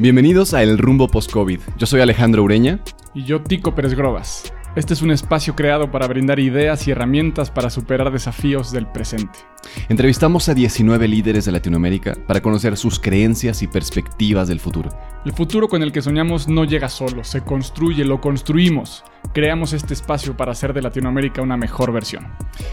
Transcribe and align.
Bienvenidos 0.00 0.54
a 0.54 0.62
El 0.62 0.78
Rumbo 0.78 1.08
Post-COVID. 1.08 1.60
Yo 1.76 1.86
soy 1.86 2.00
Alejandro 2.00 2.42
Ureña. 2.42 2.80
Y 3.12 3.24
yo, 3.24 3.42
Tico 3.42 3.74
Pérez 3.74 3.92
Grobas. 3.92 4.50
Este 4.74 4.94
es 4.94 5.02
un 5.02 5.10
espacio 5.10 5.54
creado 5.54 5.90
para 5.90 6.06
brindar 6.06 6.40
ideas 6.40 6.88
y 6.88 6.92
herramientas 6.92 7.50
para 7.50 7.68
superar 7.68 8.10
desafíos 8.10 8.72
del 8.72 8.86
presente. 8.86 9.38
Entrevistamos 9.88 10.48
a 10.48 10.54
19 10.54 11.08
líderes 11.08 11.44
de 11.44 11.52
Latinoamérica 11.52 12.16
para 12.26 12.40
conocer 12.40 12.76
sus 12.76 12.98
creencias 12.98 13.62
y 13.62 13.66
perspectivas 13.66 14.48
del 14.48 14.60
futuro. 14.60 14.90
El 15.24 15.32
futuro 15.32 15.68
con 15.68 15.82
el 15.82 15.92
que 15.92 16.02
soñamos 16.02 16.48
no 16.48 16.64
llega 16.64 16.88
solo, 16.88 17.24
se 17.24 17.42
construye, 17.42 18.04
lo 18.04 18.20
construimos. 18.20 19.04
Creamos 19.34 19.72
este 19.72 19.92
espacio 19.92 20.36
para 20.36 20.52
hacer 20.52 20.72
de 20.72 20.82
Latinoamérica 20.82 21.42
una 21.42 21.56
mejor 21.56 21.92
versión. 21.92 22.26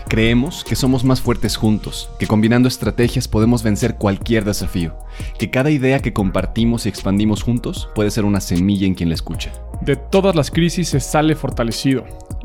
Creemos 0.08 0.64
que 0.64 0.76
somos 0.76 1.04
más 1.04 1.22
fuertes 1.22 1.58
juntos, 1.58 2.10
que 2.20 2.28
combinando 2.28 2.68
estrategias 2.68 3.28
podemos 3.28 3.64
vencer 3.64 3.96
cualquier 3.96 4.46
desafío, 4.46 4.96
que 5.38 5.50
cada 5.50 5.70
idea 5.72 6.00
que 6.00 6.14
compartimos 6.14 6.86
y 6.86 6.90
expandimos 6.90 7.44
juntos 7.44 7.90
puede 7.94 8.12
ser 8.12 8.24
una 8.24 8.40
semilla 8.40 8.88
en 8.88 8.96
quien 8.96 9.10
la 9.10 9.16
escucha. 9.16 9.52
De 9.82 9.96
todas 9.96 10.36
las 10.36 10.50
crisis 10.50 10.90
se 10.90 11.00
sale 11.00 11.36
fortalecido. 11.36 12.06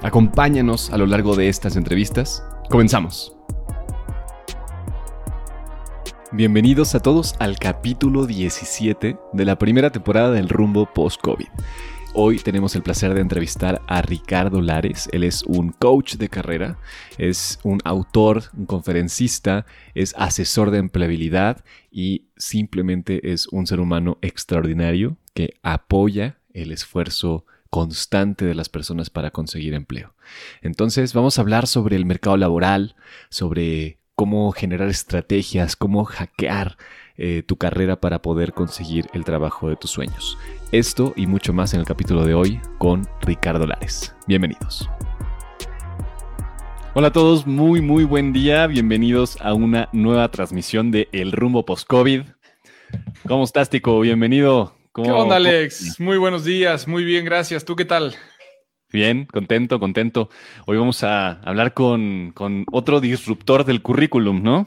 Acompáñanos 0.00 0.92
a 0.92 0.96
lo 0.96 1.06
largo 1.06 1.34
de 1.34 1.48
estas 1.48 1.74
entrevistas. 1.74 2.44
Comenzamos. 2.70 3.36
Bienvenidos 6.30 6.94
a 6.94 7.00
todos 7.00 7.34
al 7.40 7.58
capítulo 7.58 8.26
17 8.26 9.18
de 9.32 9.44
la 9.44 9.58
primera 9.58 9.90
temporada 9.90 10.30
del 10.30 10.48
rumbo 10.48 10.86
post-COVID. 10.86 11.48
Hoy 12.14 12.38
tenemos 12.38 12.76
el 12.76 12.82
placer 12.82 13.12
de 13.12 13.22
entrevistar 13.22 13.82
a 13.88 14.00
Ricardo 14.00 14.62
Lares. 14.62 15.08
Él 15.10 15.24
es 15.24 15.42
un 15.42 15.70
coach 15.70 16.14
de 16.14 16.28
carrera, 16.28 16.78
es 17.18 17.58
un 17.64 17.80
autor, 17.84 18.44
un 18.56 18.66
conferencista, 18.66 19.66
es 19.94 20.14
asesor 20.16 20.70
de 20.70 20.78
empleabilidad 20.78 21.64
y 21.90 22.26
simplemente 22.36 23.32
es 23.32 23.48
un 23.48 23.66
ser 23.66 23.80
humano 23.80 24.16
extraordinario 24.22 25.16
que 25.34 25.54
apoya 25.64 26.38
el 26.54 26.70
esfuerzo 26.70 27.44
constante 27.70 28.44
de 28.44 28.54
las 28.54 28.68
personas 28.68 29.10
para 29.10 29.30
conseguir 29.30 29.74
empleo. 29.74 30.14
Entonces 30.62 31.14
vamos 31.14 31.38
a 31.38 31.42
hablar 31.42 31.66
sobre 31.66 31.96
el 31.96 32.06
mercado 32.06 32.36
laboral, 32.36 32.96
sobre 33.30 33.98
cómo 34.14 34.50
generar 34.52 34.88
estrategias, 34.88 35.76
cómo 35.76 36.04
hackear 36.04 36.76
eh, 37.16 37.42
tu 37.46 37.56
carrera 37.56 38.00
para 38.00 38.22
poder 38.22 38.52
conseguir 38.52 39.06
el 39.12 39.24
trabajo 39.24 39.68
de 39.68 39.76
tus 39.76 39.90
sueños. 39.90 40.38
Esto 40.72 41.12
y 41.16 41.26
mucho 41.26 41.52
más 41.52 41.74
en 41.74 41.80
el 41.80 41.86
capítulo 41.86 42.24
de 42.24 42.34
hoy 42.34 42.60
con 42.78 43.06
Ricardo 43.22 43.66
Lares. 43.66 44.14
Bienvenidos. 44.26 44.88
Hola 46.94 47.08
a 47.08 47.12
todos, 47.12 47.46
muy 47.46 47.80
muy 47.80 48.04
buen 48.04 48.32
día, 48.32 48.66
bienvenidos 48.66 49.40
a 49.40 49.54
una 49.54 49.88
nueva 49.92 50.28
transmisión 50.30 50.90
de 50.90 51.08
El 51.12 51.32
Rumbo 51.32 51.64
Post-COVID. 51.64 52.22
¿Cómo 53.26 53.44
estás, 53.44 53.70
Tico? 53.70 54.00
Bienvenido. 54.00 54.77
¿Qué 55.04 55.10
onda, 55.12 55.36
Alex? 55.36 56.00
Muy 56.00 56.16
buenos 56.16 56.44
días, 56.44 56.88
muy 56.88 57.04
bien, 57.04 57.24
gracias. 57.24 57.64
¿Tú 57.64 57.76
qué 57.76 57.84
tal? 57.84 58.16
Bien, 58.90 59.26
contento, 59.26 59.78
contento. 59.78 60.28
Hoy 60.66 60.76
vamos 60.76 61.04
a 61.04 61.40
hablar 61.42 61.72
con, 61.72 62.34
otro 62.72 63.00
disruptor 63.00 63.64
del 63.64 63.80
currículum, 63.80 64.42
¿no? 64.42 64.66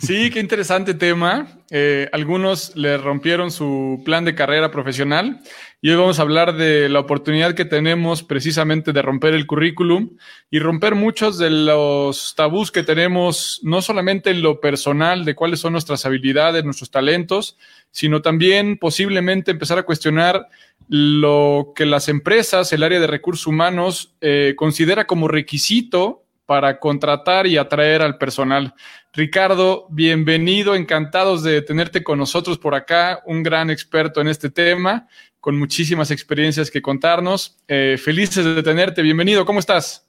Sí, 0.00 0.30
qué 0.30 0.40
interesante 0.40 0.94
tema. 0.94 1.58
Eh, 1.70 2.08
algunos 2.12 2.76
le 2.76 2.96
rompieron 2.98 3.50
su 3.50 4.02
plan 4.04 4.24
de 4.24 4.34
carrera 4.34 4.70
profesional 4.70 5.40
y 5.80 5.90
hoy 5.90 5.96
vamos 5.96 6.18
a 6.18 6.22
hablar 6.22 6.56
de 6.56 6.88
la 6.88 7.00
oportunidad 7.00 7.54
que 7.54 7.64
tenemos 7.64 8.22
precisamente 8.22 8.92
de 8.92 9.02
romper 9.02 9.34
el 9.34 9.46
currículum 9.46 10.16
y 10.50 10.58
romper 10.58 10.94
muchos 10.94 11.38
de 11.38 11.50
los 11.50 12.34
tabús 12.34 12.70
que 12.70 12.82
tenemos, 12.82 13.60
no 13.62 13.82
solamente 13.82 14.30
en 14.30 14.42
lo 14.42 14.60
personal, 14.60 15.24
de 15.24 15.34
cuáles 15.34 15.60
son 15.60 15.72
nuestras 15.72 16.06
habilidades, 16.06 16.64
nuestros 16.64 16.90
talentos, 16.90 17.58
sino 17.90 18.22
también 18.22 18.78
posiblemente 18.78 19.50
empezar 19.50 19.78
a 19.78 19.84
cuestionar 19.84 20.48
lo 20.88 21.72
que 21.74 21.86
las 21.86 22.08
empresas, 22.08 22.72
el 22.72 22.82
área 22.82 23.00
de 23.00 23.06
recursos 23.06 23.46
humanos, 23.46 24.14
eh, 24.20 24.54
considera 24.56 25.06
como 25.06 25.28
requisito 25.28 26.23
para 26.46 26.78
contratar 26.78 27.46
y 27.46 27.56
atraer 27.56 28.02
al 28.02 28.18
personal. 28.18 28.74
Ricardo, 29.12 29.86
bienvenido, 29.90 30.74
encantados 30.74 31.42
de 31.42 31.62
tenerte 31.62 32.02
con 32.02 32.18
nosotros 32.18 32.58
por 32.58 32.74
acá, 32.74 33.22
un 33.26 33.42
gran 33.42 33.70
experto 33.70 34.20
en 34.20 34.28
este 34.28 34.50
tema, 34.50 35.08
con 35.40 35.58
muchísimas 35.58 36.10
experiencias 36.10 36.70
que 36.70 36.82
contarnos. 36.82 37.56
Eh, 37.68 37.96
felices 38.02 38.44
de 38.44 38.62
tenerte, 38.62 39.02
bienvenido, 39.02 39.44
¿cómo 39.44 39.60
estás? 39.60 40.06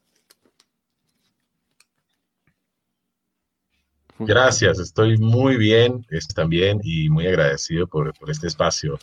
Gracias, 4.17 4.79
estoy 4.79 5.17
muy 5.17 5.57
bien 5.57 6.05
también 6.33 6.79
y 6.83 7.09
muy 7.09 7.27
agradecido 7.27 7.85
por, 7.85 8.13
este 8.27 8.47
espacio, 8.47 8.97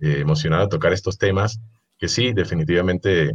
eh, 0.00 0.18
emocionado 0.20 0.64
de 0.64 0.68
tocar 0.68 0.92
estos 0.92 1.16
temas 1.16 1.58
que 1.98 2.08
sí, 2.08 2.32
definitivamente 2.32 3.32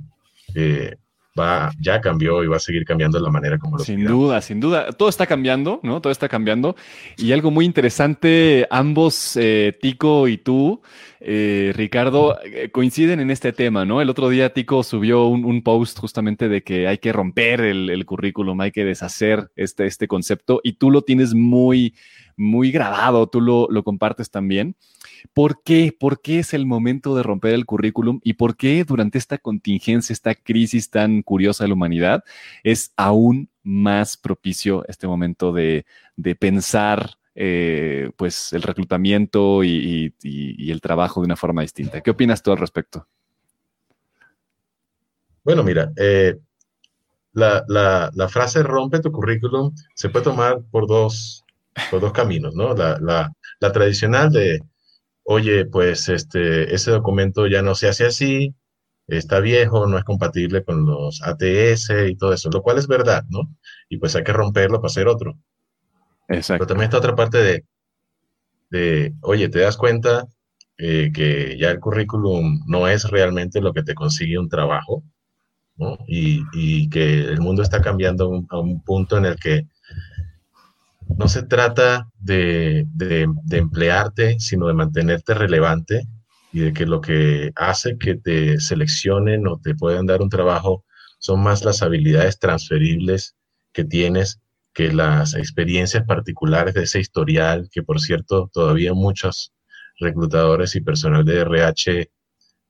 eh, 0.54 0.96
va, 1.40 1.72
ya 1.80 2.02
cambió 2.02 2.44
y 2.44 2.48
va 2.48 2.58
a 2.58 2.60
seguir 2.60 2.86
cambiando 2.86 3.20
la 3.20 3.30
manera 3.30 3.58
como 3.58 3.78
lo 3.78 3.84
Sin 3.84 4.06
duda, 4.06 4.42
sin 4.42 4.60
duda. 4.60 4.92
Todo 4.92 5.10
está 5.10 5.28
cambiando, 5.28 5.80
¿no? 5.84 6.02
Todo 6.02 6.12
está 6.12 6.30
cambiando. 6.30 6.76
Y 7.18 7.32
algo 7.32 7.52
muy 7.52 7.66
interesante, 7.66 8.68
ambos, 8.70 9.36
eh, 9.36 9.78
Tico 9.82 10.28
y 10.28 10.38
tú, 10.38 10.82
eh, 11.20 11.74
Ricardo, 11.76 12.38
eh, 12.44 12.70
coinciden 12.72 13.20
en 13.20 13.32
este 13.32 13.52
tema, 13.52 13.86
¿no? 13.86 14.02
El 14.02 14.10
otro 14.10 14.30
día 14.30 14.54
Tico 14.54 14.84
subió 14.84 15.28
un, 15.28 15.62
post 15.64 16.00
justamente 16.00 16.48
de 16.50 16.62
que 16.64 16.88
hay 16.88 17.00
que 17.00 17.12
romper 17.12 17.62
el, 17.62 18.06
currículum, 18.06 18.62
hay 18.62 18.72
que 18.72 18.86
deshacer 18.86 19.50
este, 19.56 19.88
este 19.88 20.08
concepto 20.08 20.62
y 20.64 20.74
tú 20.74 20.92
lo 20.92 21.02
tienes 21.02 21.34
muy, 21.34 21.96
muy 22.38 22.72
grabado, 22.72 23.28
tú 23.28 23.42
lo, 23.42 23.68
lo 23.70 23.84
compartes 23.84 24.30
también. 24.30 24.76
¿Por 25.34 25.64
qué? 25.64 25.96
¿Por 25.98 26.22
qué 26.22 26.40
es 26.40 26.54
el 26.54 26.66
momento 26.66 27.16
de 27.16 27.24
romper 27.24 27.54
el 27.54 27.66
currículum 27.66 28.20
y 28.24 28.34
por 28.34 28.56
qué 28.56 28.84
durante 28.84 29.18
esta 29.18 29.38
contingencia, 29.38 30.14
esta 30.14 30.36
crisis 30.36 30.90
tan 30.90 31.22
curiosa 31.22 31.64
de 31.64 31.70
la 31.70 31.74
humanidad, 31.74 32.24
es 32.64 32.94
aún 32.98 33.50
más 33.64 34.18
propicio 34.18 34.86
este 34.88 35.08
momento 35.08 35.52
de, 35.54 35.86
pensar 36.40 37.18
eh, 37.34 38.12
pues 38.16 38.54
el 38.54 38.62
reclutamiento 38.62 39.64
y, 39.64 40.14
el 40.24 40.82
trabajo 40.82 41.22
de 41.22 41.26
una 41.26 41.36
forma 41.36 41.62
distinta? 41.62 42.02
¿Qué 42.02 42.12
opinas 42.12 42.44
tú 42.44 42.52
al 42.52 42.58
respecto? 42.58 43.08
Bueno, 45.44 45.64
mira, 45.64 45.92
eh, 45.98 46.38
la, 47.34 48.30
frase 48.30 48.64
rompe 48.64 49.00
tu 49.00 49.12
currículum 49.12 49.74
se 49.94 50.10
puede 50.10 50.26
tomar 50.26 50.62
por 50.72 50.88
dos, 50.88 51.44
por 51.92 52.02
dos 52.02 52.12
caminos, 52.12 52.56
¿no? 52.56 52.74
la 52.76 53.72
tradicional 53.72 54.32
de 54.32 54.62
oye, 55.26 55.66
pues 55.66 56.08
este, 56.10 56.74
ese 56.74 56.92
documento 56.92 57.48
ya 57.48 57.62
no 57.62 57.76
se 57.76 57.88
hace 57.90 58.06
así, 58.06 58.56
está 59.08 59.40
viejo, 59.40 59.88
no 59.88 59.98
es 59.98 60.04
compatible 60.04 60.64
con 60.64 60.86
los 60.86 61.22
ATS 61.24 61.92
y 62.10 62.16
todo 62.16 62.34
eso, 62.34 62.50
lo 62.52 62.62
cual 62.62 62.78
es 62.78 62.88
verdad, 62.88 63.24
¿no? 63.30 63.50
Y 63.90 63.98
pues 63.98 64.16
hay 64.16 64.24
que 64.24 64.34
romperlo 64.34 64.80
para 64.80 64.88
hacer 64.88 65.08
otro. 65.08 65.38
Exacto. 66.28 66.60
Pero 66.60 66.68
también 66.68 66.86
está 66.86 66.98
otra 66.98 67.16
parte 67.16 67.40
de, 67.40 67.66
de 68.70 69.14
oye, 69.22 69.50
te 69.50 69.60
das 69.60 69.78
cuenta 69.78 70.28
eh, 70.78 71.12
que 71.14 71.58
ya 71.58 71.72
el 71.72 71.80
currículum 71.80 72.64
no 72.68 72.88
es 72.88 73.10
realmente 73.10 73.62
lo 73.62 73.74
que 73.74 73.84
te 73.84 73.96
consigue 73.96 74.38
un 74.38 74.50
trabajo, 74.50 75.04
¿no? 75.76 75.98
Y, 76.08 76.44
y 76.54 76.90
que 76.90 77.22
el 77.22 77.42
mundo 77.42 77.64
está 77.64 77.82
cambiando 77.82 78.32
a 78.50 78.60
un 78.60 78.84
punto 78.84 79.18
en 79.18 79.26
el 79.26 79.38
que 79.38 79.68
no 81.18 81.28
se 81.28 81.44
trata 81.44 82.10
de, 82.20 82.88
emplearte, 83.52 84.40
sino 84.40 84.68
de 84.68 84.74
mantenerte 84.74 85.34
relevante 85.34 86.08
y 86.52 86.60
de 86.60 86.74
que 86.74 86.86
lo 86.86 87.02
que 87.02 87.52
hace 87.56 87.98
que 87.98 88.16
te 88.16 88.60
seleccionen 88.60 89.48
o 89.48 89.60
te 89.60 89.76
puedan 89.76 90.06
dar 90.06 90.22
un 90.22 90.30
trabajo 90.30 90.84
son 91.20 91.42
más 91.42 91.64
las 91.64 91.82
habilidades 91.82 92.40
transferibles 92.40 93.36
que 93.74 93.84
tienes 93.84 94.40
que 94.74 94.92
las 94.92 95.36
experiencias 95.36 96.06
particulares 96.06 96.74
de 96.74 96.84
ese 96.84 97.00
historial, 97.00 97.70
que 97.72 97.82
por 97.82 98.02
cierto 98.02 98.50
todavía 98.52 98.94
muchos 98.94 99.54
reclutadores 100.00 100.76
y 100.76 100.82
personal 100.82 101.24
de 101.24 101.40
RH 101.40 102.12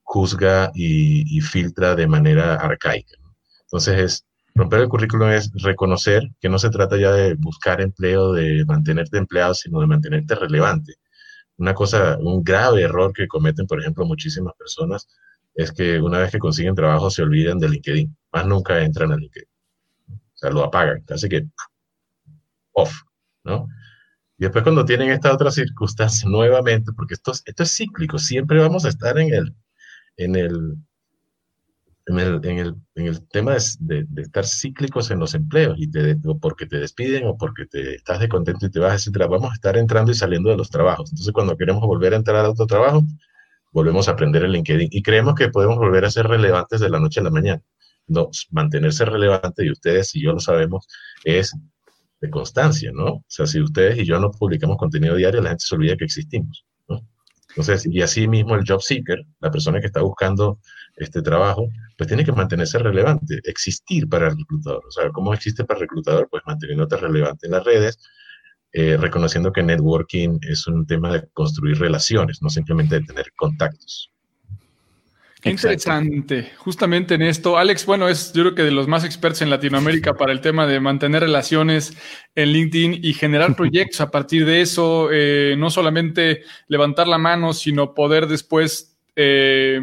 juzga 0.02 0.70
y, 0.74 1.36
y 1.36 1.40
filtra 1.40 1.96
de 1.96 2.06
manera 2.06 2.54
arcaica. 2.54 3.16
Entonces 3.62 3.98
es 3.98 4.25
Romper 4.56 4.80
el 4.80 4.88
currículum 4.88 5.28
es 5.28 5.52
reconocer 5.52 6.30
que 6.40 6.48
no 6.48 6.58
se 6.58 6.70
trata 6.70 6.96
ya 6.96 7.12
de 7.12 7.34
buscar 7.34 7.82
empleo, 7.82 8.32
de 8.32 8.64
mantenerte 8.64 9.18
empleado, 9.18 9.52
sino 9.52 9.80
de 9.80 9.86
mantenerte 9.86 10.34
relevante. 10.34 10.94
Una 11.58 11.74
cosa, 11.74 12.16
un 12.18 12.42
grave 12.42 12.82
error 12.82 13.12
que 13.12 13.28
cometen, 13.28 13.66
por 13.66 13.80
ejemplo, 13.80 14.06
muchísimas 14.06 14.54
personas 14.54 15.08
es 15.54 15.72
que 15.72 16.00
una 16.00 16.20
vez 16.20 16.32
que 16.32 16.38
consiguen 16.38 16.74
trabajo 16.74 17.10
se 17.10 17.22
olvidan 17.22 17.58
de 17.58 17.68
LinkedIn, 17.68 18.16
más 18.32 18.46
nunca 18.46 18.82
entran 18.82 19.12
a 19.12 19.16
LinkedIn. 19.16 19.48
O 20.08 20.38
sea, 20.38 20.50
lo 20.50 20.64
apagan, 20.64 21.02
casi 21.02 21.28
que 21.28 21.46
off, 22.72 22.94
¿no? 23.44 23.68
Y 24.38 24.44
después 24.44 24.62
cuando 24.64 24.86
tienen 24.86 25.10
esta 25.10 25.34
otra 25.34 25.50
circunstancia 25.50 26.26
nuevamente, 26.30 26.92
porque 26.96 27.12
esto, 27.12 27.32
esto 27.32 27.62
es 27.62 27.76
cíclico, 27.76 28.18
siempre 28.18 28.58
vamos 28.58 28.86
a 28.86 28.88
estar 28.88 29.18
en 29.18 29.34
el, 29.34 29.54
en 30.16 30.34
el, 30.34 30.76
en 32.06 32.18
el, 32.20 32.40
en 32.44 32.58
el, 32.58 32.74
en 32.94 33.06
el 33.08 33.28
tema 33.28 33.56
de, 33.80 34.04
de, 34.08 34.22
estar 34.22 34.46
cíclicos 34.46 35.10
en 35.10 35.18
los 35.18 35.34
empleos, 35.34 35.76
y 35.78 35.90
te, 35.90 36.16
o 36.24 36.38
porque 36.38 36.66
te 36.66 36.78
despiden 36.78 37.26
o 37.26 37.36
porque 37.36 37.66
te 37.66 37.96
estás 37.96 38.20
de 38.20 38.28
contento 38.28 38.66
y 38.66 38.70
te 38.70 38.78
vas, 38.78 38.94
etcétera. 38.94 39.26
Vamos 39.26 39.50
a 39.50 39.54
estar 39.54 39.76
entrando 39.76 40.12
y 40.12 40.14
saliendo 40.14 40.50
de 40.50 40.56
los 40.56 40.70
trabajos. 40.70 41.10
Entonces, 41.10 41.32
cuando 41.32 41.56
queremos 41.56 41.82
volver 41.82 42.14
a 42.14 42.16
entrar 42.16 42.44
a 42.44 42.50
otro 42.50 42.66
trabajo, 42.66 43.02
volvemos 43.72 44.08
a 44.08 44.12
aprender 44.12 44.44
el 44.44 44.52
LinkedIn 44.52 44.88
y 44.92 45.02
creemos 45.02 45.34
que 45.34 45.48
podemos 45.48 45.76
volver 45.78 46.04
a 46.04 46.10
ser 46.10 46.28
relevantes 46.28 46.80
de 46.80 46.88
la 46.88 47.00
noche 47.00 47.20
a 47.20 47.24
la 47.24 47.30
mañana. 47.30 47.62
No, 48.06 48.30
mantenerse 48.50 49.04
relevante, 49.04 49.66
y 49.66 49.70
ustedes 49.72 50.14
y 50.14 50.22
yo 50.22 50.32
lo 50.32 50.38
sabemos, 50.38 50.86
es 51.24 51.52
de 52.20 52.30
constancia, 52.30 52.92
¿no? 52.94 53.06
O 53.06 53.24
sea, 53.26 53.46
si 53.46 53.60
ustedes 53.60 53.98
y 53.98 54.04
yo 54.04 54.20
no 54.20 54.30
publicamos 54.30 54.76
contenido 54.76 55.16
diario, 55.16 55.42
la 55.42 55.50
gente 55.50 55.64
se 55.66 55.74
olvida 55.74 55.96
que 55.96 56.04
existimos, 56.04 56.64
¿no? 56.88 57.00
Entonces, 57.48 57.84
y 57.84 58.00
así 58.00 58.28
mismo 58.28 58.54
el 58.54 58.64
job 58.66 58.80
seeker, 58.80 59.24
la 59.40 59.50
persona 59.50 59.80
que 59.80 59.86
está 59.86 60.02
buscando 60.02 60.60
este 60.96 61.22
trabajo, 61.22 61.68
pues 61.96 62.08
tiene 62.08 62.24
que 62.24 62.32
mantenerse 62.32 62.78
relevante, 62.78 63.40
existir 63.44 64.08
para 64.08 64.28
el 64.28 64.36
reclutador. 64.36 64.82
O 64.86 64.90
sea, 64.90 65.10
¿cómo 65.10 65.34
existe 65.34 65.64
para 65.64 65.78
el 65.78 65.82
reclutador? 65.82 66.28
Pues 66.30 66.42
manteniéndote 66.46 66.96
relevante 66.96 67.46
en 67.46 67.52
las 67.52 67.64
redes, 67.64 67.98
eh, 68.72 68.96
reconociendo 68.96 69.52
que 69.52 69.62
networking 69.62 70.38
es 70.42 70.66
un 70.66 70.86
tema 70.86 71.12
de 71.12 71.28
construir 71.32 71.78
relaciones, 71.78 72.42
no 72.42 72.48
simplemente 72.48 72.96
de 72.96 73.06
tener 73.06 73.32
contactos. 73.36 74.10
Qué 75.40 75.50
interesante. 75.50 76.50
Justamente 76.56 77.14
en 77.14 77.22
esto, 77.22 77.56
Alex, 77.56 77.86
bueno, 77.86 78.08
es 78.08 78.32
yo 78.32 78.42
creo 78.42 78.54
que 78.54 78.62
de 78.62 78.70
los 78.70 78.88
más 78.88 79.04
expertos 79.04 79.42
en 79.42 79.50
Latinoamérica 79.50 80.14
para 80.14 80.32
el 80.32 80.40
tema 80.40 80.66
de 80.66 80.80
mantener 80.80 81.22
relaciones 81.22 81.96
en 82.34 82.48
LinkedIn 82.48 83.00
y 83.02 83.12
generar 83.12 83.54
proyectos 83.56 84.00
a 84.00 84.10
partir 84.10 84.46
de 84.46 84.62
eso, 84.62 85.08
eh, 85.12 85.54
no 85.56 85.70
solamente 85.70 86.42
levantar 86.68 87.06
la 87.06 87.18
mano, 87.18 87.52
sino 87.52 87.94
poder 87.94 88.26
después 88.26 88.96
eh, 89.14 89.80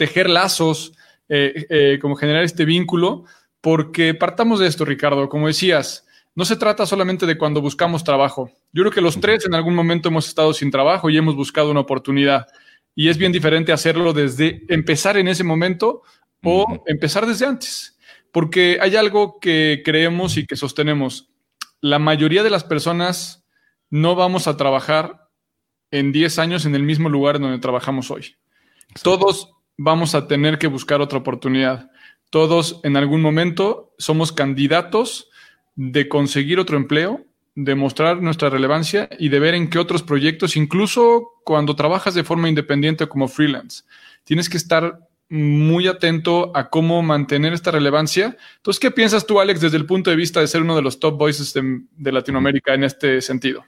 tejer 0.00 0.30
lazos, 0.30 0.94
eh, 1.28 1.98
como 2.00 2.16
generar 2.16 2.42
este 2.42 2.64
vínculo, 2.64 3.26
porque 3.60 4.14
partamos 4.14 4.58
de 4.58 4.66
esto, 4.66 4.86
Ricardo, 4.86 5.28
como 5.28 5.46
decías, 5.46 6.06
no 6.34 6.46
se 6.46 6.56
trata 6.56 6.86
solamente 6.86 7.26
de 7.26 7.36
cuando 7.36 7.60
buscamos 7.60 8.02
trabajo. 8.02 8.50
Yo 8.72 8.82
creo 8.82 8.92
que 8.92 9.02
los 9.02 9.20
tres 9.20 9.44
en 9.44 9.54
algún 9.54 9.74
momento 9.74 10.08
hemos 10.08 10.26
estado 10.26 10.54
sin 10.54 10.70
trabajo 10.70 11.10
y 11.10 11.18
hemos 11.18 11.36
buscado 11.36 11.70
una 11.70 11.80
oportunidad. 11.80 12.46
Y 12.94 13.10
es 13.10 13.18
bien 13.18 13.30
diferente 13.30 13.72
hacerlo 13.72 14.14
desde 14.14 14.64
empezar 14.70 15.18
en 15.18 15.28
ese 15.28 15.44
momento 15.44 16.00
o 16.42 16.82
empezar 16.86 17.26
desde 17.26 17.44
antes. 17.44 17.98
Porque 18.32 18.78
hay 18.80 18.96
algo 18.96 19.38
que 19.38 19.82
creemos 19.84 20.38
y 20.38 20.46
que 20.46 20.56
sostenemos. 20.56 21.28
La 21.82 21.98
mayoría 21.98 22.42
de 22.42 22.50
las 22.50 22.64
personas 22.64 23.44
no 23.90 24.14
vamos 24.14 24.46
a 24.46 24.56
trabajar 24.56 25.28
en 25.90 26.10
10 26.10 26.38
años 26.38 26.64
en 26.64 26.74
el 26.74 26.84
mismo 26.84 27.10
lugar 27.10 27.38
donde 27.38 27.58
trabajamos 27.58 28.10
hoy. 28.10 28.36
Todos 29.02 29.59
vamos 29.82 30.14
a 30.14 30.28
tener 30.28 30.58
que 30.58 30.66
buscar 30.66 31.00
otra 31.00 31.18
oportunidad. 31.18 31.90
Todos 32.28 32.80
en 32.84 32.98
algún 32.98 33.22
momento 33.22 33.94
somos 33.96 34.30
candidatos 34.30 35.30
de 35.74 36.06
conseguir 36.06 36.58
otro 36.60 36.76
empleo 36.76 37.24
demostrar 37.54 38.20
nuestra 38.20 38.50
relevancia 38.50 39.08
y 39.18 39.30
de 39.30 39.40
ver 39.40 39.54
en 39.54 39.70
qué 39.70 39.78
otros 39.78 40.02
proyectos, 40.02 40.56
incluso 40.56 41.30
cuando 41.44 41.76
trabajas 41.76 42.14
de 42.14 42.24
forma 42.24 42.48
independiente 42.48 43.08
como 43.08 43.26
freelance, 43.26 43.84
tienes 44.24 44.50
que 44.50 44.58
estar 44.58 44.98
muy 45.30 45.86
atento 45.88 46.52
a 46.54 46.68
cómo 46.68 47.02
mantener 47.02 47.54
esta 47.54 47.70
relevancia. 47.70 48.36
Entonces, 48.56 48.80
¿qué 48.80 48.90
piensas 48.90 49.26
tú, 49.26 49.40
Alex, 49.40 49.62
desde 49.62 49.78
el 49.78 49.86
punto 49.86 50.10
de 50.10 50.16
vista 50.16 50.40
de 50.40 50.46
ser 50.46 50.60
uno 50.60 50.76
de 50.76 50.82
los 50.82 51.00
top 51.00 51.16
voices 51.16 51.54
de, 51.54 52.12
Latinoamérica 52.12 52.74
en 52.74 52.84
este 52.84 53.22
sentido? 53.22 53.64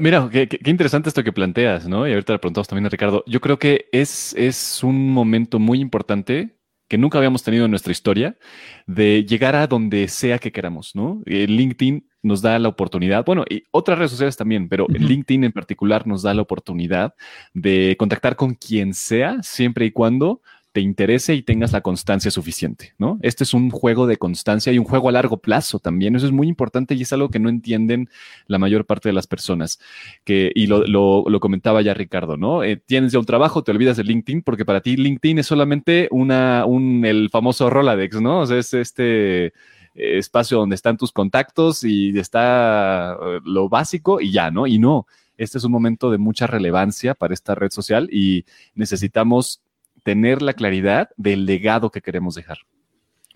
Mira, 0.00 0.28
qué, 0.30 0.48
interesante 0.64 1.08
esto 1.08 1.22
que 1.22 1.32
planteas, 1.32 1.86
¿no? 1.86 2.08
Y 2.08 2.12
ahorita 2.12 2.32
le 2.32 2.38
preguntamos 2.40 2.66
también 2.66 2.86
a 2.86 2.88
Ricardo. 2.88 3.22
Yo 3.26 3.40
creo 3.40 3.58
que 3.58 3.88
es, 3.92 4.34
es 4.36 4.82
un 4.82 5.12
momento 5.12 5.60
muy 5.60 5.80
importante 5.80 6.56
que 6.88 6.98
nunca 6.98 7.18
habíamos 7.18 7.42
tenido 7.42 7.64
en 7.64 7.70
nuestra 7.70 7.92
historia 7.92 8.36
de 8.86 9.24
llegar 9.24 9.56
a 9.56 9.66
donde 9.66 10.08
sea 10.08 10.38
que 10.38 10.52
queramos, 10.52 10.94
¿no? 10.94 11.22
LinkedIn 11.26 12.08
nos 12.22 12.42
da 12.42 12.58
la 12.58 12.68
oportunidad, 12.68 13.24
bueno, 13.24 13.44
y 13.48 13.62
otras 13.70 13.98
redes 13.98 14.12
sociales 14.12 14.36
también, 14.36 14.68
pero 14.68 14.86
LinkedIn 14.88 15.44
en 15.44 15.52
particular 15.52 16.06
nos 16.06 16.22
da 16.22 16.34
la 16.34 16.42
oportunidad 16.42 17.14
de 17.54 17.96
contactar 17.98 18.36
con 18.36 18.54
quien 18.54 18.94
sea, 18.94 19.42
siempre 19.42 19.86
y 19.86 19.92
cuando 19.92 20.42
te 20.76 20.82
interese 20.82 21.34
y 21.34 21.40
tengas 21.40 21.72
la 21.72 21.80
constancia 21.80 22.30
suficiente, 22.30 22.92
¿no? 22.98 23.18
Este 23.22 23.44
es 23.44 23.54
un 23.54 23.70
juego 23.70 24.06
de 24.06 24.18
constancia 24.18 24.74
y 24.74 24.78
un 24.78 24.84
juego 24.84 25.08
a 25.08 25.12
largo 25.12 25.38
plazo 25.38 25.78
también. 25.78 26.14
Eso 26.14 26.26
es 26.26 26.32
muy 26.32 26.48
importante 26.48 26.94
y 26.94 27.00
es 27.00 27.14
algo 27.14 27.30
que 27.30 27.38
no 27.38 27.48
entienden 27.48 28.10
la 28.46 28.58
mayor 28.58 28.84
parte 28.84 29.08
de 29.08 29.14
las 29.14 29.26
personas. 29.26 29.80
Que, 30.22 30.52
y 30.54 30.66
lo, 30.66 30.86
lo, 30.86 31.40
comentaba 31.40 31.80
ya 31.80 31.94
Ricardo, 31.94 32.36
¿no? 32.36 32.62
Eh, 32.62 32.76
tienes 32.76 33.12
ya 33.12 33.18
un 33.18 33.24
trabajo, 33.24 33.64
te 33.64 33.70
olvidas 33.70 33.96
de 33.96 34.04
LinkedIn 34.04 34.42
porque 34.42 34.66
para 34.66 34.82
ti 34.82 34.98
LinkedIn 34.98 35.38
es 35.38 35.46
solamente 35.46 36.08
una, 36.10 36.66
un, 36.66 37.06
el 37.06 37.30
famoso 37.30 37.70
Roladex, 37.70 38.20
¿no? 38.20 38.40
O 38.40 38.46
sea, 38.46 38.58
es 38.58 38.74
este 38.74 39.54
espacio 39.94 40.58
donde 40.58 40.74
están 40.74 40.98
tus 40.98 41.10
contactos 41.10 41.84
y 41.84 42.18
está 42.18 43.14
eh, 43.14 43.40
lo 43.46 43.70
básico 43.70 44.20
y 44.20 44.30
ya, 44.30 44.50
¿no? 44.50 44.66
Y 44.66 44.78
no, 44.78 45.06
este 45.38 45.56
es 45.56 45.64
un 45.64 45.72
momento 45.72 46.10
de 46.10 46.18
mucha 46.18 46.46
relevancia 46.46 47.14
para 47.14 47.32
esta 47.32 47.54
red 47.54 47.70
social 47.70 48.10
y 48.12 48.44
necesitamos 48.74 49.62
tener 50.06 50.40
la 50.40 50.52
claridad 50.52 51.10
del 51.16 51.46
legado 51.46 51.90
que 51.90 52.00
queremos 52.00 52.36
dejar. 52.36 52.58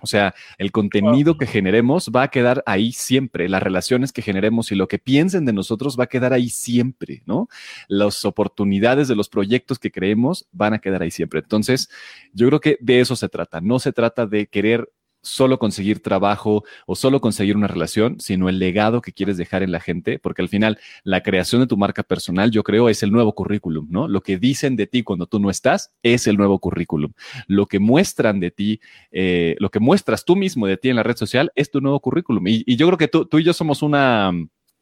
O 0.00 0.06
sea, 0.06 0.36
el 0.56 0.70
contenido 0.70 1.36
que 1.36 1.44
generemos 1.44 2.12
va 2.14 2.22
a 2.22 2.28
quedar 2.28 2.62
ahí 2.64 2.92
siempre, 2.92 3.48
las 3.48 3.60
relaciones 3.60 4.12
que 4.12 4.22
generemos 4.22 4.70
y 4.70 4.76
lo 4.76 4.86
que 4.86 5.00
piensen 5.00 5.44
de 5.44 5.52
nosotros 5.52 5.98
va 5.98 6.04
a 6.04 6.06
quedar 6.06 6.32
ahí 6.32 6.48
siempre, 6.48 7.24
¿no? 7.26 7.48
Las 7.88 8.24
oportunidades 8.24 9.08
de 9.08 9.16
los 9.16 9.28
proyectos 9.28 9.80
que 9.80 9.90
creemos 9.90 10.46
van 10.52 10.72
a 10.72 10.78
quedar 10.78 11.02
ahí 11.02 11.10
siempre. 11.10 11.40
Entonces, 11.40 11.90
yo 12.32 12.46
creo 12.46 12.60
que 12.60 12.78
de 12.80 13.00
eso 13.00 13.16
se 13.16 13.28
trata. 13.28 13.60
No 13.60 13.80
se 13.80 13.92
trata 13.92 14.26
de 14.26 14.46
querer 14.46 14.88
solo 15.22 15.58
conseguir 15.58 16.00
trabajo 16.00 16.64
o 16.86 16.94
solo 16.94 17.20
conseguir 17.20 17.56
una 17.56 17.66
relación, 17.66 18.18
sino 18.20 18.48
el 18.48 18.58
legado 18.58 19.00
que 19.00 19.12
quieres 19.12 19.36
dejar 19.36 19.62
en 19.62 19.72
la 19.72 19.80
gente, 19.80 20.18
porque 20.18 20.42
al 20.42 20.48
final 20.48 20.78
la 21.04 21.22
creación 21.22 21.60
de 21.60 21.66
tu 21.66 21.76
marca 21.76 22.02
personal, 22.02 22.50
yo 22.50 22.62
creo, 22.62 22.88
es 22.88 23.02
el 23.02 23.12
nuevo 23.12 23.34
currículum, 23.34 23.86
¿no? 23.90 24.08
Lo 24.08 24.22
que 24.22 24.38
dicen 24.38 24.76
de 24.76 24.86
ti 24.86 25.02
cuando 25.02 25.26
tú 25.26 25.38
no 25.38 25.50
estás 25.50 25.92
es 26.02 26.26
el 26.26 26.36
nuevo 26.36 26.58
currículum. 26.58 27.12
Lo 27.46 27.66
que 27.66 27.78
muestran 27.78 28.40
de 28.40 28.50
ti, 28.50 28.80
eh, 29.10 29.56
lo 29.58 29.70
que 29.70 29.80
muestras 29.80 30.24
tú 30.24 30.36
mismo 30.36 30.66
de 30.66 30.76
ti 30.76 30.88
en 30.88 30.96
la 30.96 31.02
red 31.02 31.16
social 31.16 31.52
es 31.54 31.70
tu 31.70 31.80
nuevo 31.80 32.00
currículum. 32.00 32.46
Y, 32.46 32.76
yo 32.76 32.86
creo 32.86 32.98
que 32.98 33.08
tú, 33.08 33.38
y 33.38 33.44
yo 33.44 33.52
somos 33.52 33.82
una, 33.82 34.32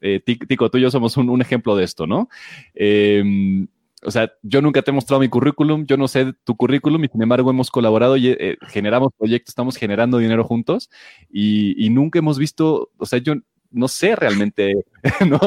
eh, 0.00 0.20
Tico, 0.24 0.70
tú 0.70 0.78
y 0.78 0.82
yo 0.82 0.90
somos 0.90 1.16
un, 1.16 1.40
ejemplo 1.40 1.74
de 1.74 1.84
esto, 1.84 2.06
¿no? 2.06 2.28
Eh, 2.74 3.66
o 4.04 4.10
sea, 4.10 4.32
yo 4.42 4.62
nunca 4.62 4.82
te 4.82 4.90
he 4.90 4.94
mostrado 4.94 5.20
mi 5.20 5.28
currículum, 5.28 5.86
yo 5.86 5.96
no 5.96 6.08
sé 6.08 6.32
tu 6.44 6.56
currículum 6.56 7.04
y 7.04 7.08
sin 7.08 7.22
embargo 7.22 7.50
hemos 7.50 7.70
colaborado 7.70 8.16
y 8.16 8.28
eh, 8.28 8.56
generamos 8.68 9.12
proyectos, 9.16 9.50
estamos 9.50 9.76
generando 9.76 10.18
dinero 10.18 10.44
juntos 10.44 10.90
y, 11.30 11.88
nunca 11.90 12.18
hemos 12.18 12.38
visto, 12.38 12.90
o 12.96 13.06
sea, 13.06 13.18
yo 13.18 13.34
no 13.70 13.88
sé 13.88 14.14
realmente, 14.14 14.74
¿no? 15.26 15.38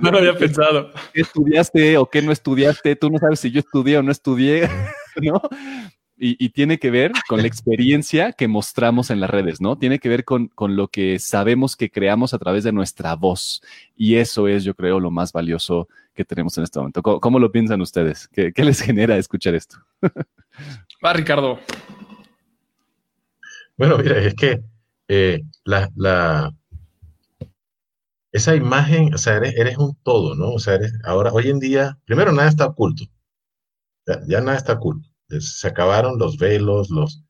no 0.00 0.10
lo 0.10 0.18
había 0.18 0.36
pensado. 0.36 0.90
¿Qué 1.12 1.20
estudiaste 1.22 1.98
o 1.98 2.06
qué 2.06 2.22
no 2.22 2.32
estudiaste? 2.32 2.96
Tú 2.96 3.10
no 3.10 3.18
sabes 3.18 3.40
si 3.40 3.50
yo 3.50 3.60
estudié 3.60 3.98
o 3.98 4.02
no 4.02 4.10
estudié, 4.10 4.68
¿no? 5.22 5.40
Y, 6.16 6.48
tiene 6.50 6.78
que 6.78 6.92
ver 6.92 7.10
con 7.28 7.40
la 7.40 7.48
experiencia 7.48 8.32
que 8.32 8.46
mostramos 8.46 9.10
en 9.10 9.20
las 9.20 9.28
redes, 9.28 9.60
¿no? 9.60 9.76
Tiene 9.76 9.98
que 9.98 10.08
ver 10.08 10.24
con, 10.24 10.46
con, 10.46 10.76
lo 10.76 10.86
que 10.86 11.18
sabemos 11.18 11.74
que 11.74 11.90
creamos 11.90 12.32
a 12.32 12.38
través 12.38 12.62
de 12.62 12.72
nuestra 12.72 13.14
voz. 13.16 13.62
Y 13.96 14.14
eso 14.14 14.46
es, 14.46 14.62
yo 14.62 14.74
creo, 14.74 15.00
lo 15.00 15.10
más 15.10 15.32
valioso 15.32 15.88
que 16.14 16.24
tenemos 16.24 16.56
en 16.56 16.64
este 16.64 16.78
momento. 16.78 17.02
¿Cómo, 17.02 17.38
lo 17.38 17.50
piensan 17.50 17.80
ustedes? 17.80 18.28
¿Qué, 18.28 18.52
les 18.56 18.80
genera 18.82 19.16
escuchar 19.16 19.54
esto? 19.54 19.76
Va, 21.04 21.12
Ricardo. 21.12 21.58
Bueno, 23.76 23.98
mira, 23.98 24.18
es 24.18 24.34
que 24.34 24.62
eh, 25.08 25.42
la, 25.64 26.52
esa 28.30 28.54
imagen, 28.54 29.12
o 29.14 29.18
sea, 29.18 29.36
eres, 29.36 29.76
un 29.78 29.96
todo, 30.02 30.36
¿no? 30.36 30.52
O 30.52 30.58
sea, 30.58 30.78
ahora, 31.04 31.32
hoy 31.32 31.50
en 31.50 31.58
día, 31.58 31.98
primero 32.04 32.32
nada 32.32 32.48
está 32.48 32.66
oculto. 32.66 33.04
Ya, 34.28 34.40
nada 34.40 34.56
está 34.56 34.74
oculto. 34.74 35.08
Se 35.28 35.68
acabaron 35.68 36.18
los 36.18 36.38
velos, 36.38 36.90
los, 36.90 37.22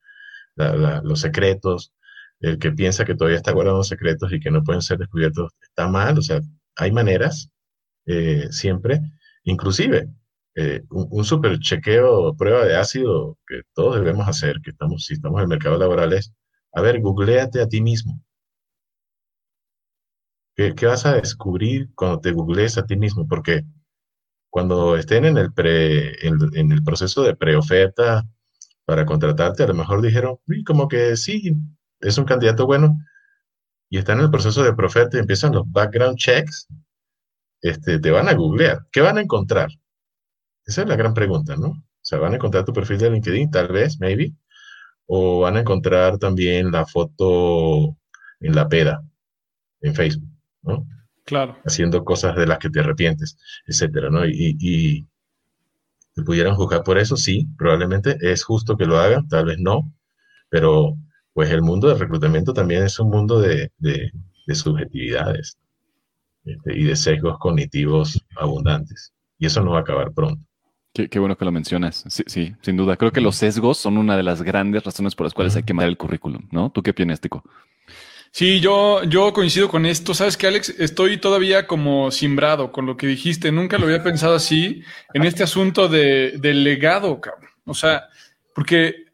los 0.57 1.21
secretos. 1.21 1.93
El 2.41 2.59
que 2.59 2.73
piensa 2.73 3.05
que 3.05 3.15
todavía 3.15 3.39
está 3.39 3.53
guardando 3.53 3.85
secretos 3.85 4.33
y 4.33 4.41
que 4.41 4.51
no 4.51 4.63
pueden 4.63 4.83
ser 4.83 4.99
descubiertos 4.99 5.53
está 5.63 5.89
mal. 5.89 6.19
O 6.19 6.23
sea, 6.23 6.41
hay 6.77 6.93
maneras 6.93 7.51
eh, 8.07 8.49
siempre, 8.51 9.01
inclusive 9.45 10.09
eh, 10.57 10.83
un, 10.91 11.25
super 11.25 11.59
chequeo, 11.59 12.37
prueba 12.37 12.65
de 12.65 12.77
ácido 12.77 13.39
que 13.47 13.63
todos 13.75 13.97
debemos 13.97 14.29
hacer, 14.29 14.61
que 14.63 14.71
estamos, 14.71 15.05
si 15.05 15.15
estamos 15.15 15.39
en 15.39 15.43
el 15.43 15.49
mercado 15.49 15.79
laboral, 15.79 16.13
es, 16.13 16.33
a 16.73 16.81
ver, 16.81 17.01
googleate 17.01 17.61
a 17.61 17.69
ti 17.69 17.81
mismo. 17.81 18.23
¿Qué, 20.57 20.73
vas 20.87 21.05
a 21.07 21.15
descubrir 21.15 21.93
cuando 21.95 22.21
te 22.21 22.31
googlees 22.33 22.79
a 22.79 22.87
ti 22.87 22.97
mismo? 22.97 23.27
Porque 23.27 23.63
cuando 24.55 24.97
estén 24.97 25.25
en 25.25 25.37
el, 25.37 25.53
pre, 25.53 26.25
en, 26.25 26.71
el 26.71 26.85
proceso 26.85 27.25
de 27.25 27.35
preoferta 27.35 28.23
para 28.85 29.05
contratarte, 29.05 29.65
a 29.65 29.67
lo 29.67 29.75
mejor 29.75 30.01
dijeron, 30.01 30.39
como 30.65 30.87
que 30.87 31.17
sí, 31.17 31.57
es 31.99 32.19
un 32.19 32.25
candidato 32.25 32.65
bueno, 32.65 32.97
y 33.91 33.99
están 33.99 34.19
en 34.19 34.27
el 34.27 34.31
proceso 34.31 34.63
de 34.63 34.73
preoferta 34.73 35.17
y 35.17 35.21
empiezan 35.21 35.55
los 35.55 35.69
background 35.73 36.19
checks, 36.19 36.69
este, 37.63 37.99
te 37.99 38.13
van 38.13 38.29
a 38.29 38.35
googlear. 38.35 38.87
¿Qué 38.93 39.01
van 39.01 39.19
a 39.19 39.23
encontrar? 39.23 39.71
Esa 40.65 40.83
es 40.83 40.89
la 40.89 40.95
gran 40.95 41.15
pregunta, 41.15 41.57
¿no? 41.57 41.71
O 41.71 42.01
sea, 42.01 42.21
van 42.21 42.35
a 42.35 42.37
encontrar 42.37 42.65
tu 42.65 42.73
perfil 42.73 42.99
de 42.99 43.11
LinkedIn, 43.11 43.51
tal 43.51 43.67
vez, 43.73 43.99
maybe, 43.99 44.37
o 45.07 45.41
van 45.41 45.57
a 45.57 45.61
encontrar 45.63 46.19
también 46.19 46.71
la 46.71 46.87
foto 46.87 47.97
en 48.39 48.55
la 48.55 48.69
peda, 48.69 49.03
en 49.81 49.97
Facebook, 49.97 50.31
¿no? 50.63 50.87
Claro. 51.25 51.57
Haciendo 51.65 52.05
cosas 52.05 52.37
de 52.37 52.47
las 52.47 52.59
que 52.59 52.71
te 52.71 52.81
arrepientes, 52.81 53.39
etcétera, 53.67 54.11
¿no? 54.11 54.27
Y, 54.27 54.57
y 54.61 55.07
te 56.15 56.23
pudieran 56.23 56.55
juzgar 56.55 56.85
por 56.85 56.99
eso, 56.99 57.17
sí, 57.17 57.49
probablemente 57.59 58.17
es 58.21 58.45
justo 58.45 58.77
que 58.77 58.87
lo 58.87 58.99
hagan, 58.99 59.27
tal 59.29 59.47
vez 59.47 59.59
no, 59.59 59.93
pero 60.49 60.97
pues 61.33 61.51
el 61.51 61.63
mundo 61.63 61.89
del 61.89 61.99
reclutamiento 61.99 62.55
también 62.55 62.85
es 62.85 62.99
un 63.01 63.11
mundo 63.11 63.41
de, 63.41 63.73
de, 63.79 64.13
subjetividades 64.55 65.59
este, 66.45 66.79
y 66.79 66.85
de 66.85 66.95
sesgos 66.95 67.39
cognitivos 67.39 68.25
abundantes. 68.37 69.13
Y 69.39 69.47
eso 69.47 69.63
no 69.63 69.73
va 69.73 69.79
a 69.79 69.81
acabar 69.81 70.13
pronto. 70.13 70.41
Qué, 70.93 71.19
bueno 71.19 71.37
que 71.37 71.45
lo 71.45 71.51
mencionas. 71.51 72.05
Sí, 72.07 72.23
sí, 72.29 72.55
sin 72.61 72.77
duda. 72.77 72.97
Creo 72.97 73.11
que 73.11 73.21
los 73.21 73.35
sesgos 73.35 73.79
son 73.79 73.99
una 73.99 74.17
de 74.17 74.23
las 74.23 74.43
grandes 74.43 74.85
razones 74.85 75.17
por 75.17 75.27
las 75.27 75.35
cuales 75.35 75.57
hay 75.57 75.65
que 75.65 75.75
mandar 75.75 75.89
el 75.89 75.97
currículum, 75.97 76.47
¿no? 76.53 76.71
¿Tú 76.71 76.85
qué 76.85 76.93
opinas, 76.93 77.21
Tico? 77.21 77.43
Sí, 78.37 78.59
yo, 78.59 79.05
yo 79.05 79.33
coincido 79.33 79.69
con 79.69 79.87
esto. 79.87 80.13
Sabes 80.13 80.37
que, 80.37 80.49
Alex, 80.49 80.71
estoy 80.81 81.19
todavía 81.19 81.69
como 81.69 82.11
simbrado 82.11 82.73
con 82.73 82.85
lo 82.85 82.97
que 82.97 83.07
dijiste. 83.07 83.53
Nunca 83.53 83.79
lo 83.79 83.85
había 83.85 84.03
pensado 84.03 84.35
así 84.35 84.83
en 85.13 85.23
este 85.23 85.45
asunto 85.45 85.87
de, 85.87 86.33
del 86.39 86.65
legado, 86.65 87.21
cabrón. 87.21 87.51
O 87.65 87.75
sea, 87.75 88.09
porque 88.53 89.05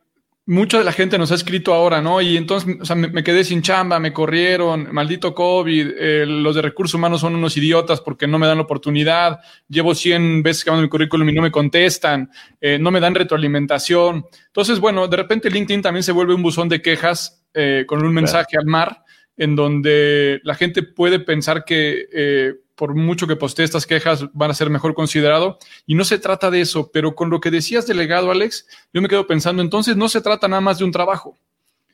mucha 0.46 0.78
de 0.78 0.84
la 0.84 0.92
gente 0.92 1.18
nos 1.18 1.32
ha 1.32 1.34
escrito 1.34 1.74
ahora, 1.74 2.00
¿no? 2.00 2.22
Y 2.22 2.38
entonces, 2.38 2.78
o 2.80 2.84
sea, 2.86 2.96
me, 2.96 3.22
quedé 3.22 3.44
sin 3.44 3.60
chamba, 3.60 4.00
me 4.00 4.10
corrieron, 4.10 4.88
maldito 4.90 5.34
COVID, 5.34 5.88
eh, 5.98 6.24
los 6.24 6.54
de 6.54 6.62
recursos 6.62 6.94
humanos 6.94 7.20
son 7.20 7.34
unos 7.34 7.54
idiotas 7.58 8.00
porque 8.00 8.26
no 8.26 8.38
me 8.38 8.46
dan 8.46 8.56
la 8.56 8.64
oportunidad, 8.64 9.40
llevo 9.68 9.94
100 9.94 10.42
veces 10.42 10.64
que 10.64 10.70
mando 10.70 10.82
mi 10.82 10.88
currículum 10.88 11.28
y 11.28 11.34
no 11.34 11.42
me 11.42 11.50
contestan, 11.50 12.30
eh, 12.58 12.78
no 12.78 12.90
me 12.90 13.00
dan 13.00 13.14
retroalimentación. 13.14 14.24
Entonces, 14.46 14.80
bueno, 14.80 15.08
de 15.08 15.18
repente 15.18 15.50
LinkedIn 15.50 15.82
también 15.82 16.04
se 16.04 16.12
vuelve 16.12 16.32
un 16.32 16.42
buzón 16.42 16.70
de 16.70 16.80
quejas 16.80 17.44
eh, 17.52 17.84
con 17.86 18.02
un 18.02 18.14
mensaje 18.14 18.56
al 18.56 18.64
mar 18.64 19.04
en 19.40 19.56
donde 19.56 20.40
la 20.44 20.54
gente 20.54 20.82
puede 20.82 21.18
pensar 21.18 21.64
que 21.64 22.59
por 22.80 22.94
mucho 22.94 23.26
que 23.26 23.37
postee 23.37 23.64
estas 23.64 23.87
quejas, 23.87 24.26
van 24.32 24.50
a 24.50 24.54
ser 24.54 24.70
mejor 24.70 24.94
considerado. 24.94 25.59
Y 25.87 25.94
no 25.94 26.04
se 26.04 26.18
trata 26.18 26.50
de 26.50 26.61
eso, 26.61 26.90
pero 26.90 27.14
con 27.14 27.28
lo 27.28 27.40
que 27.40 27.50
decías 27.50 27.87
del 27.87 27.97
legado, 27.97 28.30
Alex, 28.30 28.66
yo 28.92 29.02
me 29.02 29.09
quedo 29.09 29.26
pensando, 29.26 29.62
entonces 29.62 29.97
no 29.97 30.09
se 30.09 30.20
trata 30.20 30.47
nada 30.47 30.61
más 30.61 30.78
de 30.78 30.85
un 30.85 30.90
trabajo, 30.90 31.37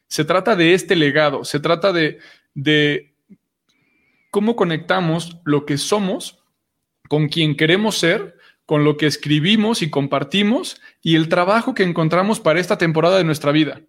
se 0.08 0.24
trata 0.24 0.54
de 0.54 0.74
este 0.74 0.94
legado, 0.94 1.44
se 1.44 1.58
trata 1.58 1.92
de, 1.92 2.18
de 2.54 3.14
cómo 4.30 4.54
conectamos 4.54 5.38
lo 5.44 5.66
que 5.66 5.76
somos 5.76 6.38
con 7.08 7.28
quien 7.28 7.56
queremos 7.56 7.98
ser, 7.98 8.36
con 8.64 8.84
lo 8.84 8.96
que 8.96 9.06
escribimos 9.06 9.82
y 9.82 9.90
compartimos 9.90 10.80
y 11.00 11.14
el 11.14 11.28
trabajo 11.28 11.74
que 11.74 11.84
encontramos 11.84 12.40
para 12.40 12.58
esta 12.58 12.78
temporada 12.78 13.18
de 13.18 13.24
nuestra 13.24 13.50
vida. 13.52 13.80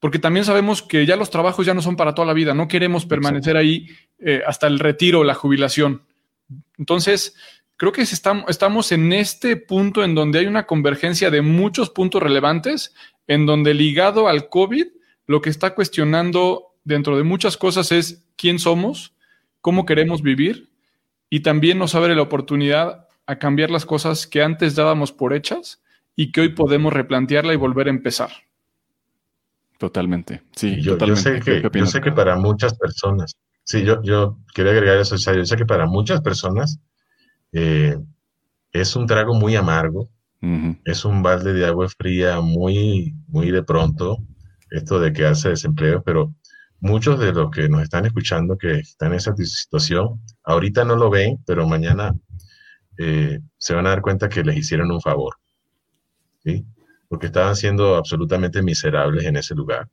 Porque 0.00 0.18
también 0.18 0.44
sabemos 0.44 0.82
que 0.82 1.06
ya 1.06 1.16
los 1.16 1.30
trabajos 1.30 1.66
ya 1.66 1.74
no 1.74 1.82
son 1.82 1.96
para 1.96 2.14
toda 2.14 2.26
la 2.26 2.34
vida, 2.34 2.54
no 2.54 2.68
queremos 2.68 3.06
permanecer 3.06 3.56
ahí 3.56 3.88
eh, 4.18 4.42
hasta 4.46 4.66
el 4.66 4.78
retiro 4.78 5.24
la 5.24 5.34
jubilación. 5.34 6.02
Entonces, 6.78 7.34
creo 7.76 7.92
que 7.92 8.02
estamos 8.02 8.92
en 8.92 9.12
este 9.12 9.56
punto 9.56 10.04
en 10.04 10.14
donde 10.14 10.40
hay 10.40 10.46
una 10.46 10.66
convergencia 10.66 11.30
de 11.30 11.42
muchos 11.42 11.90
puntos 11.90 12.22
relevantes, 12.22 12.94
en 13.26 13.46
donde 13.46 13.74
ligado 13.74 14.28
al 14.28 14.48
COVID, 14.48 14.86
lo 15.26 15.40
que 15.40 15.50
está 15.50 15.74
cuestionando 15.74 16.76
dentro 16.84 17.16
de 17.16 17.24
muchas 17.24 17.56
cosas 17.56 17.90
es 17.90 18.24
quién 18.36 18.58
somos, 18.58 19.14
cómo 19.60 19.84
queremos 19.84 20.22
vivir 20.22 20.70
y 21.28 21.40
también 21.40 21.78
nos 21.78 21.94
abre 21.94 22.14
la 22.14 22.22
oportunidad 22.22 23.08
a 23.26 23.38
cambiar 23.38 23.70
las 23.70 23.84
cosas 23.84 24.26
que 24.26 24.42
antes 24.42 24.76
dábamos 24.76 25.10
por 25.10 25.34
hechas 25.34 25.82
y 26.14 26.30
que 26.30 26.42
hoy 26.42 26.48
podemos 26.50 26.92
replantearla 26.92 27.52
y 27.52 27.56
volver 27.56 27.88
a 27.88 27.90
empezar. 27.90 28.45
Totalmente, 29.78 30.42
sí, 30.54 30.80
yo, 30.80 30.92
totalmente. 30.92 31.42
sé, 31.42 31.60
que, 31.62 31.78
yo 31.78 31.86
sé 31.86 32.00
que 32.00 32.12
para 32.12 32.36
muchas 32.36 32.74
personas, 32.78 33.36
Sí, 33.66 33.82
yo, 33.82 34.00
yo 34.02 34.38
quería 34.54 34.70
agregar 34.72 34.98
eso. 34.98 35.16
O 35.16 35.18
sea, 35.18 35.34
yo 35.34 35.44
sé 35.44 35.56
que 35.56 35.66
para 35.66 35.86
muchas 35.86 36.20
personas 36.20 36.78
eh, 37.52 37.96
es 38.72 38.94
un 38.94 39.06
trago 39.06 39.34
muy 39.34 39.56
amargo, 39.56 40.08
es 40.84 41.04
un 41.04 41.22
balde 41.24 41.52
de 41.52 41.66
agua 41.66 41.88
fría 41.88 42.40
muy, 42.40 43.16
muy 43.26 43.50
de 43.50 43.64
pronto, 43.64 44.18
esto 44.70 45.00
de 45.00 45.12
quedarse 45.12 45.48
desempleo, 45.48 46.04
pero 46.04 46.32
muchos 46.78 47.18
de 47.18 47.32
los 47.32 47.50
que 47.50 47.68
nos 47.68 47.82
están 47.82 48.06
escuchando 48.06 48.56
que 48.56 48.74
están 48.78 49.08
en 49.08 49.18
esa 49.18 49.34
situación, 49.34 50.20
ahorita 50.44 50.84
no 50.84 50.94
lo 50.94 51.10
ven, 51.10 51.38
pero 51.44 51.66
mañana 51.66 52.14
eh, 52.98 53.40
se 53.58 53.74
van 53.74 53.86
a 53.86 53.90
dar 53.90 54.02
cuenta 54.02 54.28
que 54.28 54.44
les 54.44 54.56
hicieron 54.56 54.92
un 54.92 55.00
favor, 55.00 55.34
¿sí? 56.44 56.64
Porque 57.08 57.26
estaban 57.26 57.56
siendo 57.56 57.96
absolutamente 57.96 58.62
miserables 58.62 59.24
en 59.24 59.36
ese 59.36 59.54
lugar 59.54 59.88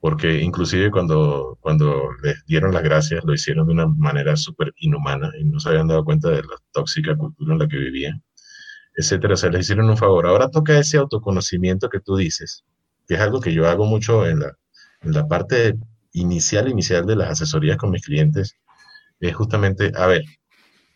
porque 0.00 0.40
inclusive 0.40 0.90
cuando, 0.90 1.58
cuando 1.60 2.08
les 2.22 2.44
dieron 2.46 2.72
las 2.72 2.82
gracias 2.82 3.22
lo 3.24 3.34
hicieron 3.34 3.66
de 3.66 3.74
una 3.74 3.86
manera 3.86 4.34
súper 4.34 4.72
inhumana 4.78 5.30
y 5.38 5.44
no 5.44 5.60
se 5.60 5.68
habían 5.68 5.88
dado 5.88 6.04
cuenta 6.04 6.30
de 6.30 6.42
la 6.42 6.56
tóxica 6.72 7.14
cultura 7.16 7.52
en 7.52 7.58
la 7.58 7.68
que 7.68 7.76
vivían, 7.76 8.22
etcétera. 8.96 9.34
O 9.34 9.36
sea, 9.36 9.50
les 9.50 9.62
hicieron 9.62 9.90
un 9.90 9.98
favor. 9.98 10.26
Ahora 10.26 10.50
toca 10.50 10.78
ese 10.78 10.96
autoconocimiento 10.96 11.90
que 11.90 12.00
tú 12.00 12.16
dices, 12.16 12.64
que 13.06 13.14
es 13.14 13.20
algo 13.20 13.40
que 13.40 13.52
yo 13.52 13.68
hago 13.68 13.84
mucho 13.84 14.26
en 14.26 14.40
la, 14.40 14.56
en 15.02 15.12
la 15.12 15.28
parte 15.28 15.76
inicial, 16.12 16.68
inicial 16.68 17.06
de 17.06 17.16
las 17.16 17.30
asesorías 17.30 17.76
con 17.76 17.90
mis 17.90 18.02
clientes, 18.02 18.56
es 19.20 19.34
justamente, 19.34 19.92
a 19.94 20.06
ver, 20.06 20.22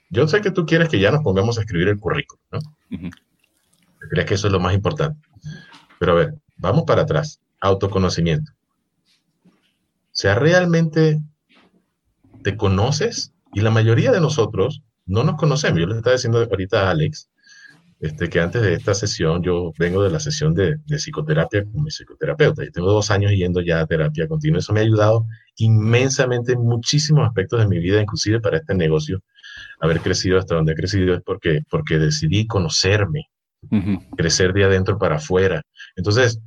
yo 0.09 0.27
sé 0.27 0.41
que 0.41 0.51
tú 0.51 0.65
quieres 0.65 0.89
que 0.89 0.99
ya 0.99 1.11
nos 1.11 1.23
pongamos 1.23 1.59
a 1.59 1.61
escribir 1.61 1.89
el 1.89 1.99
currículum, 1.99 2.43
¿no? 2.53 2.59
Crees 4.11 4.27
que 4.27 4.35
eso 4.35 4.47
es 4.47 4.53
lo 4.53 4.61
más 4.61 4.75
importante. 4.75 5.19
Pero 5.99 6.13
a 6.13 6.15
ver, 6.17 6.35
vamos 6.57 6.85
para 6.85 7.03
atrás. 7.03 7.41
Autoconocimiento. 7.61 8.53
O 9.45 10.17
sea, 10.17 10.35
realmente 10.35 11.21
te 12.43 12.57
conoces 12.57 13.33
y 13.53 13.61
la 13.61 13.71
mayoría 13.71 14.13
de 14.13 14.21
nosotros 14.21 14.83
no 15.07 15.25
nos 15.25 15.37
conocemos. 15.37 15.81
Yo 15.81 15.87
le 15.87 15.97
estaba 15.97 16.15
diciendo 16.15 16.39
ahorita 16.39 16.87
a 16.87 16.91
Alex 16.91 17.29
este, 18.01 18.29
que 18.29 18.41
antes 18.41 18.61
de 18.61 18.75
esta 18.75 18.95
sesión 18.95 19.43
yo 19.43 19.73
vengo 19.79 20.03
de 20.03 20.11
la 20.11 20.21
sesión 20.21 20.55
de, 20.55 20.77
psicoterapia 20.87 21.65
con 21.65 21.85
mi 21.85 21.91
psicoterapeuta 21.91 22.65
y 22.65 22.71
tengo 22.71 22.93
dos 22.93 23.11
años 23.11 23.33
yendo 23.33 23.61
ya 23.61 23.81
a 23.81 23.87
terapia 23.87 24.29
continua. 24.29 24.59
Eso 24.59 24.73
me 24.73 24.81
ha 24.81 24.83
ayudado 24.83 25.27
inmensamente 25.57 26.53
en 26.53 26.61
muchísimos 26.61 27.27
aspectos 27.27 27.61
de 27.61 27.67
mi 27.67 27.79
vida, 27.79 28.01
inclusive 28.01 28.41
para 28.41 28.59
este 28.59 28.75
negocio. 28.75 29.21
Haber 29.81 30.01
crecido 30.01 30.39
hasta 30.39 30.55
donde 30.55 30.73
he 30.73 30.77
crecido 30.77 31.15
es 31.15 31.23
porque, 31.23 31.61
porque 31.71 31.99
decidí 31.99 32.47
conocerme, 32.47 33.31
crecer 34.17 34.53
de 34.53 34.65
adentro 34.65 34.99
para 34.99 35.17
afuera. 35.17 35.63
Entonces, 35.97 36.41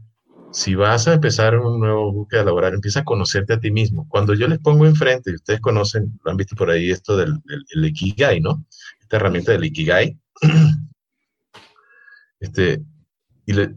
si 0.52 0.76
vas 0.76 1.08
a 1.08 1.14
empezar 1.14 1.58
un 1.58 1.80
nuevo 1.80 2.12
búsqueda 2.12 2.44
laboral, 2.44 2.74
empieza 2.74 3.02
a 3.02 3.04
conocerte 3.04 3.54
a 3.54 3.60
ti 3.60 3.72
mismo. 3.72 4.08
Cuando 4.10 4.34
yo 4.34 4.48
les 4.48 4.60
pongo 4.60 4.86
enfrente, 4.86 5.32
y 5.32 5.36
ustedes 5.36 5.60
conocen, 5.60 6.20
lo 6.24 6.32
han 6.32 6.38
visto 6.38 6.56
por 6.56 6.70
ahí, 6.70 6.90
esto 6.90 7.18
del, 7.18 7.42
Ikigai, 7.76 8.40
¿no? 8.40 8.66
Esta 9.00 9.18
herramienta 9.18 9.52
del 9.52 9.66
Ikigai. 9.66 10.18
este, 12.40 12.82
y 13.46 13.54
le, 13.54 13.76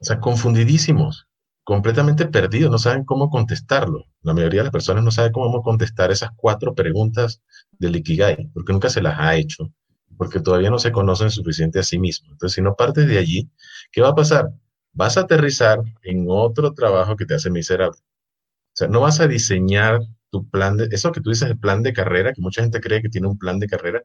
o 0.00 0.04
sea, 0.04 0.20
confundidísimos, 0.20 1.28
completamente 1.62 2.26
perdidos, 2.26 2.70
no 2.70 2.78
saben 2.78 3.04
cómo 3.04 3.30
contestarlo. 3.30 4.04
La 4.22 4.34
mayoría 4.34 4.60
de 4.60 4.64
las 4.64 4.72
personas 4.72 5.04
no 5.04 5.10
saben 5.10 5.32
cómo 5.32 5.62
contestar 5.62 6.10
esas 6.10 6.30
cuatro 6.36 6.74
preguntas 6.74 7.42
del 7.78 7.96
Ikigai, 7.96 8.50
porque 8.52 8.72
nunca 8.72 8.90
se 8.90 9.02
las 9.02 9.18
ha 9.18 9.36
hecho, 9.36 9.70
porque 10.16 10.40
todavía 10.40 10.70
no 10.70 10.78
se 10.78 10.92
conocen 10.92 11.30
suficiente 11.30 11.78
a 11.78 11.82
sí 11.82 11.98
mismos. 11.98 12.32
Entonces, 12.32 12.54
si 12.54 12.62
no 12.62 12.74
partes 12.74 13.06
de 13.06 13.18
allí, 13.18 13.50
¿qué 13.92 14.00
va 14.00 14.10
a 14.10 14.14
pasar? 14.14 14.50
vas 14.94 15.16
a 15.16 15.22
aterrizar 15.22 15.80
en 16.02 16.26
otro 16.28 16.72
trabajo 16.72 17.16
que 17.16 17.26
te 17.26 17.34
hace 17.34 17.50
miserable. 17.50 17.98
O 17.98 18.76
sea, 18.76 18.88
no 18.88 19.00
vas 19.00 19.20
a 19.20 19.28
diseñar 19.28 20.00
tu 20.30 20.48
plan 20.48 20.76
de, 20.76 20.88
eso 20.90 21.12
que 21.12 21.20
tú 21.20 21.30
dices, 21.30 21.48
el 21.50 21.58
plan 21.58 21.82
de 21.82 21.92
carrera, 21.92 22.32
que 22.32 22.40
mucha 22.40 22.62
gente 22.62 22.80
cree 22.80 23.02
que 23.02 23.08
tiene 23.08 23.28
un 23.28 23.38
plan 23.38 23.58
de 23.58 23.68
carrera, 23.68 24.02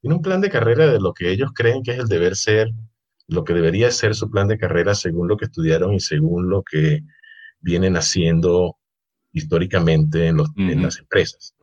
tiene 0.00 0.16
un 0.16 0.22
plan 0.22 0.40
de 0.40 0.50
carrera 0.50 0.86
de 0.86 1.00
lo 1.00 1.12
que 1.12 1.30
ellos 1.30 1.50
creen 1.54 1.82
que 1.82 1.92
es 1.92 1.98
el 1.98 2.08
deber 2.08 2.36
ser, 2.36 2.70
lo 3.26 3.44
que 3.44 3.52
debería 3.52 3.90
ser 3.90 4.14
su 4.14 4.30
plan 4.30 4.48
de 4.48 4.58
carrera 4.58 4.94
según 4.94 5.28
lo 5.28 5.36
que 5.36 5.44
estudiaron 5.44 5.92
y 5.92 6.00
según 6.00 6.48
lo 6.48 6.62
que 6.62 7.02
vienen 7.60 7.96
haciendo 7.96 8.76
históricamente 9.32 10.28
en, 10.28 10.36
los, 10.38 10.48
en 10.56 10.82
las 10.82 10.98
empresas. 10.98 11.54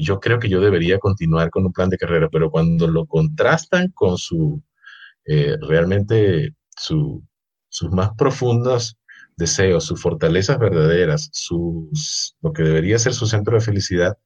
Yo 0.00 0.20
creo 0.20 0.38
que 0.38 0.48
yo 0.48 0.60
debería 0.60 0.98
continuar 0.98 1.50
con 1.50 1.66
un 1.66 1.72
plan 1.72 1.90
de 1.90 1.98
carrera, 1.98 2.28
pero 2.30 2.50
cuando 2.50 2.86
lo 2.86 3.06
contrastan 3.06 3.90
con 3.92 4.16
su, 4.18 4.62
eh, 5.24 5.56
realmente 5.60 6.54
su, 6.76 7.24
sus 7.68 7.90
más 7.90 8.10
profundos 8.16 8.96
deseos, 9.36 9.84
sus 9.84 10.00
fortalezas 10.00 10.58
verdaderas, 10.58 11.28
sus, 11.32 12.36
lo 12.42 12.52
que 12.52 12.62
debería 12.62 12.98
ser 12.98 13.12
su 13.12 13.26
centro 13.26 13.56
de 13.56 13.64
felicidad, 13.64 14.16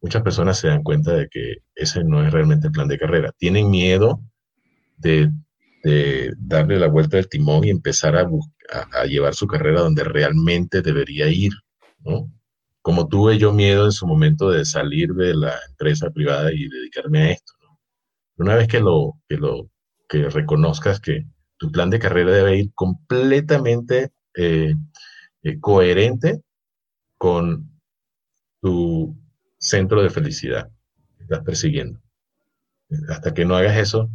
muchas 0.00 0.22
personas 0.22 0.58
se 0.58 0.68
dan 0.68 0.82
cuenta 0.82 1.12
de 1.12 1.28
que 1.28 1.56
ese 1.74 2.04
no 2.04 2.24
es 2.24 2.32
realmente 2.32 2.66
el 2.66 2.72
plan 2.72 2.88
de 2.88 2.98
carrera. 2.98 3.32
Tienen 3.38 3.70
miedo 3.70 4.20
de, 4.98 5.30
darle 6.38 6.78
la 6.78 6.88
vuelta 6.88 7.16
del 7.18 7.28
timón 7.28 7.64
y 7.64 7.70
empezar 7.70 8.16
a, 8.16 8.26
a, 8.92 9.04
llevar 9.04 9.34
su 9.34 9.46
carrera 9.46 9.80
donde 9.80 10.02
realmente 10.02 10.80
debería 10.80 11.28
ir, 11.28 11.52
¿no? 12.00 12.30
Como 12.84 13.08
tuve 13.08 13.38
yo 13.38 13.50
miedo 13.50 13.86
en 13.86 13.92
su 13.92 14.06
momento 14.06 14.50
de 14.50 14.66
salir 14.66 15.14
de 15.14 15.34
la 15.34 15.58
empresa 15.70 16.10
privada 16.10 16.52
y 16.52 16.68
dedicarme 16.68 17.22
a 17.22 17.30
esto. 17.30 17.54
Una 18.36 18.56
vez 18.56 18.68
que 18.68 18.78
lo, 18.78 19.14
que 19.26 19.38
lo 19.38 19.70
que 20.06 20.28
reconozcas 20.28 21.00
que 21.00 21.24
tu 21.56 21.72
plan 21.72 21.88
de 21.88 21.98
carrera 21.98 22.32
debe 22.32 22.58
ir 22.58 22.74
completamente 22.74 24.12
eh, 24.36 24.74
eh, 25.44 25.60
coherente 25.60 26.42
con 27.16 27.70
tu 28.60 29.16
centro 29.58 30.02
de 30.02 30.10
felicidad 30.10 30.70
que 31.16 31.22
estás 31.22 31.42
persiguiendo. 31.42 32.02
Hasta 33.08 33.32
que 33.32 33.46
no 33.46 33.56
hagas 33.56 33.78
eso, 33.78 34.10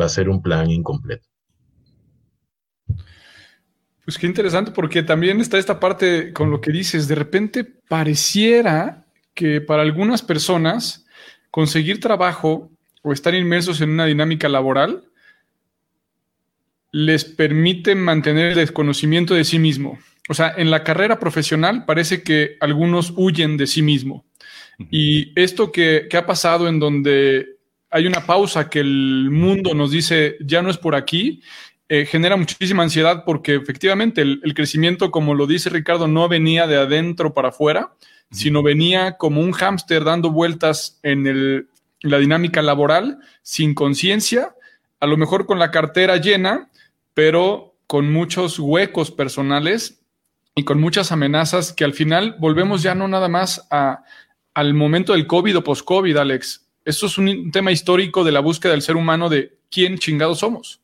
va 0.00 0.06
a 0.06 0.08
ser 0.08 0.30
un 0.30 0.40
plan 0.40 0.70
incompleto. 0.70 1.27
Pues 4.08 4.16
qué 4.16 4.26
interesante, 4.26 4.70
porque 4.70 5.02
también 5.02 5.38
está 5.38 5.58
esta 5.58 5.78
parte 5.78 6.32
con 6.32 6.50
lo 6.50 6.62
que 6.62 6.72
dices, 6.72 7.08
de 7.08 7.14
repente 7.14 7.62
pareciera 7.62 9.04
que 9.34 9.60
para 9.60 9.82
algunas 9.82 10.22
personas 10.22 11.04
conseguir 11.50 12.00
trabajo 12.00 12.70
o 13.02 13.12
estar 13.12 13.34
inmersos 13.34 13.82
en 13.82 13.90
una 13.90 14.06
dinámica 14.06 14.48
laboral 14.48 15.04
les 16.90 17.26
permite 17.26 17.94
mantener 17.94 18.52
el 18.52 18.54
desconocimiento 18.54 19.34
de 19.34 19.44
sí 19.44 19.58
mismo. 19.58 19.98
O 20.30 20.32
sea, 20.32 20.54
en 20.56 20.70
la 20.70 20.84
carrera 20.84 21.18
profesional 21.18 21.84
parece 21.84 22.22
que 22.22 22.56
algunos 22.60 23.12
huyen 23.14 23.58
de 23.58 23.66
sí 23.66 23.82
mismo. 23.82 24.24
Y 24.90 25.38
esto 25.38 25.70
que, 25.70 26.08
ha 26.14 26.24
pasado 26.24 26.66
en 26.66 26.80
donde 26.80 27.58
hay 27.90 28.06
una 28.06 28.24
pausa 28.24 28.70
que 28.70 28.80
el 28.80 29.28
mundo 29.30 29.74
nos 29.74 29.90
dice 29.90 30.38
ya 30.40 30.62
no 30.62 30.70
es 30.70 30.78
por 30.78 30.94
aquí, 30.94 31.42
eh, 31.90 32.04
genera 32.04 32.36
muchísima 32.36 32.82
ansiedad 32.82 33.24
porque 33.24 33.54
efectivamente 33.54 34.20
el, 34.20 34.54
crecimiento, 34.54 35.10
como 35.10 35.34
lo 35.34 35.46
dice 35.46 35.70
Ricardo, 35.70 36.06
no 36.06 36.28
venía 36.28 36.66
de 36.66 36.76
adentro 36.76 37.32
para 37.32 37.48
afuera, 37.48 37.94
sino 38.30 38.62
venía 38.62 39.16
como 39.16 39.40
un 39.40 39.52
hámster 39.52 40.04
dando 40.04 40.30
vueltas 40.30 41.00
en 41.02 41.66
la 42.02 42.18
dinámica 42.18 42.60
laboral 42.60 43.20
sin 43.42 43.74
conciencia, 43.74 44.54
a 45.00 45.06
lo 45.06 45.16
mejor 45.16 45.46
con 45.46 45.58
la 45.58 45.70
cartera 45.70 46.18
llena, 46.18 46.68
pero 47.14 47.74
con 47.86 48.12
muchos 48.12 48.58
huecos 48.58 49.10
personales 49.10 50.02
y 50.54 50.64
con 50.64 50.80
muchas 50.80 51.10
amenazas 51.10 51.72
que 51.72 51.84
al 51.84 51.94
final 51.94 52.36
volvemos 52.38 52.82
ya 52.82 52.94
no 52.94 53.08
nada 53.08 53.28
más 53.28 53.66
a, 53.70 54.04
al 54.52 54.74
momento 54.74 55.14
del 55.14 55.26
COVID 55.26 55.58
o 55.58 55.64
post-COVID, 55.64 56.16
Alex. 56.18 56.66
Esto 56.84 57.06
es 57.06 57.16
un 57.16 57.50
tema 57.50 57.72
histórico 57.72 58.24
de 58.24 58.32
la 58.32 58.40
búsqueda 58.40 58.72
del 58.72 58.82
ser 58.82 58.96
humano 58.96 59.30
de 59.30 59.56
quién 59.70 59.96
chingados 59.98 60.40
somos. 60.40 60.82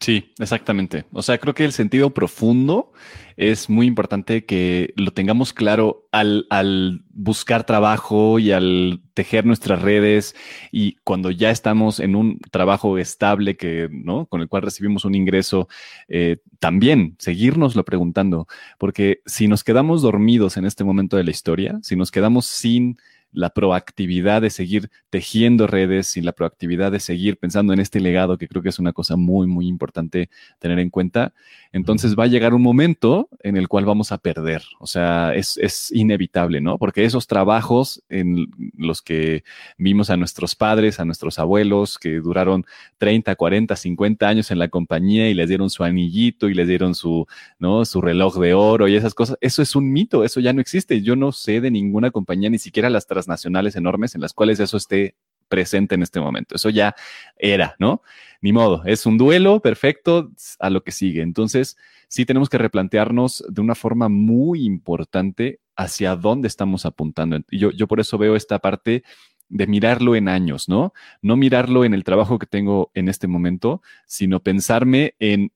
Sí, 0.00 0.32
exactamente. 0.38 1.06
O 1.12 1.22
sea, 1.22 1.38
creo 1.38 1.54
que 1.54 1.64
el 1.64 1.72
sentido 1.72 2.10
profundo 2.10 2.92
es 3.36 3.68
muy 3.68 3.86
importante 3.86 4.44
que 4.44 4.92
lo 4.96 5.12
tengamos 5.12 5.52
claro 5.52 6.06
al, 6.12 6.46
al, 6.50 7.02
buscar 7.10 7.64
trabajo 7.64 8.38
y 8.38 8.52
al 8.52 9.00
tejer 9.14 9.44
nuestras 9.44 9.82
redes 9.82 10.36
y 10.70 10.94
cuando 11.02 11.32
ya 11.32 11.50
estamos 11.50 11.98
en 11.98 12.14
un 12.14 12.38
trabajo 12.52 12.96
estable 12.98 13.56
que, 13.56 13.88
¿no? 13.90 14.26
Con 14.26 14.40
el 14.40 14.48
cual 14.48 14.62
recibimos 14.62 15.04
un 15.04 15.16
ingreso, 15.16 15.68
eh, 16.08 16.36
también 16.60 17.16
seguirnoslo 17.18 17.84
preguntando, 17.84 18.46
porque 18.78 19.20
si 19.26 19.48
nos 19.48 19.64
quedamos 19.64 20.02
dormidos 20.02 20.56
en 20.56 20.64
este 20.64 20.84
momento 20.84 21.16
de 21.16 21.24
la 21.24 21.30
historia, 21.30 21.78
si 21.82 21.96
nos 21.96 22.12
quedamos 22.12 22.46
sin 22.46 22.98
la 23.32 23.50
proactividad 23.50 24.42
de 24.42 24.50
seguir 24.50 24.90
tejiendo 25.10 25.66
redes, 25.66 26.16
y 26.16 26.20
la 26.20 26.32
proactividad 26.32 26.92
de 26.92 27.00
seguir 27.00 27.38
pensando 27.38 27.72
en 27.72 27.80
este 27.80 28.00
legado, 28.00 28.38
que 28.38 28.48
creo 28.48 28.62
que 28.62 28.68
es 28.68 28.78
una 28.78 28.92
cosa 28.92 29.16
muy, 29.16 29.46
muy 29.46 29.66
importante 29.66 30.30
tener 30.58 30.78
en 30.78 30.90
cuenta, 30.90 31.32
entonces 31.72 32.16
va 32.16 32.24
a 32.24 32.28
llegar 32.28 32.54
un 32.54 32.62
momento 32.62 33.28
en 33.40 33.56
el 33.56 33.68
cual 33.68 33.84
vamos 33.84 34.12
a 34.12 34.18
perder. 34.18 34.62
O 34.80 34.86
sea, 34.86 35.34
es, 35.34 35.58
es 35.58 35.90
inevitable, 35.92 36.60
¿no? 36.60 36.78
Porque 36.78 37.04
esos 37.04 37.26
trabajos 37.26 38.02
en 38.08 38.46
los 38.76 39.02
que 39.02 39.44
vimos 39.76 40.10
a 40.10 40.16
nuestros 40.16 40.54
padres, 40.54 41.00
a 41.00 41.04
nuestros 41.04 41.38
abuelos, 41.38 41.98
que 41.98 42.16
duraron 42.16 42.64
30, 42.98 43.34
40, 43.34 43.76
50 43.76 44.28
años 44.28 44.50
en 44.50 44.58
la 44.58 44.68
compañía 44.68 45.28
y 45.28 45.34
les 45.34 45.48
dieron 45.48 45.70
su 45.70 45.84
anillito 45.84 46.48
y 46.48 46.54
les 46.54 46.68
dieron 46.68 46.94
su, 46.94 47.26
¿no? 47.58 47.84
su 47.84 48.00
reloj 48.00 48.38
de 48.38 48.54
oro 48.54 48.88
y 48.88 48.96
esas 48.96 49.14
cosas, 49.14 49.36
eso 49.40 49.62
es 49.62 49.76
un 49.76 49.92
mito, 49.92 50.24
eso 50.24 50.40
ya 50.40 50.52
no 50.52 50.60
existe. 50.60 51.02
Yo 51.02 51.16
no 51.16 51.32
sé 51.32 51.60
de 51.60 51.70
ninguna 51.70 52.10
compañía, 52.10 52.50
ni 52.50 52.58
siquiera 52.58 52.90
las 52.90 53.06
transnacionales 53.18 53.76
enormes 53.76 54.14
en 54.14 54.20
las 54.20 54.32
cuales 54.32 54.60
eso 54.60 54.76
esté 54.76 55.16
presente 55.48 55.94
en 55.94 56.02
este 56.02 56.20
momento. 56.20 56.54
Eso 56.54 56.70
ya 56.70 56.94
era, 57.36 57.74
¿no? 57.78 58.02
Ni 58.40 58.52
modo, 58.52 58.82
es 58.84 59.06
un 59.06 59.18
duelo 59.18 59.60
perfecto 59.60 60.30
a 60.58 60.70
lo 60.70 60.82
que 60.82 60.92
sigue. 60.92 61.22
Entonces, 61.22 61.76
sí 62.08 62.24
tenemos 62.24 62.48
que 62.48 62.58
replantearnos 62.58 63.44
de 63.48 63.60
una 63.60 63.74
forma 63.74 64.08
muy 64.08 64.64
importante 64.64 65.60
hacia 65.76 66.14
dónde 66.16 66.48
estamos 66.48 66.86
apuntando. 66.86 67.38
Yo, 67.50 67.70
yo 67.72 67.88
por 67.88 68.00
eso 68.00 68.18
veo 68.18 68.36
esta 68.36 68.58
parte 68.58 69.02
de 69.48 69.66
mirarlo 69.66 70.14
en 70.14 70.28
años, 70.28 70.68
¿no? 70.68 70.92
No 71.22 71.36
mirarlo 71.36 71.84
en 71.84 71.94
el 71.94 72.04
trabajo 72.04 72.38
que 72.38 72.46
tengo 72.46 72.90
en 72.94 73.08
este 73.08 73.26
momento, 73.26 73.82
sino 74.06 74.40
pensarme 74.40 75.14
en 75.18 75.52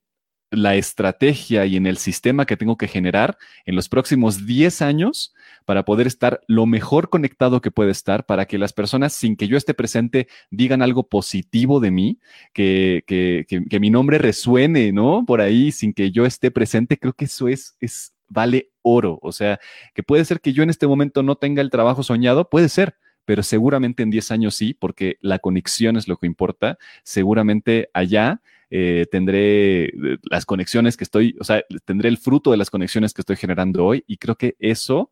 la 0.53 0.75
estrategia 0.75 1.65
y 1.65 1.75
en 1.75 1.85
el 1.85 1.97
sistema 1.97 2.45
que 2.45 2.57
tengo 2.57 2.77
que 2.77 2.87
generar 2.87 3.37
en 3.65 3.75
los 3.75 3.89
próximos 3.89 4.45
10 4.45 4.81
años 4.81 5.33
para 5.65 5.83
poder 5.83 6.07
estar 6.07 6.41
lo 6.47 6.65
mejor 6.65 7.09
conectado 7.09 7.61
que 7.61 7.71
puede 7.71 7.91
estar, 7.91 8.25
para 8.25 8.45
que 8.45 8.57
las 8.57 8.73
personas, 8.73 9.13
sin 9.13 9.35
que 9.35 9.47
yo 9.47 9.57
esté 9.57 9.73
presente, 9.73 10.27
digan 10.51 10.81
algo 10.81 11.07
positivo 11.07 11.79
de 11.79 11.91
mí, 11.91 12.19
que, 12.53 13.03
que, 13.07 13.45
que, 13.47 13.79
mi 13.79 13.89
nombre 13.89 14.17
resuene, 14.17 14.91
¿no? 14.91 15.25
Por 15.25 15.41
ahí, 15.41 15.71
sin 15.71 15.93
que 15.93 16.11
yo 16.11 16.25
esté 16.25 16.51
presente, 16.51 16.97
creo 16.97 17.13
que 17.13 17.25
eso 17.25 17.47
es, 17.47 17.75
es, 17.79 18.13
vale 18.27 18.71
oro. 18.81 19.19
O 19.21 19.31
sea, 19.31 19.59
que 19.93 20.03
puede 20.03 20.25
ser 20.25 20.41
que 20.41 20.53
yo 20.53 20.63
en 20.63 20.69
este 20.69 20.87
momento 20.87 21.23
no 21.23 21.35
tenga 21.35 21.61
el 21.61 21.69
trabajo 21.69 22.03
soñado, 22.03 22.49
puede 22.49 22.69
ser, 22.69 22.95
pero 23.25 23.41
seguramente 23.43 24.03
en 24.03 24.11
10 24.11 24.31
años 24.31 24.55
sí, 24.55 24.73
porque 24.73 25.17
la 25.21 25.39
conexión 25.39 25.97
es 25.97 26.07
lo 26.07 26.17
que 26.17 26.27
importa. 26.27 26.77
Seguramente 27.03 27.89
allá 27.93 28.41
eh, 28.75 29.05
tendré 29.11 29.83
eh, 29.83 30.17
las 30.23 30.47
conexiones 30.47 30.97
que 30.97 31.03
estoy, 31.03 31.35
o 31.39 31.43
sea, 31.43 31.63
tendré 31.85 32.09
el 32.09 32.17
fruto 32.17 32.49
de 32.49 32.57
las 32.57 32.71
conexiones 32.71 33.13
que 33.13 33.21
estoy 33.21 33.35
generando 33.35 33.85
hoy 33.85 34.03
y 34.07 34.17
creo 34.17 34.35
que 34.35 34.55
eso 34.57 35.11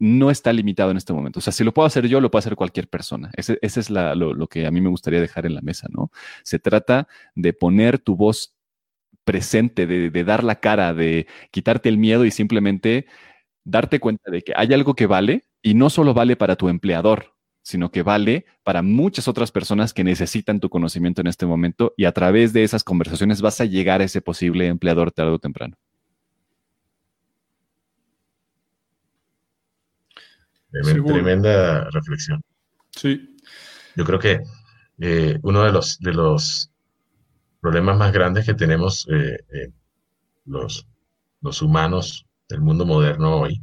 no 0.00 0.28
está 0.28 0.52
limitado 0.52 0.90
en 0.90 0.96
este 0.96 1.12
momento. 1.12 1.38
O 1.38 1.40
sea, 1.40 1.52
si 1.52 1.62
lo 1.62 1.72
puedo 1.72 1.86
hacer 1.86 2.08
yo, 2.08 2.20
lo 2.20 2.32
puede 2.32 2.40
hacer 2.40 2.56
cualquier 2.56 2.88
persona. 2.88 3.30
Ese, 3.36 3.60
es 3.62 3.90
lo, 3.90 4.48
que 4.48 4.66
a 4.66 4.72
mí 4.72 4.80
me 4.80 4.88
gustaría 4.88 5.20
dejar 5.20 5.46
en 5.46 5.54
la 5.54 5.60
mesa, 5.60 5.86
¿no? 5.88 6.10
Se 6.42 6.58
trata 6.58 7.06
de 7.36 7.52
poner 7.52 8.00
tu 8.00 8.16
voz 8.16 8.56
presente, 9.22 9.86
de, 9.86 10.10
de 10.10 10.24
dar 10.24 10.42
la 10.42 10.56
cara, 10.58 10.94
de 10.94 11.28
quitarte 11.52 11.88
el 11.88 11.96
miedo 11.96 12.24
y 12.24 12.32
simplemente 12.32 13.06
darte 13.62 14.00
cuenta 14.00 14.32
de 14.32 14.42
que 14.42 14.52
hay 14.56 14.74
algo 14.74 14.94
que 14.94 15.06
vale 15.06 15.44
y 15.62 15.74
no 15.74 15.90
solo 15.90 16.12
vale 16.12 16.34
para 16.34 16.56
tu 16.56 16.68
empleador, 16.68 17.33
sino 17.64 17.90
que 17.90 18.02
vale 18.02 18.44
para 18.62 18.82
muchas 18.82 19.26
otras 19.26 19.50
personas 19.50 19.94
que 19.94 20.04
necesitan 20.04 20.60
tu 20.60 20.68
conocimiento 20.68 21.22
en 21.22 21.26
este 21.28 21.46
momento 21.46 21.94
y 21.96 22.04
a 22.04 22.12
través 22.12 22.52
de 22.52 22.62
esas 22.62 22.84
conversaciones 22.84 23.40
vas 23.40 23.58
a 23.60 23.64
llegar 23.64 24.02
a 24.02 24.04
ese 24.04 24.20
posible 24.20 24.66
empleador 24.66 25.10
tarde 25.10 25.32
o 25.32 25.38
temprano. 25.38 25.74
Tremenda 30.70 31.88
reflexión. 31.90 32.42
Sí. 32.90 33.34
Yo 33.96 34.04
creo 34.04 34.18
que 34.18 34.40
eh, 34.98 35.38
uno 35.42 35.62
de 35.62 35.72
los, 35.72 35.98
de 36.00 36.12
los 36.12 36.70
problemas 37.60 37.96
más 37.96 38.12
grandes 38.12 38.44
que 38.44 38.54
tenemos 38.54 39.08
eh, 39.10 39.38
eh, 39.54 39.72
los, 40.44 40.86
los 41.40 41.62
humanos 41.62 42.26
del 42.46 42.60
mundo 42.60 42.84
moderno 42.84 43.40
hoy 43.40 43.62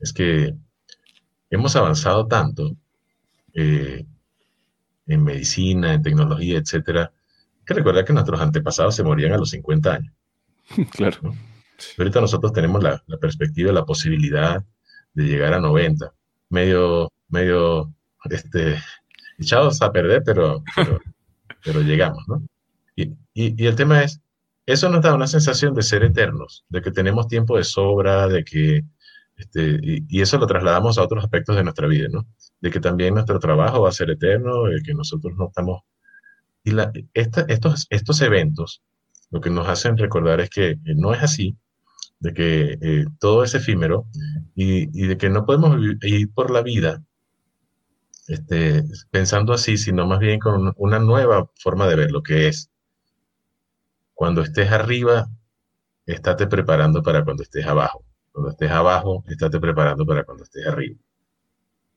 es 0.00 0.12
que 0.12 0.52
hemos 1.50 1.76
avanzado 1.76 2.26
tanto 2.26 2.72
eh, 3.54 4.06
en 5.06 5.24
medicina, 5.24 5.94
en 5.94 6.02
tecnología, 6.02 6.58
etcétera, 6.58 7.12
que 7.64 7.74
recuerda 7.74 8.04
que 8.04 8.12
nuestros 8.12 8.40
antepasados 8.40 8.96
se 8.96 9.02
morían 9.02 9.32
a 9.32 9.38
los 9.38 9.50
50 9.50 9.94
años. 9.94 10.12
Claro. 10.92 11.34
ahorita 11.98 12.20
nosotros 12.20 12.52
tenemos 12.52 12.82
la, 12.82 13.02
perspectiva, 13.20 13.72
la 13.72 13.84
posibilidad 13.84 14.64
de 15.12 15.24
llegar 15.24 15.52
a 15.54 15.60
90, 15.60 16.12
medio, 16.48 17.10
medio, 17.28 17.92
este, 18.30 18.78
echados 19.38 19.82
a 19.82 19.92
perder, 19.92 20.22
pero, 20.24 20.62
pero, 21.64 21.80
llegamos, 21.82 22.22
¿no? 22.28 22.42
Y, 22.96 23.12
y, 23.34 23.66
el 23.66 23.74
tema 23.74 24.02
es, 24.02 24.20
eso 24.64 24.88
nos 24.88 25.02
da 25.02 25.14
una 25.14 25.26
sensación 25.26 25.74
de 25.74 25.82
ser 25.82 26.04
eternos, 26.04 26.64
de 26.68 26.80
que 26.80 26.90
tenemos 26.90 27.26
tiempo 27.26 27.56
de 27.56 27.64
sobra, 27.64 28.28
de 28.28 28.44
que, 28.44 28.84
este, 29.36 29.78
y, 29.82 30.20
eso 30.20 30.38
lo 30.38 30.46
trasladamos 30.46 30.98
a 30.98 31.02
otros 31.02 31.24
aspectos 31.24 31.56
de 31.56 31.64
nuestra 31.64 31.86
vida, 31.88 32.08
¿no? 32.10 32.26
de 32.60 32.70
que 32.70 32.80
también 32.80 33.14
nuestro 33.14 33.38
trabajo 33.38 33.82
va 33.82 33.88
a 33.88 33.92
ser 33.92 34.10
eterno, 34.10 34.64
de 34.64 34.82
que 34.82 34.94
nosotros 34.94 35.34
no 35.36 35.48
estamos... 35.48 35.82
Y 36.64 36.72
estos, 37.14 38.20
eventos 38.20 38.82
lo 39.30 39.40
que 39.40 39.50
nos 39.50 39.68
hacen 39.68 39.98
recordar 39.98 40.40
es 40.40 40.50
que 40.50 40.78
no 40.84 41.12
es 41.12 41.22
así 41.22 41.56
de 42.20 42.34
que 42.34 42.78
eh, 42.80 43.04
todo 43.18 43.42
es 43.42 43.54
efímero 43.54 44.06
y, 44.54 44.86
de 45.08 45.16
que 45.18 45.28
no 45.28 45.44
podemos 45.44 45.76
ir 46.02 46.32
por 46.32 46.52
la 46.52 46.62
vida 46.62 47.02
este, 48.28 48.84
pensando 49.10 49.52
así, 49.52 49.76
sino 49.76 50.06
más 50.06 50.20
bien 50.20 50.38
con 50.38 50.72
una 50.76 51.00
nueva 51.00 51.50
forma 51.58 51.88
de 51.88 51.96
ver 51.96 52.12
lo 52.12 52.22
que 52.22 52.46
es. 52.46 52.70
Cuando 54.14 54.42
estés 54.42 54.70
arriba, 54.70 55.28
estate 56.06 56.46
preparando 56.46 57.02
para 57.02 57.24
cuando 57.24 57.42
estés 57.42 57.66
abajo. 57.66 58.04
Cuando 58.32 58.50
estés 58.50 58.70
abajo, 58.70 59.24
estate 59.28 59.60
preparando 59.60 60.06
para 60.06 60.24
cuando 60.24 60.44
estés 60.44 60.66
arriba. 60.66 60.98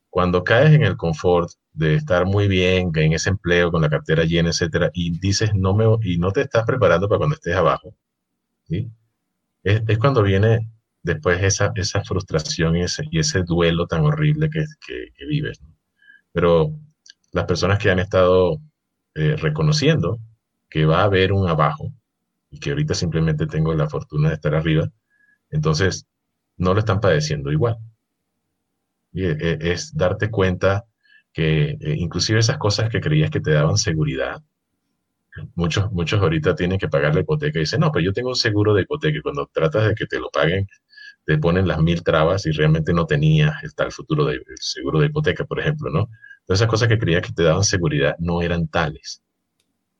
Cuando 0.09 0.43
caes 0.43 0.71
en 0.73 0.83
el 0.83 0.97
confort 0.97 1.49
de 1.73 1.95
estar 1.95 2.25
muy 2.25 2.47
bien, 2.47 2.91
en 2.95 3.13
ese 3.13 3.29
empleo 3.29 3.71
con 3.71 3.81
la 3.81 3.89
cartera 3.89 4.23
llena, 4.23 4.49
etcétera, 4.49 4.89
y 4.93 5.17
dices 5.19 5.51
no 5.55 5.73
me 5.73 5.85
y 6.03 6.17
no 6.17 6.31
te 6.31 6.41
estás 6.41 6.65
preparando 6.65 7.09
para 7.09 7.19
cuando 7.19 7.35
estés 7.35 7.55
abajo, 7.55 7.95
¿sí? 8.67 8.91
es, 9.65 9.97
cuando 9.99 10.23
viene 10.23 10.69
después 11.03 11.41
esa, 11.43 11.71
esa 11.75 12.03
frustración 12.03 12.75
y 12.77 12.83
ese, 12.83 13.43
duelo 13.43 13.87
tan 13.87 14.05
horrible 14.05 14.49
que, 14.49 14.65
que, 14.85 15.25
vives. 15.25 15.59
Pero 16.31 16.71
las 17.31 17.45
personas 17.45 17.79
que 17.79 17.91
han 17.91 17.99
estado 17.99 18.59
eh, 19.15 19.35
reconociendo 19.37 20.19
que 20.69 20.85
va 20.85 21.01
a 21.01 21.05
haber 21.05 21.33
un 21.33 21.47
abajo 21.47 21.91
y 22.49 22.59
que 22.59 22.71
ahorita 22.71 22.93
simplemente 22.93 23.47
tengo 23.47 23.73
la 23.73 23.89
fortuna 23.89 24.29
de 24.29 24.35
estar 24.35 24.55
arriba, 24.55 24.89
entonces 25.49 26.05
no 26.57 26.73
lo 26.73 26.79
están 26.79 26.99
padeciendo 27.01 27.51
igual. 27.51 27.77
Eh, 29.13 29.35
eh, 29.39 29.57
es 29.61 29.95
darte 29.95 30.29
cuenta 30.29 30.85
que 31.33 31.77
inclusive 31.81 32.39
esas 32.39 32.57
cosas 32.57 32.89
que 32.89 33.01
creías 33.01 33.31
que 33.31 33.39
te 33.41 33.51
daban 33.51 33.77
seguridad, 33.77 34.41
Muchos, 35.55 35.91
muchos 35.91 36.21
ahorita 36.21 36.55
tienen 36.55 36.79
que 36.79 36.87
pagar 36.87 37.13
la 37.13 37.21
hipoteca 37.21 37.59
y 37.59 37.63
dicen, 37.63 37.81
no, 37.81 37.91
pero 37.91 38.05
yo 38.05 38.13
tengo 38.13 38.29
un 38.29 38.35
seguro 38.35 38.73
de 38.73 38.83
hipoteca 38.83 39.17
y 39.17 39.21
cuando 39.21 39.49
tratas 39.51 39.87
de 39.87 39.95
que 39.95 40.05
te 40.05 40.19
lo 40.19 40.29
paguen, 40.29 40.67
te 41.25 41.37
ponen 41.37 41.67
las 41.67 41.79
mil 41.79 42.03
trabas 42.03 42.45
y 42.45 42.51
realmente 42.51 42.93
no 42.93 43.05
tenías 43.05 43.61
el 43.63 43.73
tal 43.75 43.91
futuro 43.91 44.25
del 44.25 44.43
seguro 44.61 44.99
de 44.99 45.07
hipoteca, 45.07 45.45
por 45.45 45.59
ejemplo, 45.59 45.89
¿no? 45.91 46.09
Entonces 46.41 46.61
esas 46.61 46.67
cosas 46.69 46.87
que 46.87 46.99
creías 46.99 47.21
que 47.23 47.33
te 47.33 47.43
daban 47.43 47.63
seguridad 47.63 48.15
no 48.19 48.41
eran 48.41 48.67
tales. 48.67 49.21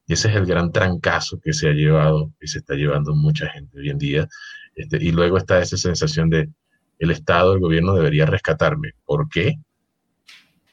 Y 0.08 0.14
ese 0.14 0.30
es 0.30 0.36
el 0.36 0.46
gran 0.46 0.72
trancazo 0.72 1.40
que 1.42 1.54
se 1.54 1.68
ha 1.70 1.74
llevado 1.74 2.32
y 2.42 2.48
se 2.48 2.60
está 2.60 2.76
llevando 2.76 3.16
mucha 3.16 3.50
gente 3.50 3.80
hoy 3.80 3.90
en 3.90 3.98
día. 3.98 4.28
Este, 4.76 4.98
y 4.98 5.12
luego 5.12 5.38
está 5.38 5.60
esa 5.62 5.78
sensación 5.78 6.30
de 6.30 6.50
el 7.00 7.12
Estado, 7.12 7.54
el 7.54 7.60
gobierno 7.60 7.94
debería 7.94 8.26
rescatarme. 8.26 8.92
¿Por 9.06 9.30
qué? 9.30 9.56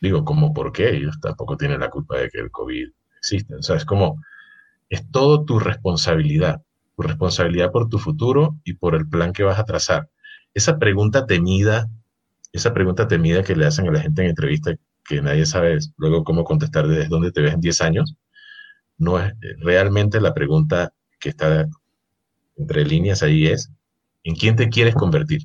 Digo, 0.01 0.25
¿cómo 0.25 0.53
por 0.53 0.73
qué? 0.73 0.91
Ellos 0.91 1.19
tampoco 1.21 1.57
tienen 1.57 1.81
la 1.81 1.91
culpa 1.91 2.19
de 2.19 2.29
que 2.29 2.39
el 2.41 2.51
COVID 2.51 2.89
existe. 3.19 3.55
O 3.55 3.63
sea, 3.63 3.77
es 3.77 3.85
como 3.85 4.21
es 4.89 5.11
todo 5.11 5.45
tu 5.45 5.59
responsabilidad, 5.59 6.63
tu 6.97 7.03
responsabilidad 7.03 7.71
por 7.73 7.89
tu 7.89 7.99
futuro 7.99 8.59
y 8.65 8.75
por 8.75 8.95
el 8.95 9.09
plan 9.09 9.33
que 9.33 9.43
vas 9.43 9.59
a 9.59 9.65
trazar. 9.65 10.11
Esa 10.55 10.79
pregunta 10.79 11.27
temida, 11.27 11.89
esa 12.53 12.75
pregunta 12.75 13.09
temida 13.09 13.43
que 13.43 13.57
le 13.57 13.67
hacen 13.67 13.89
a 13.89 13.93
la 13.93 14.01
gente 14.01 14.23
en 14.23 14.29
entrevista, 14.29 14.75
que 15.05 15.23
nadie 15.23 15.47
sabe 15.47 15.79
luego 15.97 16.25
cómo 16.25 16.45
contestar 16.45 16.87
desde 16.89 17.09
dónde 17.09 17.33
te 17.33 17.41
ves 17.41 17.55
en 17.55 17.61
10 17.61 17.81
años, 17.81 18.17
no 18.99 19.19
es 19.19 19.33
realmente 19.61 20.21
la 20.21 20.35
pregunta 20.35 20.93
que 21.19 21.31
está 21.31 21.67
entre 22.57 22.85
líneas 22.85 23.23
ahí 23.23 23.47
es, 23.47 23.71
¿en 24.25 24.35
quién 24.35 24.57
te 24.57 24.69
quieres 24.69 24.95
convertir? 24.95 25.43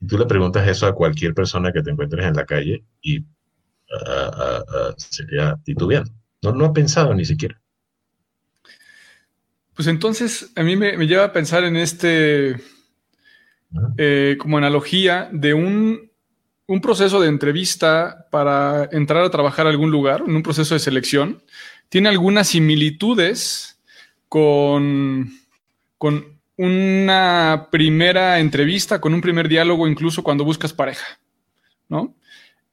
Y 0.00 0.06
tú 0.06 0.18
le 0.18 0.26
preguntas 0.26 0.66
eso 0.66 0.86
a 0.86 0.94
cualquier 0.94 1.34
persona 1.34 1.72
que 1.72 1.82
te 1.82 1.90
encuentres 1.90 2.24
en 2.24 2.34
la 2.34 2.46
calle 2.46 2.84
y 3.02 3.20
uh, 3.20 3.24
sería 4.96 5.58
titubeando. 5.62 6.10
No, 6.42 6.52
no 6.52 6.64
ha 6.64 6.72
pensado 6.72 7.14
ni 7.14 7.24
siquiera. 7.24 7.60
Pues 9.74 9.88
entonces 9.88 10.52
a 10.56 10.62
mí 10.62 10.76
me, 10.76 10.92
lleva 11.06 11.24
a 11.24 11.32
pensar 11.32 11.64
en 11.64 11.76
este, 11.76 12.56
eh, 13.96 14.36
como 14.38 14.58
analogía 14.58 15.28
de 15.32 15.54
un, 15.54 16.10
un, 16.66 16.80
proceso 16.80 17.20
de 17.20 17.28
entrevista 17.28 18.26
para 18.30 18.88
entrar 18.92 19.24
a 19.24 19.30
trabajar 19.30 19.66
a 19.66 19.70
algún 19.70 19.90
lugar, 19.90 20.24
en 20.26 20.34
un 20.34 20.42
proceso 20.42 20.74
de 20.74 20.80
selección. 20.80 21.42
Tiene 21.88 22.08
algunas 22.08 22.48
similitudes 22.48 23.80
con, 24.28 25.39
con 26.00 26.40
una 26.56 27.68
primera 27.70 28.40
entrevista, 28.40 29.00
con 29.00 29.12
un 29.12 29.20
primer 29.20 29.48
diálogo, 29.48 29.86
incluso 29.86 30.24
cuando 30.24 30.44
buscas 30.44 30.72
pareja, 30.72 31.20
¿no? 31.88 32.16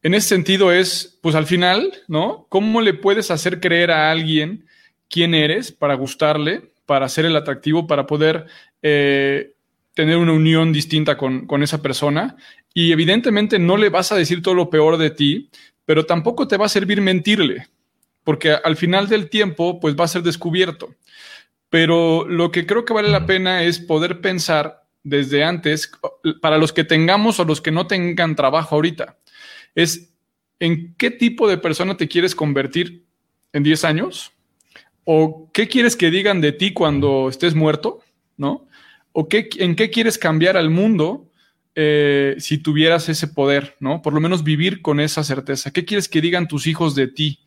en 0.07 0.13
ese 0.13 0.29
sentido 0.29 0.71
es, 0.71 1.19
pues 1.21 1.35
al 1.35 1.45
final, 1.45 1.91
¿no? 2.07 2.45
¿Cómo 2.47 2.79
le 2.79 2.93
puedes 2.93 3.29
hacer 3.29 3.59
creer 3.59 3.91
a 3.91 4.09
alguien 4.09 4.65
quién 5.09 5.33
eres 5.33 5.73
para 5.73 5.95
gustarle, 5.95 6.71
para 6.85 7.09
ser 7.09 7.25
el 7.25 7.35
atractivo, 7.35 7.87
para 7.87 8.07
poder 8.07 8.45
eh, 8.81 9.53
tener 9.93 10.15
una 10.15 10.31
unión 10.31 10.71
distinta 10.71 11.17
con, 11.17 11.45
con, 11.47 11.61
esa 11.61 11.81
persona? 11.81 12.37
Y 12.73 12.93
evidentemente 12.93 13.59
no 13.59 13.75
le 13.75 13.89
vas 13.89 14.13
a 14.13 14.15
decir 14.15 14.41
todo 14.41 14.53
lo 14.53 14.69
peor 14.69 14.97
de 14.97 15.09
ti, 15.09 15.49
pero 15.85 16.05
tampoco 16.05 16.47
te 16.47 16.55
va 16.55 16.67
a 16.67 16.69
servir 16.69 17.01
mentirle, 17.01 17.67
porque 18.23 18.51
al 18.51 18.77
final 18.77 19.09
del 19.09 19.29
tiempo, 19.29 19.79
pues 19.79 19.95
va 19.95 20.05
a 20.05 20.09
ser 20.09 20.21
descubierto. 20.21 20.95
Pero 21.69 22.27
lo 22.27 22.51
que 22.51 22.65
creo 22.65 22.85
que 22.85 22.93
vale 22.93 23.09
la 23.09 23.25
pena 23.25 23.63
es 23.63 23.79
poder 23.79 24.21
pensar 24.21 24.83
desde 25.03 25.43
antes, 25.43 25.91
para 26.41 26.57
los 26.57 26.73
que 26.73 26.83
tengamos 26.83 27.39
o 27.39 27.45
los 27.45 27.61
que 27.61 27.71
no 27.71 27.87
tengan 27.87 28.35
trabajo 28.35 28.75
ahorita 28.75 29.17
es 29.77 30.09
en 30.59 30.95
qué 30.95 31.11
tipo 31.11 31.47
de 31.47 31.59
persona 31.59 31.95
te 31.95 32.07
quieres 32.07 32.33
convertir 32.33 33.05
en 33.53 33.61
10 33.61 33.85
años 33.85 34.31
o 35.03 35.51
qué 35.53 35.67
quieres 35.67 35.95
que 35.95 36.09
digan 36.09 36.41
de 36.41 36.51
ti 36.51 36.73
cuando 36.73 37.29
estés 37.29 37.53
muerto, 37.53 37.99
¿no? 38.37 38.67
O 39.11 39.29
qué, 39.29 39.47
en 39.59 39.75
qué 39.75 39.91
quieres 39.91 40.17
cambiar 40.17 40.57
al 40.57 40.71
mundo 40.71 41.29
eh, 41.75 42.35
si 42.39 42.57
tuvieras 42.57 43.07
ese 43.07 43.27
poder, 43.27 43.75
¿no? 43.79 44.01
Por 44.01 44.13
lo 44.13 44.19
menos 44.19 44.43
vivir 44.43 44.81
con 44.81 44.99
esa 44.99 45.23
certeza. 45.23 45.69
¿Qué 45.69 45.85
quieres 45.85 46.09
que 46.09 46.21
digan 46.21 46.47
tus 46.47 46.65
hijos 46.65 46.95
de 46.95 47.07
ti 47.07 47.39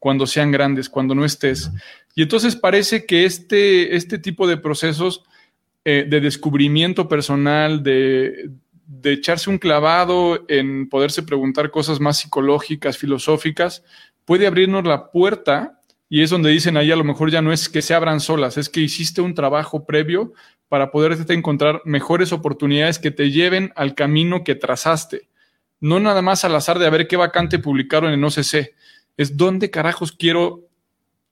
cuando 0.00 0.26
sean 0.26 0.50
grandes, 0.50 0.88
cuando 0.88 1.14
no 1.14 1.24
estés? 1.24 1.70
Y 2.14 2.22
entonces 2.22 2.56
parece 2.56 3.06
que 3.06 3.24
este, 3.24 3.96
este 3.96 4.18
tipo 4.18 4.46
de 4.46 4.56
procesos 4.56 5.22
eh, 5.84 6.06
de 6.08 6.20
descubrimiento 6.20 7.08
personal, 7.08 7.82
de, 7.82 8.50
de 8.86 9.12
echarse 9.12 9.48
un 9.48 9.58
clavado 9.58 10.44
en 10.48 10.88
poderse 10.88 11.22
preguntar 11.22 11.70
cosas 11.70 12.00
más 12.00 12.18
psicológicas, 12.18 12.98
filosóficas, 12.98 13.84
puede 14.24 14.46
abrirnos 14.46 14.84
la 14.84 15.10
puerta 15.10 15.80
y 16.08 16.22
es 16.22 16.30
donde 16.30 16.50
dicen 16.50 16.76
ahí 16.76 16.90
a 16.90 16.96
lo 16.96 17.04
mejor 17.04 17.30
ya 17.30 17.40
no 17.40 17.52
es 17.52 17.68
que 17.68 17.82
se 17.82 17.94
abran 17.94 18.18
solas, 18.18 18.58
es 18.58 18.68
que 18.68 18.80
hiciste 18.80 19.20
un 19.20 19.34
trabajo 19.34 19.86
previo 19.86 20.32
para 20.68 20.90
poderte 20.90 21.32
encontrar 21.32 21.82
mejores 21.84 22.32
oportunidades 22.32 22.98
que 22.98 23.12
te 23.12 23.30
lleven 23.30 23.72
al 23.76 23.94
camino 23.94 24.42
que 24.42 24.56
trazaste. 24.56 25.28
No 25.80 26.00
nada 26.00 26.20
más 26.20 26.44
al 26.44 26.54
azar 26.56 26.80
de 26.80 26.86
a 26.86 26.90
ver 26.90 27.06
qué 27.06 27.16
vacante 27.16 27.60
publicaron 27.60 28.12
en 28.12 28.24
OCC, 28.24 28.74
es 29.16 29.36
dónde 29.36 29.70
carajos 29.70 30.12
quiero 30.12 30.68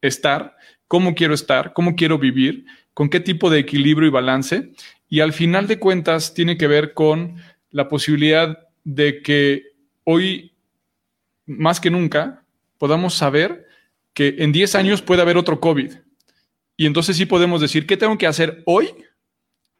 estar, 0.01 0.57
cómo 0.87 1.15
quiero 1.15 1.35
estar, 1.35 1.73
cómo 1.73 1.97
quiero 1.97 2.19
vivir, 2.19 2.65
con 2.95 3.09
qué 3.09 3.21
tipo 3.21 3.51
de 3.51 3.61
equilibrio 3.61 4.09
y 4.09 4.13
balance. 4.13 4.73
Y 5.09 5.21
al 5.21 5.33
final 5.33 5.67
de 5.67 5.79
cuentas 5.79 6.35
tiene 6.35 6.57
que 6.57 6.67
ver 6.67 6.95
con 6.95 7.37
la 7.71 7.89
posibilidad 7.89 8.59
de 8.85 9.23
que 9.23 9.63
hoy, 10.05 10.53
más 11.47 11.81
que 11.81 11.91
nunca, 11.91 12.45
podamos 12.79 13.15
saber 13.15 13.67
que 14.15 14.37
en 14.39 14.53
10 14.53 14.75
años 14.75 15.03
puede 15.03 15.23
haber 15.23 15.37
otro 15.37 15.61
COVID. 15.61 15.93
Y 16.77 16.87
entonces 16.87 17.17
sí 17.17 17.27
podemos 17.27 17.61
decir, 17.61 17.87
¿qué 17.87 17.97
tengo 17.97 18.17
que 18.19 18.27
hacer 18.27 18.63
hoy 18.67 18.95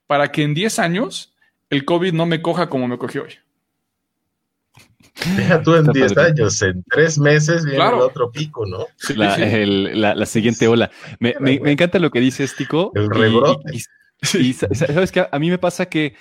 para 0.07 0.31
que 0.31 0.43
en 0.43 0.55
10 0.55 0.79
años 0.79 1.35
el 1.71 1.85
COVID 1.85 2.13
no 2.13 2.27
me 2.27 2.43
coja 2.43 2.69
como 2.69 2.89
me 2.89 2.99
cogió 2.99 3.25
hoy? 3.25 3.35
Deja 5.37 5.63
tú 5.63 5.75
en 5.75 5.87
10 5.87 6.17
años, 6.17 6.63
en 6.63 6.85
3 6.91 7.19
meses 7.19 7.65
viene 7.65 7.85
el 7.85 7.95
otro 7.95 8.31
pico, 8.31 8.67
¿no? 8.67 8.87
La, 9.17 10.27
siguiente 10.27 10.69
ola. 10.69 10.91
Me, 11.19 11.35
encanta 11.73 11.99
lo 11.99 12.11
que 12.11 12.21
dice 12.21 12.47
Tico. 12.57 12.93
El 12.95 13.11
rebrote. 13.11 13.77
Y, 14.35 14.53
sabes 14.53 15.13
que 15.13 15.27
a 15.31 15.39
mí 15.39 15.51
me 15.51 15.59
pasa 15.59 15.87
que 15.87 16.15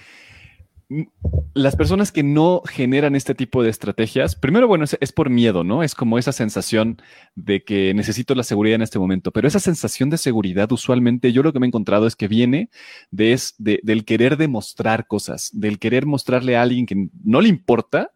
las 1.54 1.76
personas 1.76 2.14
que 2.14 2.24
no 2.24 2.62
generan 2.66 3.16
este 3.16 3.36
tipo 3.36 3.62
de 3.62 3.70
estrategias, 3.70 4.36
primero, 4.38 4.68
bueno, 4.68 4.86
es, 5.00 5.12
por 5.12 5.30
miedo, 5.30 5.66
¿no? 5.66 5.84
Es 5.84 5.96
como 5.96 6.18
esa 6.18 6.32
sensación 6.32 7.02
de 7.36 7.64
que 7.64 7.94
necesito 7.94 8.36
la 8.36 8.44
seguridad 8.44 8.76
en 8.76 8.84
este 8.84 9.00
momento, 9.00 9.32
pero 9.32 9.48
esa 9.48 9.60
sensación 9.60 10.10
de 10.10 10.18
seguridad 10.18 10.72
usualmente 10.72 11.34
yo 11.34 11.44
lo 11.44 11.52
que 11.52 11.60
me 11.60 11.66
he 11.66 11.70
encontrado 11.70 12.08
es 12.08 12.16
que 12.16 12.30
viene 12.30 12.70
de, 13.12 13.38
del 13.58 14.06
querer 14.06 14.38
demostrar 14.38 15.08
cosas, 15.08 15.50
del 15.52 15.78
querer 15.78 16.06
mostrarle 16.06 16.56
a 16.56 16.62
alguien 16.62 16.86
que 16.86 17.10
no 17.24 17.42
le 17.42 17.50
importa 17.50 18.12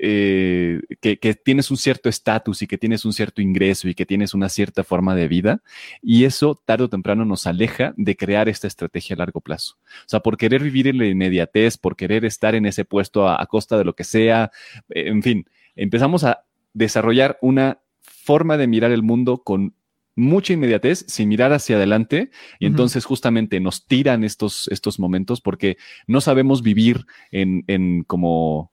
eh, 0.00 0.80
que, 1.00 1.16
tienes 1.34 1.70
un 1.70 1.76
cierto 1.76 2.08
estatus 2.08 2.62
y 2.62 2.66
que 2.66 2.78
tienes 2.78 3.04
un 3.04 3.12
cierto 3.12 3.42
ingreso 3.42 3.88
y 3.88 3.94
que 3.94 4.06
tienes 4.06 4.34
una 4.34 4.48
cierta 4.48 4.84
forma 4.84 5.14
de 5.14 5.28
vida. 5.28 5.62
Y 6.02 6.24
eso 6.24 6.60
tarde 6.64 6.84
o 6.84 6.88
temprano 6.88 7.24
nos 7.24 7.46
aleja 7.46 7.94
de 7.96 8.16
crear 8.16 8.48
esta 8.48 8.66
estrategia 8.66 9.14
a 9.14 9.18
largo 9.18 9.40
plazo. 9.40 9.76
O 9.80 10.08
sea, 10.08 10.20
por 10.20 10.36
querer 10.36 10.62
vivir 10.62 10.86
en 10.88 10.98
la 10.98 11.06
inmediatez, 11.06 11.76
por 11.76 11.96
querer 11.96 12.24
estar 12.24 12.54
en 12.54 12.66
ese 12.66 12.84
puesto 12.84 13.28
a, 13.28 13.44
costa 13.46 13.78
de 13.78 13.84
lo 13.84 13.94
que 13.94 14.04
sea, 14.04 14.50
eh, 14.90 15.08
en 15.08 15.22
fin, 15.22 15.46
empezamos 15.74 16.24
a 16.24 16.44
desarrollar 16.74 17.38
una 17.40 17.80
forma 18.00 18.56
de 18.56 18.66
mirar 18.66 18.92
el 18.92 19.02
mundo 19.02 19.42
con 19.42 19.74
mucha 20.14 20.52
inmediatez 20.52 21.04
sin 21.06 21.28
mirar 21.28 21.52
hacia 21.52 21.76
adelante 21.76 22.30
y 22.58 22.66
entonces 22.66 23.04
justamente 23.04 23.60
nos 23.60 23.86
tiran 23.86 24.24
estos, 24.24 24.68
estos 24.68 24.98
momentos 24.98 25.40
porque 25.40 25.76
no 26.08 26.20
sabemos 26.20 26.62
vivir 26.62 27.06
en, 27.30 27.64
en 27.68 28.02
como 28.02 28.72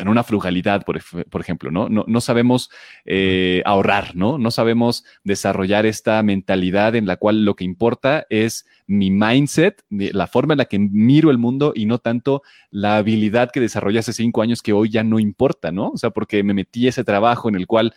en 0.00 0.08
una 0.08 0.24
frugalidad, 0.24 0.84
por, 0.84 0.96
ejemplo, 1.40 1.70
¿no? 1.70 1.88
No, 1.88 2.20
sabemos 2.20 2.70
eh, 3.04 3.62
ahorrar, 3.64 4.14
¿no? 4.16 4.38
No 4.38 4.50
sabemos 4.50 5.04
desarrollar 5.24 5.86
esta 5.86 6.22
mentalidad 6.22 6.94
en 6.96 7.06
la 7.06 7.16
cual 7.16 7.44
lo 7.44 7.54
que 7.56 7.64
importa 7.64 8.26
es 8.30 8.66
mi 8.86 9.10
mindset, 9.10 9.82
la 9.90 10.26
forma 10.26 10.54
en 10.54 10.58
la 10.58 10.64
que 10.64 10.78
miro 10.78 11.30
el 11.30 11.38
mundo 11.38 11.72
y 11.74 11.86
no 11.86 11.98
tanto 11.98 12.42
la 12.70 12.96
habilidad 12.96 13.50
que 13.50 13.60
desarrollé 13.60 13.98
hace 13.98 14.12
cinco 14.12 14.42
años 14.42 14.62
que 14.62 14.72
hoy 14.72 14.90
ya 14.90 15.04
no 15.04 15.18
importa, 15.18 15.70
¿no? 15.72 15.90
O 15.90 15.96
sea, 15.96 16.10
porque 16.10 16.42
me 16.42 16.54
metí 16.54 16.88
ese 16.88 17.04
trabajo 17.04 17.48
en 17.48 17.56
el 17.56 17.66
cual 17.66 17.94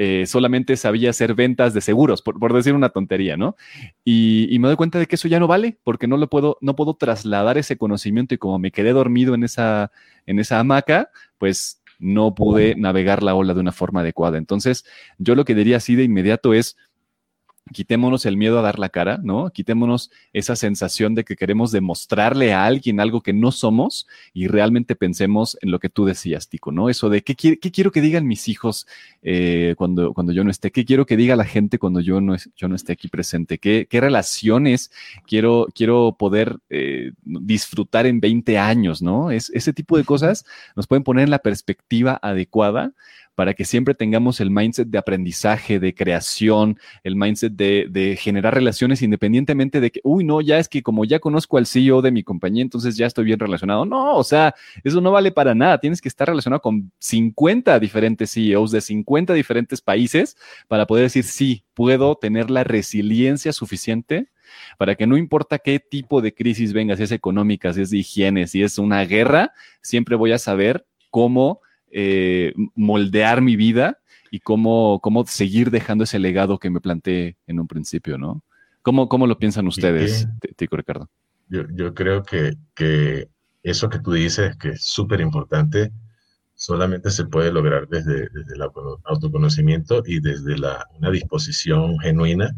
eh, 0.00 0.26
solamente 0.26 0.76
sabía 0.76 1.10
hacer 1.10 1.34
ventas 1.34 1.74
de 1.74 1.80
seguros, 1.80 2.22
por, 2.22 2.52
decir 2.52 2.72
una 2.72 2.90
tontería, 2.90 3.36
¿no? 3.36 3.56
Y, 4.04 4.56
me 4.60 4.68
doy 4.68 4.76
cuenta 4.76 5.00
de 5.00 5.06
que 5.06 5.16
eso 5.16 5.26
ya 5.26 5.40
no 5.40 5.48
vale, 5.48 5.76
porque 5.82 6.06
no 6.06 6.16
lo 6.16 6.30
puedo, 6.30 6.56
no 6.60 6.76
puedo 6.76 6.94
trasladar 6.94 7.58
ese 7.58 7.76
conocimiento 7.76 8.32
y 8.32 8.38
como 8.38 8.60
me 8.60 8.70
quedé 8.70 8.92
dormido 8.92 9.34
en 9.34 9.42
esa, 9.42 9.90
en 10.24 10.38
esa 10.38 10.60
hamaca, 10.60 11.10
pues 11.36 11.82
no 11.98 12.32
pude 12.36 12.76
navegar 12.76 13.24
la 13.24 13.34
ola 13.34 13.54
de 13.54 13.60
una 13.60 13.72
forma 13.72 14.02
adecuada. 14.02 14.38
Entonces, 14.38 14.84
yo 15.18 15.34
lo 15.34 15.44
que 15.44 15.56
diría 15.56 15.78
así 15.78 15.96
de 15.96 16.04
inmediato 16.04 16.54
es, 16.54 16.76
quitémonos 17.72 18.26
el 18.26 18.36
miedo 18.36 18.58
a 18.58 18.62
dar 18.62 18.78
la 18.78 18.88
cara, 18.88 19.18
¿no? 19.22 19.50
Quitémonos 19.50 20.10
esa 20.32 20.56
sensación 20.56 21.14
de 21.14 21.24
que 21.24 21.36
queremos 21.36 21.72
demostrarle 21.72 22.52
a 22.52 22.64
alguien 22.64 23.00
algo 23.00 23.20
que 23.20 23.32
no 23.32 23.52
somos 23.52 24.06
y 24.32 24.46
realmente 24.48 24.96
pensemos 24.96 25.56
en 25.60 25.70
lo 25.70 25.78
que 25.78 25.88
tú 25.88 26.04
decías, 26.04 26.48
Tico, 26.48 26.72
¿no? 26.72 26.88
Eso 26.88 27.08
de 27.08 27.22
qué, 27.22 27.34
quiero 27.34 27.92
que 27.92 28.00
digan 28.00 28.26
mis 28.26 28.48
hijos 28.48 28.86
eh, 29.22 29.74
cuando, 29.76 30.12
cuando 30.14 30.32
yo 30.32 30.44
no 30.44 30.50
esté, 30.50 30.70
qué 30.70 30.84
quiero 30.84 31.06
que 31.06 31.16
diga 31.16 31.36
la 31.36 31.44
gente 31.44 31.78
cuando 31.78 32.00
yo 32.00 32.20
no, 32.20 32.36
yo 32.56 32.68
no 32.68 32.76
esté 32.76 32.92
aquí 32.92 33.08
presente, 33.08 33.58
qué, 33.58 33.86
relaciones 33.90 34.90
quiero, 35.26 35.66
quiero 35.74 36.16
poder 36.18 36.58
eh, 36.70 37.12
disfrutar 37.24 38.06
en 38.06 38.20
20 38.20 38.58
años, 38.58 39.02
¿no? 39.02 39.30
Es, 39.30 39.50
ese 39.50 39.72
tipo 39.72 39.96
de 39.96 40.04
cosas 40.04 40.44
nos 40.76 40.86
pueden 40.86 41.02
poner 41.02 41.24
en 41.24 41.30
la 41.30 41.40
perspectiva 41.40 42.18
adecuada 42.22 42.92
para 43.38 43.54
que 43.54 43.64
siempre 43.64 43.94
tengamos 43.94 44.40
el 44.40 44.50
mindset 44.50 44.88
de 44.88 44.98
aprendizaje, 44.98 45.78
de 45.78 45.94
creación, 45.94 46.76
el 47.04 47.14
mindset 47.14 47.52
de, 47.52 48.18
generar 48.20 48.52
relaciones 48.52 49.00
independientemente 49.00 49.80
de 49.80 49.92
que, 49.92 50.00
uy, 50.02 50.24
no, 50.24 50.40
ya 50.40 50.58
es 50.58 50.66
que 50.66 50.82
como 50.82 51.04
ya 51.04 51.20
conozco 51.20 51.56
al 51.56 51.64
CEO 51.64 52.02
de 52.02 52.10
mi 52.10 52.24
compañía, 52.24 52.62
entonces 52.62 52.96
ya 52.96 53.06
estoy 53.06 53.26
bien 53.26 53.38
relacionado. 53.38 53.86
No, 53.86 54.16
o 54.16 54.24
sea, 54.24 54.56
eso 54.82 55.00
no 55.00 55.12
vale 55.12 55.30
para 55.30 55.54
nada. 55.54 55.78
Tienes 55.78 56.00
que 56.00 56.08
estar 56.08 56.26
relacionado 56.26 56.60
con 56.60 56.90
50 56.98 57.78
diferentes 57.78 58.32
CEOs 58.32 58.72
de 58.72 58.80
50 58.80 59.32
diferentes 59.34 59.80
países 59.82 60.36
para 60.66 60.88
poder 60.88 61.04
decir, 61.04 61.22
sí, 61.22 61.62
puedo 61.74 62.16
tener 62.16 62.50
la 62.50 62.64
resiliencia 62.64 63.52
suficiente 63.52 64.30
para 64.78 64.96
que 64.96 65.06
no 65.06 65.16
importa 65.16 65.60
qué 65.60 65.78
tipo 65.78 66.22
de 66.22 66.34
crisis 66.34 66.72
venga, 66.72 66.96
si 66.96 67.04
es 67.04 67.12
económica, 67.12 67.72
si 67.72 67.82
es 67.82 67.90
de 67.90 67.98
higiene, 67.98 68.48
si 68.48 68.64
es 68.64 68.78
una 68.78 69.04
guerra, 69.04 69.52
siempre 69.80 70.16
voy 70.16 70.32
a 70.32 70.38
saber 70.38 70.88
cómo 71.10 71.60
eh, 71.90 72.52
moldear 72.74 73.40
mi 73.40 73.56
vida 73.56 73.98
y 74.30 74.40
cómo, 74.40 75.00
cómo 75.00 75.26
seguir 75.26 75.70
dejando 75.70 76.04
ese 76.04 76.18
legado 76.18 76.58
que 76.58 76.70
me 76.70 76.80
planteé 76.80 77.36
en 77.46 77.60
un 77.60 77.66
principio, 77.66 78.18
¿no? 78.18 78.42
¿Cómo, 78.82 79.08
cómo 79.08 79.26
lo 79.26 79.38
piensan 79.38 79.66
ustedes, 79.66 80.28
Tico 80.56 80.76
Ricardo? 80.76 81.10
Yo, 81.48 81.64
yo 81.74 81.94
creo 81.94 82.22
que, 82.22 82.54
que, 82.74 83.28
eso 83.62 83.88
que 83.88 83.98
tú 83.98 84.12
dices, 84.12 84.56
que 84.56 84.70
es 84.70 84.82
súper 84.82 85.20
importante, 85.20 85.92
solamente 86.54 87.10
se 87.10 87.26
puede 87.26 87.52
lograr 87.52 87.88
desde, 87.88 88.28
desde 88.28 88.54
el 88.54 88.62
autoconocimiento 89.04 90.02
y 90.04 90.20
desde 90.20 90.58
la, 90.58 90.86
una 90.96 91.10
disposición 91.10 91.98
genuina 92.00 92.50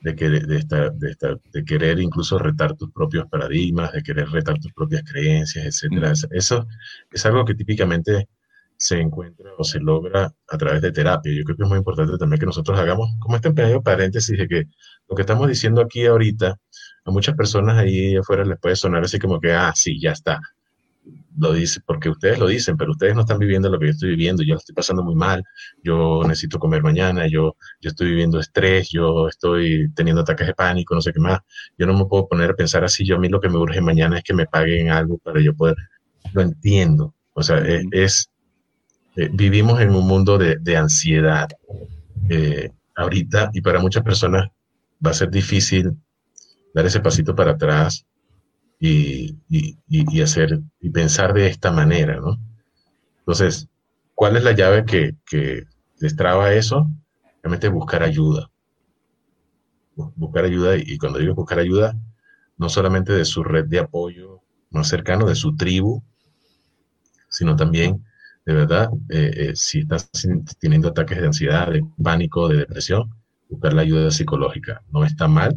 de, 0.00 0.14
que, 0.14 0.28
de, 0.28 0.56
estar, 0.56 0.92
de, 0.92 1.10
estar, 1.10 1.40
de 1.52 1.64
querer 1.64 2.00
incluso 2.00 2.38
retar 2.38 2.74
tus 2.76 2.90
propios 2.90 3.26
paradigmas, 3.28 3.92
de 3.92 4.02
querer 4.02 4.28
retar 4.28 4.58
tus 4.58 4.72
propias 4.72 5.02
creencias, 5.04 5.82
etc. 5.82 6.12
Eso 6.30 6.66
es 7.10 7.26
algo 7.26 7.44
que 7.44 7.54
típicamente 7.54 8.28
se 8.76 9.00
encuentra 9.00 9.50
o 9.58 9.64
se 9.64 9.80
logra 9.80 10.32
a 10.48 10.58
través 10.58 10.82
de 10.82 10.92
terapia. 10.92 11.32
Yo 11.32 11.44
creo 11.44 11.56
que 11.56 11.62
es 11.62 11.68
muy 11.68 11.78
importante 11.78 12.16
también 12.18 12.40
que 12.40 12.46
nosotros 12.46 12.78
hagamos 12.78 13.10
como 13.20 13.36
este 13.36 13.52
pequeño 13.52 13.82
paréntesis 13.82 14.36
de 14.36 14.48
que 14.48 14.64
lo 15.08 15.16
que 15.16 15.22
estamos 15.22 15.48
diciendo 15.48 15.80
aquí 15.82 16.06
ahorita, 16.06 16.58
a 17.06 17.10
muchas 17.10 17.34
personas 17.36 17.78
ahí 17.78 18.16
afuera 18.16 18.44
les 18.44 18.58
puede 18.58 18.76
sonar 18.76 19.04
así 19.04 19.18
como 19.18 19.40
que, 19.40 19.52
ah, 19.52 19.72
sí, 19.74 20.00
ya 20.00 20.12
está. 20.12 20.40
Lo 21.36 21.52
dice, 21.52 21.80
porque 21.84 22.08
ustedes 22.08 22.38
lo 22.38 22.46
dicen, 22.46 22.76
pero 22.76 22.92
ustedes 22.92 23.14
no 23.14 23.22
están 23.22 23.38
viviendo 23.38 23.68
lo 23.68 23.78
que 23.78 23.86
yo 23.86 23.90
estoy 23.92 24.10
viviendo. 24.10 24.42
Yo 24.42 24.54
lo 24.54 24.60
estoy 24.60 24.74
pasando 24.74 25.02
muy 25.02 25.14
mal. 25.14 25.42
Yo 25.82 26.22
necesito 26.22 26.58
comer 26.58 26.82
mañana. 26.82 27.26
Yo, 27.26 27.56
yo 27.80 27.90
estoy 27.90 28.08
viviendo 28.08 28.38
estrés. 28.38 28.90
Yo 28.90 29.28
estoy 29.28 29.90
teniendo 29.94 30.22
ataques 30.22 30.46
de 30.46 30.54
pánico, 30.54 30.94
no 30.94 31.02
sé 31.02 31.12
qué 31.12 31.20
más. 31.20 31.40
Yo 31.76 31.86
no 31.86 31.94
me 31.98 32.06
puedo 32.06 32.28
poner 32.28 32.50
a 32.50 32.54
pensar 32.54 32.84
así. 32.84 33.04
Yo 33.04 33.16
a 33.16 33.18
mí 33.18 33.28
lo 33.28 33.40
que 33.40 33.48
me 33.48 33.58
urge 33.58 33.80
mañana 33.80 34.18
es 34.18 34.24
que 34.24 34.32
me 34.32 34.46
paguen 34.46 34.90
algo 34.90 35.18
para 35.18 35.40
yo 35.42 35.54
poder. 35.54 35.76
Lo 36.32 36.40
entiendo. 36.40 37.14
O 37.34 37.42
sea, 37.42 37.58
es 37.90 38.30
eh, 39.16 39.30
vivimos 39.32 39.80
en 39.80 39.94
un 39.94 40.06
mundo 40.06 40.38
de, 40.38 40.76
ansiedad 40.76 41.48
eh, 42.28 42.70
ahorita 42.96 43.50
y 43.52 43.60
para 43.60 43.78
muchas 43.80 44.02
personas 44.02 44.48
va 45.04 45.10
a 45.10 45.14
ser 45.14 45.30
difícil 45.30 45.96
dar 46.74 46.86
ese 46.86 47.00
pasito 47.00 47.34
para 47.34 47.52
atrás 47.52 48.04
y, 48.80 49.36
hacer 50.20 50.60
y 50.80 50.90
pensar 50.90 51.32
de 51.32 51.46
esta 51.46 51.70
manera, 51.70 52.20
¿no? 52.20 52.38
Entonces, 53.20 53.68
¿cuál 54.14 54.36
es 54.36 54.44
la 54.44 54.52
llave 54.52 54.84
que, 54.84 55.14
que 55.26 55.64
destraba 56.00 56.52
eso? 56.52 56.90
Realmente 57.42 57.68
buscar 57.68 58.02
ayuda. 58.02 58.50
Buscar 59.94 60.44
ayuda, 60.44 60.76
y 60.76 60.98
cuando 60.98 61.20
digo 61.20 61.34
buscar 61.34 61.60
ayuda, 61.60 61.96
no 62.58 62.68
solamente 62.68 63.12
de 63.12 63.24
su 63.24 63.44
red 63.44 63.66
de 63.66 63.78
apoyo 63.78 64.42
más 64.70 64.88
cercano, 64.88 65.26
de 65.26 65.36
su 65.36 65.56
tribu, 65.56 66.02
sino 67.28 67.54
también 67.56 68.04
de 68.44 68.52
verdad, 68.52 68.90
eh, 69.08 69.30
eh, 69.34 69.52
si 69.54 69.80
estás 69.80 70.10
teniendo 70.58 70.88
ataques 70.88 71.18
de 71.18 71.26
ansiedad, 71.26 71.72
de 71.72 71.82
pánico, 72.02 72.48
de 72.48 72.58
depresión, 72.58 73.10
buscar 73.48 73.72
la 73.72 73.82
ayuda 73.82 74.10
psicológica. 74.10 74.82
No 74.90 75.04
está 75.04 75.28
mal, 75.28 75.56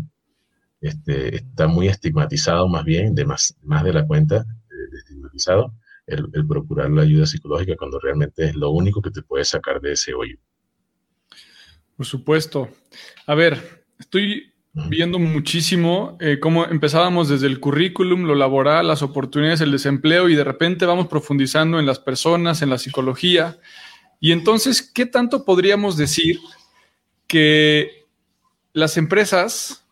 este, 0.79 1.35
está 1.35 1.67
muy 1.67 1.87
estigmatizado 1.87 2.67
más 2.69 2.85
bien, 2.85 3.13
de 3.13 3.25
más, 3.25 3.55
más 3.61 3.83
de 3.83 3.93
la 3.93 4.05
cuenta, 4.07 4.43
de, 4.43 4.97
estigmatizado, 4.97 5.73
el, 6.05 6.29
procurar 6.47 6.89
la 6.91 7.01
ayuda 7.01 7.25
psicológica 7.25 7.75
cuando 7.75 7.99
realmente 7.99 8.45
es 8.45 8.55
lo 8.55 8.71
único 8.71 9.01
que 9.01 9.11
te 9.11 9.21
puede 9.21 9.43
sacar 9.43 9.81
de 9.81 9.91
ese 9.91 10.13
hoyo. 10.13 10.37
Por 11.97 12.05
supuesto. 12.05 12.69
A 13.25 13.35
ver, 13.35 13.85
estoy 13.99 14.53
viendo 14.85 15.17
muchísimo 15.19 16.17
eh, 16.19 16.39
cómo 16.39 16.65
empezábamos 16.65 17.29
desde 17.29 17.47
el 17.47 17.59
currículum, 17.59 18.23
lo 18.23 18.35
laboral, 18.35 18.87
las 18.87 19.01
oportunidades, 19.01 19.61
el 19.61 19.71
desempleo 19.71 20.29
y 20.29 20.35
de 20.35 20.43
repente 20.43 20.85
vamos 20.85 21.07
profundizando 21.07 21.79
en 21.79 21.85
las 21.85 21.99
personas, 21.99 22.61
en 22.61 22.69
la 22.69 22.77
psicología. 22.77 23.57
Y 24.19 24.31
entonces, 24.31 24.81
¿qué 24.81 25.05
tanto 25.05 25.45
podríamos 25.45 25.97
decir 25.97 26.39
que 27.27 28.05
las 28.73 28.97
empresas, 28.97 29.85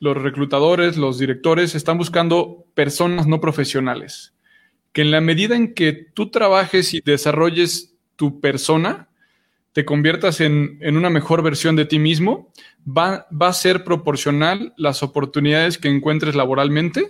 los 0.00 0.16
reclutadores, 0.16 0.96
los 0.96 1.18
directores 1.18 1.74
están 1.74 1.96
buscando 1.96 2.66
personas 2.74 3.26
no 3.26 3.40
profesionales? 3.40 4.34
Que 4.92 5.02
en 5.02 5.12
la 5.12 5.20
medida 5.20 5.54
en 5.54 5.72
que 5.72 5.92
tú 5.92 6.30
trabajes 6.30 6.94
y 6.94 7.00
desarrolles 7.00 7.94
tu 8.16 8.40
persona, 8.40 9.09
te 9.72 9.84
conviertas 9.84 10.40
en, 10.40 10.78
una 10.82 11.10
mejor 11.10 11.42
versión 11.42 11.76
de 11.76 11.84
ti 11.84 11.98
mismo, 11.98 12.52
va, 12.86 13.26
va, 13.30 13.48
a 13.48 13.52
ser 13.52 13.84
proporcional 13.84 14.74
las 14.76 15.02
oportunidades 15.02 15.78
que 15.78 15.88
encuentres 15.88 16.34
laboralmente. 16.34 17.08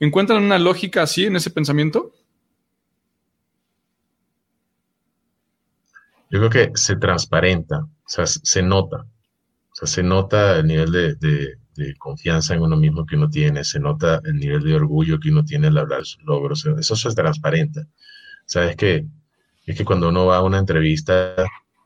¿Encuentran 0.00 0.42
una 0.42 0.58
lógica 0.58 1.02
así 1.02 1.26
en 1.26 1.36
ese 1.36 1.50
pensamiento? 1.50 2.12
Yo 6.32 6.38
creo 6.38 6.50
que 6.50 6.78
se 6.78 6.96
transparenta, 6.96 7.80
o 7.80 8.08
sea, 8.08 8.26
se 8.26 8.62
nota. 8.62 9.06
O 9.70 9.74
sea, 9.74 9.86
se 9.86 10.02
nota 10.02 10.58
el 10.58 10.66
nivel 10.66 10.90
de, 10.90 11.58
confianza 11.98 12.54
en 12.54 12.62
uno 12.62 12.76
mismo 12.76 13.04
que 13.06 13.16
uno 13.16 13.28
tiene, 13.28 13.64
se 13.64 13.80
nota 13.80 14.20
el 14.24 14.36
nivel 14.36 14.62
de 14.62 14.74
orgullo 14.74 15.18
que 15.18 15.30
uno 15.30 15.44
tiene 15.44 15.68
al 15.68 15.78
hablar 15.78 16.00
de 16.00 16.04
sus 16.04 16.22
logros. 16.22 16.66
Eso 16.78 16.96
se 16.96 17.14
transparenta. 17.14 17.86
Sabes 18.46 18.76
que 18.76 19.06
es 19.66 19.76
que 19.76 19.84
cuando 19.84 20.08
uno 20.08 20.26
va 20.26 20.38
a 20.38 20.42
una 20.42 20.58
entrevista 20.58 21.34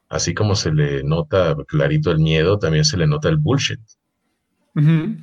así 0.08 0.34
como 0.34 0.54
se 0.54 0.72
le 0.72 1.02
nota 1.02 1.56
clarito 1.66 2.10
el 2.10 2.18
miedo, 2.18 2.58
también 2.58 2.84
se 2.84 2.96
le 2.96 3.06
nota 3.06 3.28
el 3.28 3.36
bullshit. 3.38 3.80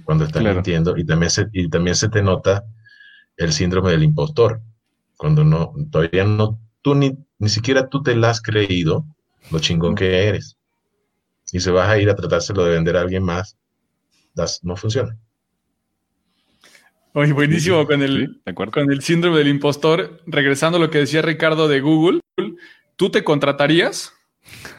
Cuando 0.04 0.26
están 0.26 0.46
mintiendo. 0.46 0.98
Y 0.98 1.06
también, 1.06 1.30
se, 1.30 1.48
y 1.52 1.70
también 1.70 1.96
se 1.96 2.10
te 2.10 2.24
nota 2.24 2.64
el 3.38 3.54
síndrome 3.54 3.92
del 3.92 4.04
impostor. 4.04 4.62
Cuando 5.16 5.44
no, 5.44 5.74
todavía 5.92 6.24
no, 6.24 6.60
tú 6.82 6.96
ni, 6.96 7.16
ni 7.38 7.50
siquiera 7.50 7.88
tú 7.88 8.02
te 8.02 8.16
la 8.16 8.32
has 8.32 8.42
creído 8.42 9.06
lo 9.52 9.60
chingón 9.60 9.96
que 9.96 10.28
eres. 10.28 10.58
Y 11.52 11.60
se 11.60 11.70
vas 11.70 11.88
a 11.88 12.00
ir 12.00 12.10
a 12.10 12.16
tratárselo 12.16 12.64
de 12.66 12.72
vender 12.72 12.98
a 12.98 13.02
alguien 13.02 13.24
más, 13.24 13.58
no 14.64 14.76
funciona. 14.76 15.16
Oye, 17.14 17.32
buenísimo 17.32 17.86
con 17.86 18.02
el, 18.02 18.42
con 18.56 18.92
el 18.92 19.02
síndrome 19.04 19.38
del 19.38 19.50
impostor. 19.50 20.22
Regresando 20.26 20.78
a 20.78 20.82
lo 20.82 20.90
que 20.90 20.98
decía 20.98 21.22
Ricardo 21.22 21.68
de 21.68 21.80
Google, 21.80 22.22
¿tú 22.96 23.12
te 23.12 23.24
contratarías? 23.24 24.14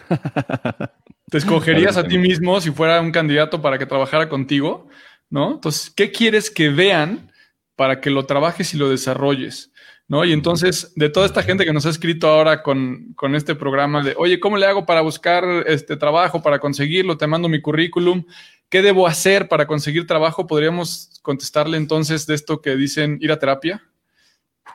te 1.31 1.39
escogerías 1.39 1.97
a 1.97 2.07
ti 2.07 2.19
mismo 2.19 2.61
si 2.61 2.71
fuera 2.71 3.01
un 3.01 3.13
candidato 3.13 3.61
para 3.61 3.79
que 3.79 3.87
trabajara 3.87 4.29
contigo, 4.29 4.89
¿no? 5.31 5.55
Entonces, 5.55 5.91
¿qué 5.91 6.11
quieres 6.11 6.51
que 6.51 6.69
vean 6.69 7.33
para 7.77 8.01
que 8.01 8.11
lo 8.11 8.27
trabajes 8.27 8.75
y 8.75 8.77
lo 8.77 8.89
desarrolles? 8.89 9.73
¿No? 10.07 10.25
Y 10.27 10.33
entonces, 10.33 10.93
de 10.97 11.09
toda 11.09 11.25
esta 11.25 11.43
gente 11.43 11.65
que 11.65 11.73
nos 11.73 11.87
ha 11.87 11.91
escrito 11.91 12.29
ahora 12.29 12.63
con, 12.63 13.15
con, 13.17 13.35
este 13.35 13.55
programa 13.55 14.03
de, 14.03 14.15
oye, 14.19 14.39
¿cómo 14.39 14.59
le 14.59 14.67
hago 14.67 14.85
para 14.85 15.01
buscar 15.01 15.45
este 15.67 15.97
trabajo, 15.97 16.43
para 16.43 16.59
conseguirlo? 16.59 17.17
Te 17.17 17.27
mando 17.27 17.49
mi 17.49 17.63
currículum. 17.63 18.25
¿Qué 18.69 18.83
debo 18.83 19.07
hacer 19.07 19.49
para 19.49 19.67
conseguir 19.67 20.07
trabajo? 20.07 20.47
Podríamos 20.47 21.19
contestarle 21.23 21.79
entonces 21.79 22.27
de 22.27 22.35
esto 22.35 22.61
que 22.61 22.77
dicen 22.77 23.17
ir 23.23 23.33
a 23.33 23.39
terapia, 23.39 23.83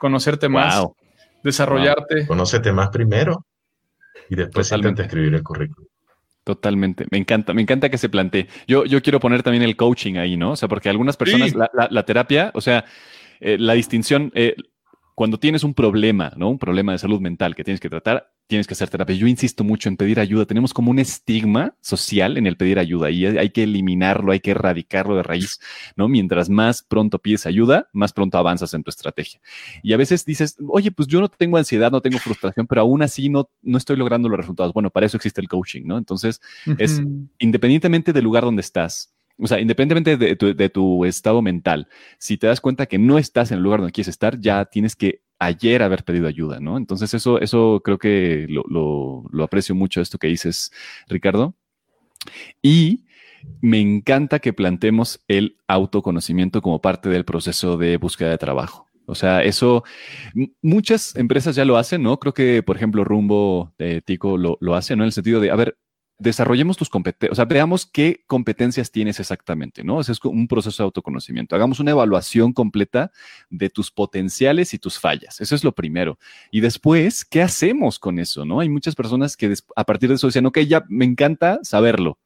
conocerte 0.00 0.48
más, 0.48 0.84
desarrollarte. 1.44 2.26
Conócete 2.26 2.72
más 2.72 2.88
primero 2.88 3.46
y 4.28 4.36
después 4.36 4.70
intenta 4.72 5.02
escribir 5.02 5.34
el 5.34 5.42
currículum. 5.42 5.88
Totalmente. 6.44 7.06
Me 7.10 7.18
encanta, 7.18 7.52
me 7.52 7.62
encanta 7.62 7.90
que 7.90 7.98
se 7.98 8.08
plantee. 8.08 8.48
Yo, 8.66 8.84
yo 8.84 9.02
quiero 9.02 9.20
poner 9.20 9.42
también 9.42 9.62
el 9.62 9.76
coaching 9.76 10.16
ahí, 10.16 10.36
¿no? 10.36 10.52
O 10.52 10.56
sea, 10.56 10.68
porque 10.68 10.88
algunas 10.88 11.16
personas, 11.16 11.54
la, 11.54 12.04
terapia, 12.04 12.50
o 12.54 12.60
sea, 12.60 12.84
eh, 13.40 13.56
la 13.58 13.74
distinción, 13.74 14.32
eh, 14.34 14.56
cuando 15.14 15.38
tienes 15.38 15.64
un 15.64 15.74
problema, 15.74 16.32
¿no? 16.36 16.48
Un 16.48 16.58
problema 16.58 16.92
de 16.92 16.98
salud 16.98 17.20
mental 17.20 17.54
que 17.54 17.62
tienes 17.62 17.80
que 17.80 17.90
tratar, 17.90 18.32
tienes 18.50 18.66
que 18.66 18.74
hacer 18.74 18.90
terapia. 18.90 19.14
Yo 19.14 19.28
insisto 19.28 19.62
mucho 19.64 19.88
en 19.88 19.96
pedir 19.96 20.18
ayuda. 20.18 20.44
Tenemos 20.44 20.74
como 20.74 20.90
un 20.90 20.98
estigma 20.98 21.76
social 21.80 22.36
en 22.36 22.46
el 22.46 22.56
pedir 22.56 22.80
ayuda 22.80 23.08
y 23.10 23.24
hay 23.24 23.50
que 23.50 23.62
eliminarlo, 23.62 24.32
hay 24.32 24.40
que 24.40 24.50
erradicarlo 24.50 25.14
de 25.14 25.22
raíz, 25.22 25.60
¿no? 25.96 26.08
Mientras 26.08 26.50
más 26.50 26.82
pronto 26.82 27.20
pides 27.20 27.46
ayuda, 27.46 27.88
más 27.92 28.12
pronto 28.12 28.38
avanzas 28.38 28.74
en 28.74 28.82
tu 28.82 28.90
estrategia. 28.90 29.40
Y 29.82 29.92
a 29.92 29.96
veces 29.96 30.24
dices, 30.24 30.56
oye, 30.68 30.90
pues 30.90 31.06
yo 31.08 31.20
no 31.20 31.28
tengo 31.28 31.56
ansiedad, 31.56 31.92
no 31.92 32.00
tengo 32.00 32.18
frustración, 32.18 32.66
pero 32.66 32.80
aún 32.80 33.02
así 33.02 33.28
no, 33.28 33.48
no 33.62 33.78
estoy 33.78 33.96
logrando 33.96 34.28
los 34.28 34.38
resultados. 34.38 34.72
Bueno, 34.72 34.90
para 34.90 35.06
eso 35.06 35.16
existe 35.16 35.40
el 35.40 35.48
coaching, 35.48 35.82
¿no? 35.84 35.96
Entonces, 35.96 36.40
es 36.76 37.00
independientemente 37.38 38.12
del 38.12 38.24
lugar 38.24 38.42
donde 38.42 38.62
estás, 38.62 39.14
o 39.38 39.46
sea, 39.46 39.60
independientemente 39.60 40.16
de 40.16 40.68
tu, 40.68 41.04
estado 41.04 41.40
mental, 41.40 41.88
si 42.18 42.36
te 42.36 42.48
das 42.48 42.60
cuenta 42.60 42.86
que 42.86 42.98
no 42.98 43.16
estás 43.16 43.52
en 43.52 43.58
el 43.58 43.64
lugar 43.64 43.78
donde 43.78 43.92
quieres 43.92 44.08
estar, 44.08 44.40
ya 44.40 44.64
tienes 44.64 44.96
que 44.96 45.22
ayer 45.40 45.82
haber 45.82 46.04
pedido 46.04 46.28
ayuda, 46.28 46.60
¿no? 46.60 46.76
Entonces 46.76 47.12
eso, 47.14 47.40
eso 47.40 47.80
creo 47.82 47.98
que 47.98 48.46
lo, 48.48 49.24
aprecio 49.42 49.74
mucho 49.74 50.00
esto 50.00 50.18
que 50.18 50.28
dices, 50.28 50.70
Ricardo. 51.08 51.54
Y 52.62 53.06
me 53.62 53.80
encanta 53.80 54.38
que 54.38 54.52
plantemos 54.52 55.24
el 55.26 55.56
autoconocimiento 55.66 56.62
como 56.62 56.80
parte 56.80 57.08
del 57.08 57.24
proceso 57.24 57.78
de 57.78 57.96
búsqueda 57.96 58.30
de 58.30 58.38
trabajo. 58.38 58.86
O 59.06 59.14
sea, 59.14 59.42
eso 59.42 59.82
muchas 60.62 61.16
empresas 61.16 61.56
ya 61.56 61.64
lo 61.64 61.78
hacen, 61.78 62.02
¿no? 62.02 62.20
Creo 62.20 62.34
que, 62.34 62.62
por 62.62 62.76
ejemplo, 62.76 63.02
Rumbo, 63.02 63.72
de 63.78 64.02
Tico 64.02 64.36
lo, 64.36 64.58
lo 64.60 64.76
hace, 64.76 64.94
¿no? 64.94 65.02
En 65.02 65.06
el 65.06 65.12
sentido 65.12 65.40
de, 65.40 65.50
a 65.50 65.56
ver, 65.56 65.76
desarrollemos 66.20 66.76
tus 66.76 66.90
competencias, 66.90 67.32
o 67.32 67.34
sea, 67.34 67.46
veamos 67.46 67.86
qué 67.86 68.22
competencias 68.26 68.90
tienes 68.90 69.18
exactamente, 69.18 69.82
¿no? 69.82 70.00
Ese 70.00 70.12
es 70.12 70.22
un 70.24 70.46
proceso 70.46 70.82
de 70.82 70.84
autoconocimiento. 70.84 71.56
Hagamos 71.56 71.80
una 71.80 71.92
evaluación 71.92 72.52
completa 72.52 73.10
de 73.48 73.70
tus 73.70 73.90
potenciales 73.90 74.74
y 74.74 74.78
tus 74.78 74.98
fallas. 74.98 75.40
Eso 75.40 75.54
es 75.54 75.64
lo 75.64 75.72
primero. 75.72 76.18
Y 76.50 76.60
después, 76.60 77.24
¿qué 77.24 77.42
hacemos 77.42 77.98
con 77.98 78.18
eso, 78.18 78.44
no? 78.44 78.60
Hay 78.60 78.68
muchas 78.68 78.94
personas 78.94 79.36
que 79.36 79.52
a 79.74 79.84
partir 79.84 80.10
de 80.10 80.16
eso 80.16 80.26
dicen, 80.26 80.46
ok, 80.46 80.58
ya 80.60 80.84
me 80.88 81.06
encanta 81.06 81.58
saberlo. 81.62 82.18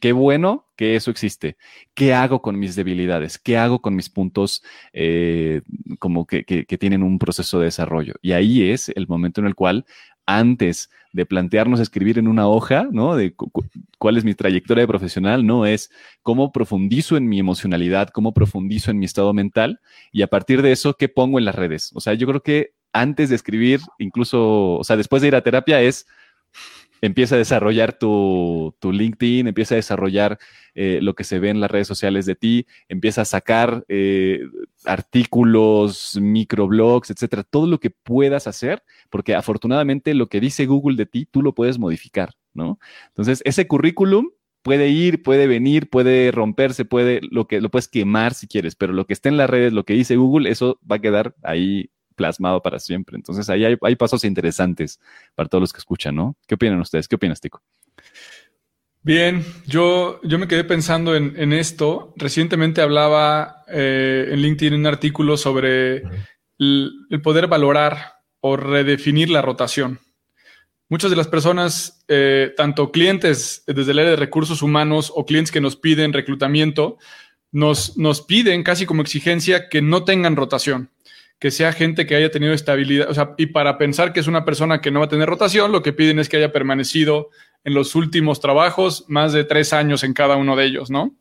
Qué 0.00 0.12
bueno 0.12 0.66
que 0.76 0.96
eso 0.96 1.10
existe. 1.10 1.58
¿Qué 1.92 2.14
hago 2.14 2.40
con 2.40 2.58
mis 2.58 2.74
debilidades? 2.74 3.38
¿Qué 3.38 3.58
hago 3.58 3.82
con 3.82 3.94
mis 3.94 4.08
puntos 4.08 4.62
eh, 4.94 5.60
como 5.98 6.26
que, 6.26 6.44
que, 6.44 6.78
tienen 6.78 7.02
un 7.02 7.18
proceso 7.18 7.58
de 7.58 7.66
desarrollo? 7.66 8.14
Y 8.22 8.32
ahí 8.32 8.70
es 8.70 8.88
el 8.88 9.06
momento 9.06 9.42
en 9.42 9.46
el 9.46 9.54
cual 9.54 9.84
antes 10.38 10.90
de 11.12 11.26
plantearnos 11.26 11.80
escribir 11.80 12.18
en 12.18 12.28
una 12.28 12.46
hoja, 12.46 12.88
¿no? 12.92 13.16
De 13.16 13.34
cuál 13.98 14.16
es 14.16 14.24
mi 14.24 14.34
trayectoria 14.34 14.86
profesional, 14.86 15.44
no 15.44 15.66
es 15.66 15.90
cómo 16.22 16.52
profundizo 16.52 17.16
en 17.16 17.28
mi 17.28 17.40
emocionalidad, 17.40 18.08
cómo 18.10 18.32
profundizo 18.32 18.90
en 18.90 18.98
mi 18.98 19.06
estado 19.06 19.32
mental 19.34 19.80
y 20.12 20.22
a 20.22 20.28
partir 20.28 20.62
de 20.62 20.72
eso, 20.72 20.94
¿qué 20.94 21.08
pongo 21.08 21.38
en 21.38 21.44
las 21.44 21.54
redes? 21.56 21.90
O 21.94 22.00
sea, 22.00 22.14
yo 22.14 22.26
creo 22.28 22.42
que 22.42 22.74
antes 22.92 23.28
de 23.28 23.36
escribir, 23.36 23.80
incluso, 23.98 24.74
o 24.74 24.84
sea, 24.84 24.96
después 24.96 25.22
de 25.22 25.28
ir 25.28 25.34
a 25.34 25.42
terapia 25.42 25.80
es 25.80 26.06
empieza 27.00 27.34
a 27.34 27.38
desarrollar 27.38 27.98
tu, 27.98 28.74
LinkedIn, 28.82 29.48
empieza 29.48 29.74
a 29.74 29.76
desarrollar 29.76 30.38
eh, 30.74 30.98
lo 31.02 31.14
que 31.14 31.24
se 31.24 31.38
ve 31.38 31.50
en 31.50 31.60
las 31.60 31.70
redes 31.70 31.86
sociales 31.86 32.26
de 32.26 32.34
ti, 32.34 32.66
empieza 32.88 33.22
a 33.22 33.24
sacar 33.24 33.84
eh, 33.88 34.40
artículos, 34.84 36.18
microblogs, 36.20 37.10
etcétera, 37.10 37.44
todo 37.44 37.66
lo 37.66 37.80
que 37.80 37.90
puedas 37.90 38.46
hacer, 38.46 38.82
porque 39.10 39.34
afortunadamente 39.34 40.14
lo 40.14 40.28
que 40.28 40.40
dice 40.40 40.66
Google 40.66 40.96
de 40.96 41.06
ti, 41.06 41.26
tú 41.26 41.42
lo 41.42 41.54
puedes 41.54 41.78
modificar, 41.78 42.34
¿no? 42.54 42.78
Entonces, 43.08 43.42
ese 43.44 43.66
currículum 43.66 44.30
puede 44.62 44.88
ir, 44.88 45.22
puede 45.22 45.46
venir, 45.46 45.88
puede 45.88 46.30
romperse, 46.32 46.84
puede, 46.84 47.20
lo 47.30 47.46
que 47.46 47.60
lo 47.60 47.70
puedes 47.70 47.88
quemar 47.88 48.34
si 48.34 48.46
quieres, 48.46 48.76
pero 48.76 48.92
lo 48.92 49.06
que 49.06 49.14
está 49.14 49.28
en 49.28 49.36
las 49.36 49.50
redes, 49.50 49.72
lo 49.72 49.84
que 49.84 49.94
dice 49.94 50.16
Google, 50.16 50.50
eso 50.50 50.78
va 50.90 50.96
a 50.96 51.00
quedar 51.00 51.34
ahí 51.42 51.90
plasmado 52.20 52.60
para 52.60 52.78
siempre. 52.78 53.16
Entonces 53.16 53.48
ahí 53.48 53.64
hay, 53.64 53.96
pasos 53.96 54.24
interesantes 54.24 55.00
para 55.34 55.48
todos 55.48 55.62
los 55.62 55.72
que 55.72 55.78
escuchan, 55.78 56.14
¿no? 56.14 56.36
¿Qué 56.46 56.56
opinan 56.56 56.78
ustedes? 56.78 57.08
¿Qué 57.08 57.16
opinas, 57.16 57.40
Tico? 57.40 57.62
Bien, 59.02 59.42
yo, 59.66 60.20
yo 60.22 60.38
me 60.38 60.46
quedé 60.46 60.64
pensando 60.64 61.16
en, 61.16 61.52
esto. 61.54 62.12
Recientemente 62.16 62.82
hablaba 62.82 63.64
eh, 63.68 64.28
en 64.32 64.42
LinkedIn 64.42 64.74
un 64.74 64.86
artículo 64.86 65.38
sobre 65.38 66.02
el, 66.58 67.22
poder 67.22 67.46
valorar 67.46 68.16
o 68.40 68.58
redefinir 68.58 69.30
la 69.30 69.40
rotación. 69.40 69.98
Muchas 70.90 71.08
de 71.08 71.16
las 71.16 71.28
personas, 71.28 72.04
eh, 72.08 72.52
tanto 72.54 72.92
clientes 72.92 73.64
desde 73.66 73.92
el 73.92 74.00
área 74.00 74.10
de 74.10 74.16
recursos 74.16 74.60
humanos 74.60 75.10
o 75.14 75.24
clientes 75.24 75.52
que 75.52 75.62
nos 75.62 75.76
piden 75.76 76.12
reclutamiento, 76.12 76.98
nos, 77.50 77.96
nos 77.96 78.20
piden 78.20 78.62
casi 78.62 78.84
como 78.84 79.00
exigencia 79.00 79.70
que 79.70 79.80
no 79.80 80.04
tengan 80.04 80.36
rotación 80.36 80.90
que 81.40 81.50
sea 81.50 81.72
gente 81.72 82.06
que 82.06 82.14
haya 82.14 82.30
tenido 82.30 82.52
estabilidad, 82.52 83.10
o 83.10 83.14
sea, 83.14 83.34
y 83.38 83.46
para 83.46 83.78
pensar 83.78 84.12
que 84.12 84.20
es 84.20 84.26
una 84.26 84.44
persona 84.44 84.82
que 84.82 84.90
no 84.90 85.00
va 85.00 85.06
a 85.06 85.08
tener 85.08 85.26
rotación, 85.26 85.72
lo 85.72 85.82
que 85.82 85.94
piden 85.94 86.18
es 86.18 86.28
que 86.28 86.36
haya 86.36 86.52
permanecido 86.52 87.30
en 87.64 87.72
los 87.72 87.94
últimos 87.94 88.40
trabajos 88.40 89.06
más 89.08 89.32
de 89.32 89.44
tres 89.44 89.72
años 89.72 90.04
en 90.04 90.12
cada 90.12 90.36
uno 90.36 90.54
de 90.54 90.66
ellos, 90.66 90.90
¿no? 90.90 91.16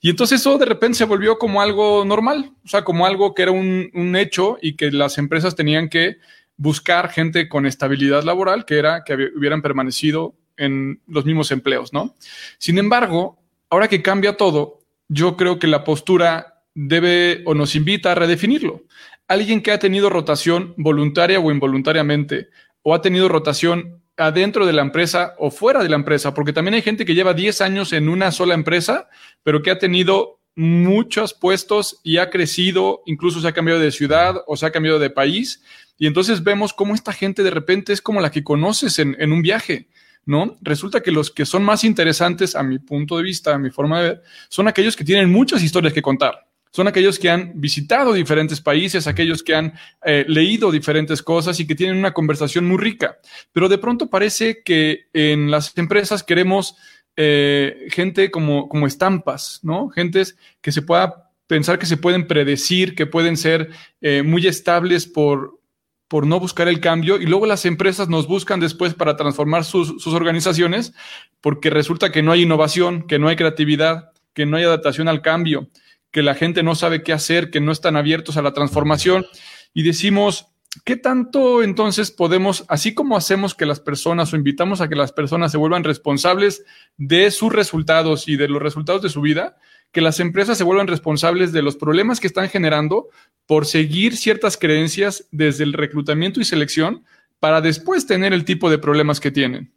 Y 0.00 0.10
entonces 0.10 0.40
eso 0.40 0.58
de 0.58 0.66
repente 0.66 0.98
se 0.98 1.04
volvió 1.04 1.38
como 1.38 1.60
algo 1.60 2.04
normal, 2.04 2.52
o 2.64 2.68
sea, 2.68 2.84
como 2.84 3.04
algo 3.04 3.34
que 3.34 3.42
era 3.42 3.50
un, 3.50 3.90
un 3.94 4.14
hecho 4.14 4.58
y 4.62 4.76
que 4.76 4.92
las 4.92 5.18
empresas 5.18 5.56
tenían 5.56 5.88
que 5.88 6.18
buscar 6.56 7.10
gente 7.10 7.48
con 7.48 7.66
estabilidad 7.66 8.22
laboral, 8.22 8.64
que 8.64 8.78
era 8.78 9.02
que 9.02 9.14
hubieran 9.36 9.60
permanecido 9.60 10.36
en 10.56 11.00
los 11.08 11.24
mismos 11.24 11.50
empleos, 11.50 11.92
¿no? 11.92 12.14
Sin 12.58 12.78
embargo, 12.78 13.40
ahora 13.70 13.88
que 13.88 14.02
cambia 14.02 14.36
todo, 14.36 14.78
yo 15.08 15.36
creo 15.36 15.58
que 15.58 15.66
la 15.66 15.82
postura 15.82 16.62
debe 16.74 17.42
o 17.44 17.54
nos 17.54 17.74
invita 17.74 18.12
a 18.12 18.14
redefinirlo 18.16 18.82
alguien 19.28 19.62
que 19.62 19.72
ha 19.72 19.78
tenido 19.78 20.10
rotación 20.10 20.74
voluntaria 20.76 21.40
o 21.40 21.50
involuntariamente, 21.50 22.48
o 22.82 22.94
ha 22.94 23.00
tenido 23.00 23.28
rotación 23.28 24.02
adentro 24.16 24.66
de 24.66 24.72
la 24.72 24.82
empresa 24.82 25.34
o 25.38 25.50
fuera 25.50 25.82
de 25.82 25.88
la 25.88 25.96
empresa, 25.96 26.34
porque 26.34 26.52
también 26.52 26.74
hay 26.74 26.82
gente 26.82 27.04
que 27.04 27.14
lleva 27.14 27.34
10 27.34 27.60
años 27.62 27.92
en 27.92 28.08
una 28.08 28.30
sola 28.30 28.54
empresa, 28.54 29.08
pero 29.42 29.62
que 29.62 29.70
ha 29.70 29.78
tenido 29.78 30.40
muchos 30.54 31.34
puestos 31.34 32.00
y 32.04 32.18
ha 32.18 32.30
crecido, 32.30 33.02
incluso 33.06 33.40
se 33.40 33.48
ha 33.48 33.52
cambiado 33.52 33.80
de 33.80 33.90
ciudad 33.90 34.42
o 34.46 34.56
se 34.56 34.66
ha 34.66 34.70
cambiado 34.70 34.98
de 34.98 35.10
país. 35.10 35.62
Y 35.98 36.06
entonces 36.06 36.44
vemos 36.44 36.72
cómo 36.72 36.94
esta 36.94 37.12
gente 37.12 37.42
de 37.42 37.50
repente 37.50 37.92
es 37.92 38.00
como 38.00 38.20
la 38.20 38.30
que 38.30 38.44
conoces 38.44 38.98
en, 38.98 39.32
un 39.32 39.42
viaje. 39.42 39.88
¿no? 40.26 40.56
Resulta 40.62 41.02
que 41.02 41.10
los 41.10 41.30
que 41.30 41.44
son 41.44 41.64
más 41.64 41.82
interesantes, 41.82 42.54
a 42.54 42.62
mi 42.62 42.78
punto 42.78 43.16
de 43.16 43.24
vista, 43.24 43.54
a 43.54 43.58
mi 43.58 43.70
forma 43.70 44.00
de 44.00 44.08
ver, 44.08 44.22
son 44.48 44.68
aquellos 44.68 44.96
que 44.96 45.04
tienen 45.04 45.30
muchas 45.30 45.62
historias 45.62 45.92
que 45.92 46.02
contar 46.02 46.46
son 46.74 46.88
aquellos 46.88 47.20
que 47.20 47.30
han 47.30 47.52
visitado 47.54 48.12
diferentes 48.12 48.60
países, 48.60 49.06
aquellos 49.06 49.44
que 49.44 49.54
han 49.54 49.74
eh, 50.04 50.24
leído 50.26 50.72
diferentes 50.72 51.22
cosas 51.22 51.60
y 51.60 51.68
que 51.68 51.76
tienen 51.76 51.96
una 51.96 52.12
conversación 52.12 52.66
muy 52.66 52.78
rica. 52.78 53.18
Pero 53.52 53.68
de 53.68 53.78
pronto 53.78 54.10
parece 54.10 54.60
que 54.64 55.06
en 55.12 55.52
las 55.52 55.78
empresas 55.78 56.24
queremos 56.24 56.74
eh, 57.16 57.86
gente 57.90 58.28
como, 58.32 58.68
como 58.68 58.88
estampas, 58.88 59.60
¿no? 59.62 59.88
Gentes 59.88 60.36
que 60.60 60.72
se 60.72 60.82
pueda 60.82 61.30
pensar 61.46 61.78
que 61.78 61.86
se 61.86 61.96
pueden 61.96 62.26
predecir, 62.26 62.96
que 62.96 63.06
pueden 63.06 63.36
ser 63.36 63.70
eh, 64.00 64.24
muy 64.24 64.44
estables 64.44 65.06
por, 65.06 65.60
por 66.08 66.26
no 66.26 66.40
buscar 66.40 66.66
el 66.66 66.80
cambio 66.80 67.20
y 67.20 67.26
luego 67.26 67.46
las 67.46 67.66
empresas 67.66 68.08
nos 68.08 68.26
buscan 68.26 68.58
después 68.58 68.94
para 68.94 69.14
transformar 69.14 69.64
sus, 69.64 70.02
sus, 70.02 70.12
organizaciones 70.12 70.92
porque 71.40 71.70
resulta 71.70 72.10
que 72.10 72.24
no 72.24 72.32
hay 72.32 72.42
innovación, 72.42 73.06
que 73.06 73.20
no 73.20 73.28
hay 73.28 73.36
creatividad, 73.36 74.10
que 74.32 74.44
no 74.44 74.56
hay 74.56 74.64
adaptación 74.64 75.06
al 75.06 75.22
cambio, 75.22 75.68
que 76.14 76.22
la 76.22 76.36
gente 76.36 76.62
no 76.62 76.76
sabe 76.76 77.02
qué 77.02 77.12
hacer, 77.12 77.50
que 77.50 77.60
no 77.60 77.72
están 77.72 77.96
abiertos 77.96 78.36
a 78.36 78.42
la 78.42 78.52
transformación. 78.52 79.26
Y 79.72 79.82
decimos, 79.82 80.46
¿qué 80.84 80.96
tanto 80.96 81.60
entonces 81.64 82.12
podemos, 82.12 82.64
así 82.68 82.94
como 82.94 83.16
hacemos 83.16 83.56
que 83.56 83.66
las 83.66 83.80
personas 83.80 84.32
o 84.32 84.36
invitamos 84.36 84.80
a 84.80 84.88
que 84.88 84.94
las 84.94 85.10
personas 85.10 85.50
se 85.50 85.58
vuelvan 85.58 85.82
responsables 85.82 86.64
de 86.96 87.32
sus 87.32 87.52
resultados 87.52 88.28
y 88.28 88.36
de 88.36 88.46
los 88.46 88.62
resultados 88.62 89.02
de 89.02 89.08
su 89.08 89.22
vida, 89.22 89.56
que 89.90 90.00
las 90.00 90.20
empresas 90.20 90.56
se 90.56 90.62
vuelvan 90.62 90.86
responsables 90.86 91.50
de 91.50 91.62
los 91.62 91.74
problemas 91.74 92.20
que 92.20 92.28
están 92.28 92.48
generando 92.48 93.08
por 93.44 93.66
seguir 93.66 94.16
ciertas 94.16 94.56
creencias 94.56 95.26
desde 95.32 95.64
el 95.64 95.72
reclutamiento 95.72 96.40
y 96.40 96.44
selección 96.44 97.04
para 97.40 97.60
después 97.60 98.06
tener 98.06 98.32
el 98.32 98.44
tipo 98.44 98.70
de 98.70 98.78
problemas 98.78 99.18
que 99.18 99.32
tienen? 99.32 99.72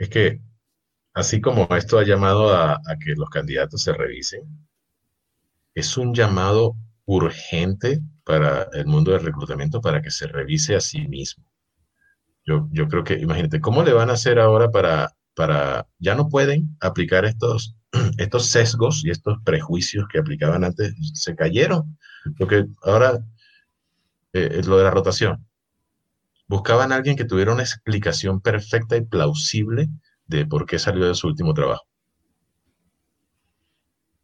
Es 0.00 0.08
que 0.08 0.40
así 1.16 1.40
como 1.40 1.66
esto 1.74 1.98
ha 1.98 2.04
llamado 2.04 2.54
a, 2.54 2.78
que 3.02 3.14
los 3.16 3.30
candidatos 3.30 3.82
se 3.82 3.94
revisen, 3.94 4.42
es 5.74 5.96
un 5.96 6.14
llamado 6.14 6.76
urgente 7.06 8.00
para 8.22 8.64
el 8.74 8.84
mundo 8.84 9.12
del 9.12 9.24
reclutamiento 9.24 9.80
para 9.80 10.02
que 10.02 10.10
se 10.10 10.26
revise 10.26 10.76
a 10.76 10.80
sí 10.80 11.08
mismo. 11.08 11.50
Yo, 12.44 12.68
yo 12.70 12.86
creo 12.88 13.02
que, 13.02 13.14
imagínate, 13.14 13.62
¿cómo 13.62 13.82
le 13.82 13.94
van 13.94 14.10
a 14.10 14.12
hacer 14.12 14.38
ahora 14.38 14.70
para, 14.70 15.16
para, 15.34 15.88
ya 15.98 16.14
no 16.14 16.28
pueden 16.28 16.76
aplicar 16.80 17.24
estos, 17.24 17.74
estos 18.18 18.48
sesgos 18.48 19.02
y 19.02 19.08
estos 19.08 19.38
prejuicios 19.42 20.06
que 20.12 20.18
aplicaban 20.18 20.64
antes, 20.64 20.94
se 21.14 21.34
cayeron, 21.34 21.98
porque 22.36 22.66
ahora 22.82 23.24
eh, 24.34 24.60
lo 24.66 24.76
de 24.76 24.84
la 24.84 24.90
rotación, 24.90 25.46
buscaban 26.46 26.92
a 26.92 26.96
alguien 26.96 27.16
que 27.16 27.24
tuviera 27.24 27.54
una 27.54 27.62
explicación 27.62 28.42
perfecta 28.42 28.98
y 28.98 29.00
plausible 29.00 29.88
de 30.26 30.46
por 30.46 30.66
qué 30.66 30.78
salió 30.78 31.06
de 31.06 31.14
su 31.14 31.28
último 31.28 31.54
trabajo. 31.54 31.84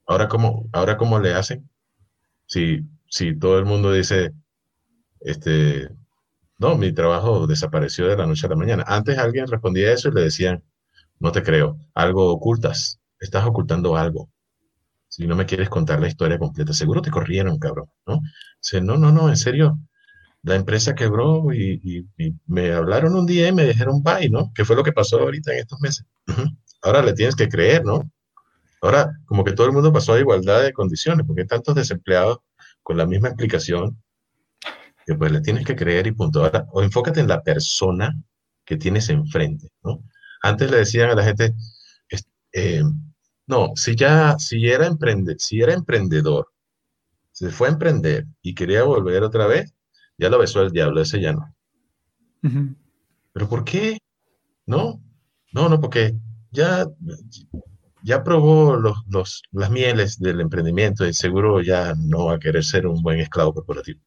Ahora, 0.07 0.29
¿cómo, 0.29 0.69
ahora 0.73 0.97
cómo 0.97 1.19
le 1.19 1.35
hacen? 1.35 1.69
Si, 2.47 2.83
si 3.09 3.39
todo 3.39 3.59
el 3.59 3.65
mundo 3.65 3.93
dice, 3.93 4.33
este, 5.21 5.89
no, 6.59 6.77
mi 6.77 6.93
trabajo 6.93 7.47
desapareció 7.47 8.07
de 8.09 8.17
la 8.17 8.27
noche 8.27 8.47
a 8.47 8.51
la 8.51 8.57
mañana. 8.57 8.85
Antes 8.87 9.19
alguien 9.19 9.47
respondía 9.49 9.93
eso 9.93 10.09
y 10.09 10.13
le 10.15 10.23
decían, 10.23 10.65
no 11.19 11.33
te 11.33 11.43
creo, 11.43 11.79
algo 11.95 12.31
ocultas, 12.33 13.01
estás 13.21 13.47
ocultando 13.47 13.97
algo. 13.97 14.31
Si 15.09 15.27
no 15.27 15.37
me 15.37 15.47
quieres 15.47 15.69
contar 15.69 16.01
la 16.01 16.09
historia 16.09 16.39
completa, 16.39 16.73
seguro 16.73 17.03
te 17.03 17.11
corrieron, 17.11 17.59
cabrón, 17.59 17.89
¿no? 18.07 18.21
Dice, 18.63 18.81
no, 18.81 18.97
no, 18.97 19.13
no, 19.13 19.29
en 19.29 19.37
serio, 19.37 19.79
la 20.43 20.57
empresa 20.57 20.95
quebró 20.95 21.53
y, 21.53 22.07
me 22.47 22.73
hablaron 22.73 23.15
un 23.15 23.27
día 23.27 23.49
y 23.49 23.53
me 23.53 23.67
dijeron 23.67 24.03
bye, 24.03 24.29
¿no? 24.29 24.53
¿Qué 24.55 24.65
fue 24.65 24.77
lo 24.77 24.83
que 24.83 24.93
pasó 24.93 25.21
ahorita 25.21 25.53
en 25.53 25.61
estos 25.61 25.81
meses? 25.81 26.07
Ahora 26.83 27.03
le 27.03 27.13
tienes 27.13 27.37
que 27.37 27.49
creer, 27.49 27.85
¿no? 27.85 28.11
Ahora, 28.81 29.13
como 29.27 29.45
que 29.45 29.53
todo 29.53 29.69
el 29.69 29.73
mundo 29.73 29.93
pasó 29.93 30.15
a 30.15 30.19
igualdad 30.19 30.63
de 30.63 30.73
condiciones, 30.73 31.25
porque 31.25 31.43
hay 31.43 31.47
tantos 31.47 31.77
desempleados 31.77 32.39
con 32.83 32.97
la 32.97 33.07
misma 33.07 33.29
explicación 33.29 34.03
que 35.07 35.15
pues 35.15 35.31
le 35.31 35.41
tienes 35.41 35.65
que 35.65 35.77
creer 35.77 36.09
y 36.09 36.13
punto. 36.13 36.45
Ahora, 36.45 36.67
o 36.73 36.83
enfócate 36.83 37.21
en 37.21 37.29
la 37.29 37.43
persona 37.43 38.13
que 38.65 38.77
tienes 38.77 39.09
enfrente, 39.09 39.69
¿no? 39.85 40.03
Antes 40.43 40.71
le 40.71 40.79
decían 40.79 41.11
a 41.11 41.15
la 41.15 41.23
gente, 41.23 41.55
eh, 42.53 42.83
no, 43.47 43.73
si 43.77 43.95
ya, 43.95 44.37
si 44.39 44.69
era, 44.69 44.87
emprende, 44.87 45.37
si 45.39 45.61
era 45.61 45.73
emprendedor, 45.73 46.49
se 47.31 47.51
fue 47.51 47.69
a 47.69 47.73
emprender 47.73 48.27
y 48.43 48.55
quería 48.55 48.83
volver 48.83 49.23
otra 49.23 49.47
vez, 49.47 49.75
ya 50.23 50.29
lo 50.29 50.39
besó 50.39 50.63
el 50.63 50.71
diablo, 50.71 51.01
ese 51.01 51.21
ya 51.21 51.33
no. 51.33 51.53
¿Pero 53.33 53.49
por 53.49 53.65
qué? 53.65 53.99
No, 54.67 55.03
no, 55.53 55.69
no, 55.69 55.81
porque 55.81 56.15
ya, 56.53 56.87
ya 58.05 58.23
probó 58.23 58.77
los, 58.77 59.43
las 59.51 59.71
mieles 59.71 60.21
del 60.21 60.41
emprendimiento 60.41 61.07
y 61.07 61.13
seguro 61.13 61.61
ya 61.61 61.95
no 61.97 62.27
va 62.27 62.35
a 62.35 62.39
querer 62.39 62.63
ser 62.63 62.87
un 62.87 63.03
buen 63.03 63.19
esclavo 63.19 63.53
corporativo. 63.53 64.01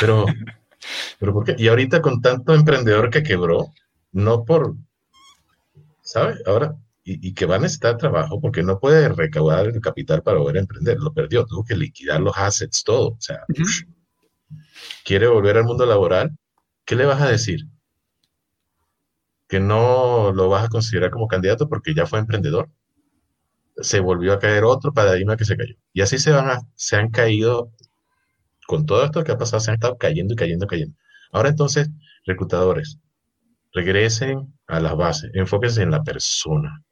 Pero, 0.00 0.24
pero 1.18 1.32
¿por 1.34 1.44
qué? 1.44 1.54
Y 1.58 1.68
ahorita 1.68 2.00
con 2.00 2.22
tanto 2.22 2.54
emprendedor 2.54 3.10
que 3.10 3.22
quebró, 3.22 3.72
no 4.12 4.44
por, 4.44 4.74
¿sabes? 6.00 6.40
Ahora, 6.46 6.76
y, 7.04 7.34
que 7.34 7.44
va 7.44 7.56
a 7.56 7.58
necesitar 7.58 7.98
trabajo 7.98 8.40
porque 8.40 8.62
no 8.62 8.80
puede 8.80 9.10
recaudar 9.10 9.66
el 9.66 9.80
capital 9.82 10.22
para 10.22 10.38
volver 10.38 10.56
a 10.56 10.60
emprender, 10.60 10.98
lo 10.98 11.12
perdió, 11.12 11.44
tuvo 11.44 11.62
que 11.62 11.76
liquidar 11.76 12.20
los 12.22 12.34
assets, 12.38 12.82
todo. 12.82 13.08
O 13.08 13.20
sea, 13.20 13.44
quiere 15.04 15.28
volver 15.28 15.58
al 15.58 15.64
mundo 15.64 15.86
laboral, 15.86 16.36
¿qué 16.84 16.96
le 16.96 17.04
vas 17.04 17.20
a 17.20 17.28
decir? 17.28 17.60
Que 19.48 19.60
no 19.60 20.32
lo 20.32 20.48
vas 20.48 20.64
a 20.64 20.68
considerar 20.68 21.10
como 21.10 21.28
candidato 21.28 21.68
porque 21.68 21.94
ya 21.94 22.06
fue 22.06 22.18
emprendedor. 22.18 22.70
Se 23.76 24.00
volvió 24.00 24.32
a 24.32 24.38
caer 24.38 24.64
otro 24.64 24.92
paradigma 24.92 25.36
que 25.36 25.44
se 25.44 25.56
cayó. 25.56 25.74
Y 25.92 26.00
así 26.00 26.18
se, 26.18 26.32
van 26.32 26.50
a, 26.50 26.60
se 26.74 26.96
han 26.96 27.10
caído, 27.10 27.70
con 28.66 28.86
todo 28.86 29.04
esto 29.04 29.22
que 29.24 29.32
ha 29.32 29.38
pasado, 29.38 29.60
se 29.60 29.70
han 29.70 29.74
estado 29.76 29.98
cayendo 29.98 30.34
y 30.34 30.36
cayendo 30.36 30.64
y 30.64 30.68
cayendo. 30.68 30.96
Ahora 31.32 31.50
entonces, 31.50 31.90
reclutadores, 32.24 32.98
regresen 33.72 34.54
a 34.66 34.80
las 34.80 34.96
bases, 34.96 35.30
enfóquense 35.34 35.82
en 35.82 35.90
la 35.90 36.02
persona, 36.02 36.82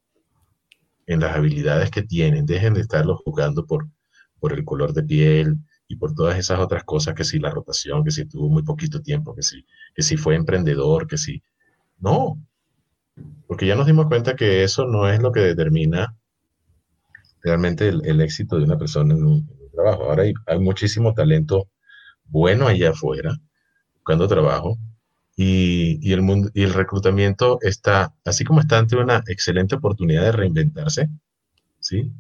en 1.07 1.21
las 1.21 1.37
habilidades 1.37 1.91
que 1.91 2.03
tienen, 2.03 2.45
dejen 2.45 2.75
de 2.75 2.81
estarlos 2.83 3.21
jugando 3.25 3.65
por, 3.65 3.89
por 4.39 4.53
el 4.53 4.65
color 4.65 4.93
de 4.93 5.05
piel 5.05 5.59
y 5.93 5.97
por 5.97 6.15
todas 6.15 6.39
esas 6.39 6.59
otras 6.59 6.85
cosas, 6.85 7.15
que 7.15 7.23
si 7.23 7.39
la 7.39 7.51
rotación, 7.51 8.03
que 8.03 8.11
si 8.11 8.25
tuvo 8.25 8.49
muy 8.49 8.63
poquito 8.63 9.03
tiempo, 9.03 9.35
que 9.35 9.43
si, 9.43 9.67
que 9.95 10.03
si 10.03 10.17
fue 10.17 10.35
emprendedor, 10.37 11.07
que 11.07 11.19
si... 11.19 11.43
No, 11.99 12.39
porque 13.47 13.67
ya 13.67 13.77
nos 13.77 13.87
dimos 13.87 14.07
cuenta 14.07 14.35
que 14.35 14.65
eso 14.65 14.87
no 14.87 15.07
es 15.09 15.21
lo 15.21 15.33
que 15.33 15.41
determina 15.41 16.17
realmente 17.43 17.89
el, 17.89 18.21
éxito 18.23 18.57
de 18.57 18.65
una 18.65 18.79
persona 18.79 19.15
en 19.15 19.23
un, 19.23 19.49
trabajo. 19.75 20.05
Ahora 20.05 20.23
hay, 20.23 20.33
hay, 20.47 20.59
muchísimo 20.59 21.13
talento 21.13 21.69
bueno 22.25 22.69
allá 22.69 22.91
afuera, 22.91 23.37
buscando 23.97 24.27
trabajo, 24.29 24.79
y, 25.37 26.13
el 26.13 26.23
mundo, 26.23 26.51
y 26.55 26.63
el 26.63 26.73
reclutamiento 26.73 27.59
está, 27.61 28.15
así 28.25 28.45
como 28.45 28.61
está 28.61 28.79
ante 28.79 28.97
una 28.97 29.23
excelente 29.27 29.75
oportunidad 29.75 30.23
de 30.23 30.33
reinventarse, 30.33 31.11
¿sí? 31.81 32.11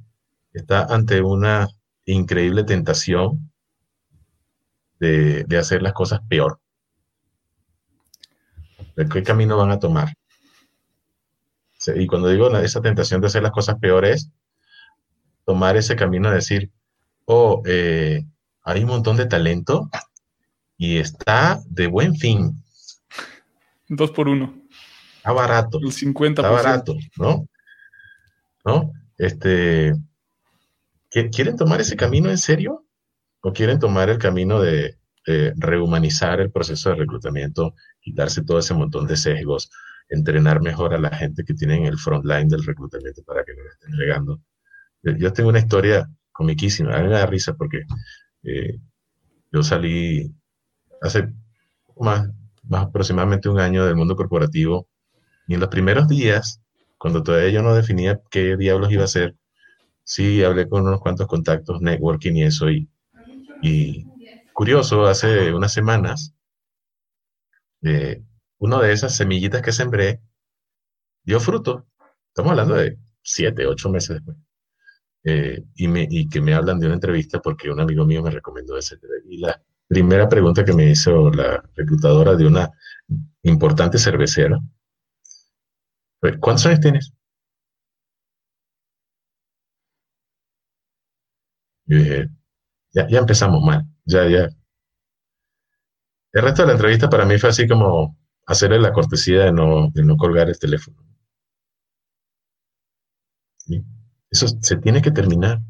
está 0.52 0.84
ante 0.84 1.22
una 1.22 1.68
increíble 2.04 2.64
tentación 2.64 3.51
de, 5.02 5.58
hacer 5.58 5.82
las 5.82 5.92
cosas 5.92 6.20
peor. 6.28 6.60
¿De 8.96 9.08
qué 9.08 9.22
camino 9.22 9.56
van 9.56 9.70
a 9.70 9.78
tomar? 9.78 10.14
Y 11.96 12.06
cuando 12.06 12.28
digo 12.28 12.56
esa 12.58 12.80
tentación 12.80 13.20
de 13.20 13.26
hacer 13.26 13.42
las 13.42 13.50
cosas 13.50 13.78
peores, 13.80 14.30
tomar 15.44 15.76
ese 15.76 15.96
camino 15.96 16.28
de 16.28 16.36
decir, 16.36 16.70
oh, 17.24 17.62
eh, 17.66 18.24
hay 18.62 18.82
un 18.82 18.88
montón 18.88 19.16
de 19.16 19.26
talento 19.26 19.90
y 20.76 20.98
está 20.98 21.60
de 21.66 21.88
buen 21.88 22.14
fin. 22.14 22.62
Dos 23.88 24.12
por 24.12 24.28
uno. 24.28 24.54
Está 25.16 25.32
barato. 25.32 25.78
El 25.80 25.90
50%. 25.90 26.28
Está 26.28 26.50
barato, 26.50 26.94
¿no? 27.16 27.48
¿No? 28.64 28.92
Este, 29.18 29.94
¿Quieren 31.10 31.56
tomar 31.56 31.80
ese 31.80 31.96
camino 31.96 32.30
en 32.30 32.38
serio? 32.38 32.84
¿O 33.42 33.52
quieren 33.52 33.78
tomar 33.78 34.08
el 34.10 34.18
camino 34.18 34.60
de, 34.60 34.98
rehumanizar 35.56 36.40
el 36.40 36.50
proceso 36.50 36.90
de 36.90 36.96
reclutamiento, 36.96 37.74
quitarse 38.00 38.42
todo 38.42 38.58
ese 38.58 38.74
montón 38.74 39.06
de 39.06 39.16
sesgos, 39.16 39.70
entrenar 40.08 40.60
mejor 40.60 40.94
a 40.94 40.98
la 40.98 41.10
gente 41.10 41.44
que 41.44 41.54
tiene 41.54 41.76
en 41.76 41.86
el 41.86 41.96
front 41.96 42.24
line 42.24 42.48
del 42.48 42.64
reclutamiento 42.64 43.22
para 43.22 43.44
que 43.44 43.54
no 43.54 43.62
le 43.62 43.68
estén 43.68 43.92
llegando? 43.92 44.40
Yo, 45.02 45.32
tengo 45.32 45.50
una 45.50 45.60
historia 45.60 46.08
comiquísima, 46.32 46.96
a 46.96 47.02
mí 47.02 47.08
me 47.08 47.14
da 47.14 47.26
risa 47.26 47.54
porque 47.54 47.82
eh, 48.42 48.80
yo 49.52 49.62
salí 49.62 50.34
hace 51.00 51.32
más 51.96 52.28
más 52.68 52.84
aproximadamente 52.86 53.48
un 53.48 53.60
año 53.60 53.84
del 53.84 53.96
mundo 53.96 54.16
corporativo 54.16 54.88
y 55.46 55.54
en 55.54 55.60
los 55.60 55.68
primeros 55.68 56.08
días, 56.08 56.60
cuando 56.98 57.22
todavía 57.22 57.50
yo 57.50 57.62
no 57.62 57.74
definía 57.74 58.20
qué 58.30 58.56
diablos 58.56 58.92
iba 58.92 59.02
a 59.02 59.06
hacer, 59.06 59.34
sí 60.04 60.42
hablé 60.44 60.68
con 60.68 60.86
unos 60.86 61.00
cuantos 61.00 61.26
contactos, 61.26 61.80
networking 61.80 62.34
y 62.36 62.44
eso, 62.44 62.70
y, 62.70 62.88
y 63.62 64.06
curioso, 64.52 65.06
hace 65.06 65.52
unas 65.52 65.72
semanas, 65.72 66.34
eh, 67.82 68.22
una 68.58 68.80
de 68.80 68.92
esas 68.92 69.16
semillitas 69.16 69.62
que 69.62 69.72
sembré 69.72 70.20
dio 71.24 71.40
fruto. 71.40 71.86
Estamos 72.28 72.50
hablando 72.50 72.74
de 72.74 72.98
siete, 73.22 73.66
ocho 73.66 73.90
meses 73.90 74.16
después. 74.16 74.36
Eh, 75.24 75.64
y, 75.76 75.88
me, 75.88 76.06
y 76.10 76.28
que 76.28 76.40
me 76.40 76.54
hablan 76.54 76.80
de 76.80 76.86
una 76.86 76.96
entrevista 76.96 77.40
porque 77.40 77.70
un 77.70 77.80
amigo 77.80 78.04
mío 78.04 78.22
me 78.22 78.30
recomendó 78.30 78.76
ese. 78.76 78.98
Y 79.28 79.38
la, 79.38 79.62
primera 79.92 80.28
pregunta 80.28 80.64
que 80.64 80.72
me 80.72 80.90
hizo 80.90 81.30
la 81.30 81.62
reclutadora 81.76 82.34
de 82.34 82.46
una 82.46 82.70
importante 83.42 83.98
cervecera 83.98 84.58
¿cuántos 86.40 86.66
años 86.66 86.80
tienes? 86.80 87.12
Yo 91.86 91.98
dije, 91.98 92.28
ya, 92.92 93.08
ya 93.08 93.18
empezamos 93.18 93.62
mal, 93.62 93.86
ya, 94.04 94.28
ya. 94.28 94.48
El 96.32 96.42
resto 96.42 96.62
de 96.62 96.68
la 96.68 96.74
entrevista 96.74 97.10
para 97.10 97.26
mí 97.26 97.38
fue 97.38 97.50
así 97.50 97.68
como 97.68 98.16
hacerle 98.46 98.80
la 98.80 98.92
cortesía 98.92 99.44
de 99.44 99.52
no, 99.52 99.90
de 99.90 100.02
no 100.02 100.16
colgar 100.16 100.48
el 100.48 100.58
teléfono. 100.58 100.96
Eso 104.30 104.46
se 104.48 104.76
tiene 104.78 105.02
que 105.02 105.10
terminar. 105.10 105.60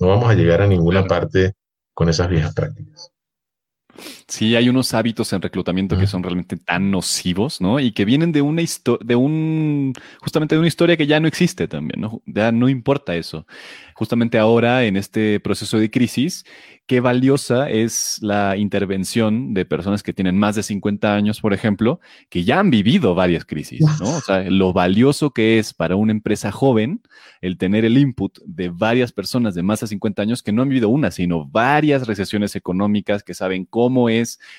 No 0.00 0.08
vamos 0.08 0.28
a 0.28 0.34
llegar 0.34 0.60
a 0.60 0.66
ninguna 0.66 1.04
parte 1.04 1.54
con 1.94 2.08
esas 2.08 2.28
viejas 2.28 2.52
prácticas. 2.52 3.12
Sí, 4.26 4.56
hay 4.56 4.68
unos 4.68 4.94
hábitos 4.94 5.32
en 5.32 5.42
reclutamiento 5.42 5.98
que 5.98 6.06
son 6.06 6.22
realmente 6.22 6.56
tan 6.56 6.90
nocivos, 6.90 7.60
¿no? 7.60 7.78
Y 7.78 7.92
que 7.92 8.04
vienen 8.04 8.32
de 8.32 8.40
una 8.40 8.62
historia, 8.62 9.06
de 9.06 9.16
un, 9.16 9.92
justamente 10.20 10.54
de 10.54 10.60
una 10.60 10.68
historia 10.68 10.96
que 10.96 11.06
ya 11.06 11.20
no 11.20 11.28
existe 11.28 11.68
también, 11.68 12.00
¿no? 12.00 12.22
Ya 12.24 12.50
no 12.50 12.68
importa 12.68 13.14
eso. 13.16 13.46
Justamente 13.94 14.38
ahora, 14.38 14.84
en 14.84 14.96
este 14.96 15.40
proceso 15.40 15.78
de 15.78 15.90
crisis, 15.90 16.44
qué 16.86 17.00
valiosa 17.00 17.70
es 17.70 18.18
la 18.22 18.56
intervención 18.56 19.54
de 19.54 19.64
personas 19.64 20.02
que 20.02 20.12
tienen 20.12 20.38
más 20.38 20.56
de 20.56 20.62
50 20.62 21.14
años, 21.14 21.40
por 21.40 21.54
ejemplo, 21.54 22.00
que 22.28 22.44
ya 22.44 22.60
han 22.60 22.70
vivido 22.70 23.14
varias 23.14 23.44
crisis, 23.44 23.80
¿no? 24.00 24.16
O 24.16 24.20
sea, 24.20 24.42
lo 24.50 24.72
valioso 24.72 25.30
que 25.30 25.58
es 25.58 25.72
para 25.72 25.96
una 25.96 26.12
empresa 26.12 26.50
joven 26.50 27.02
el 27.40 27.56
tener 27.56 27.84
el 27.84 27.98
input 27.98 28.38
de 28.44 28.68
varias 28.68 29.12
personas 29.12 29.54
de 29.54 29.62
más 29.62 29.80
de 29.80 29.86
50 29.86 30.22
años 30.22 30.42
que 30.42 30.52
no 30.52 30.62
han 30.62 30.68
vivido 30.68 30.88
una, 30.88 31.10
sino 31.10 31.46
varias 31.46 32.06
recesiones 32.06 32.56
económicas, 32.56 33.22
que 33.22 33.34
saben 33.34 33.64
cómo 33.64 34.08
es 34.08 34.13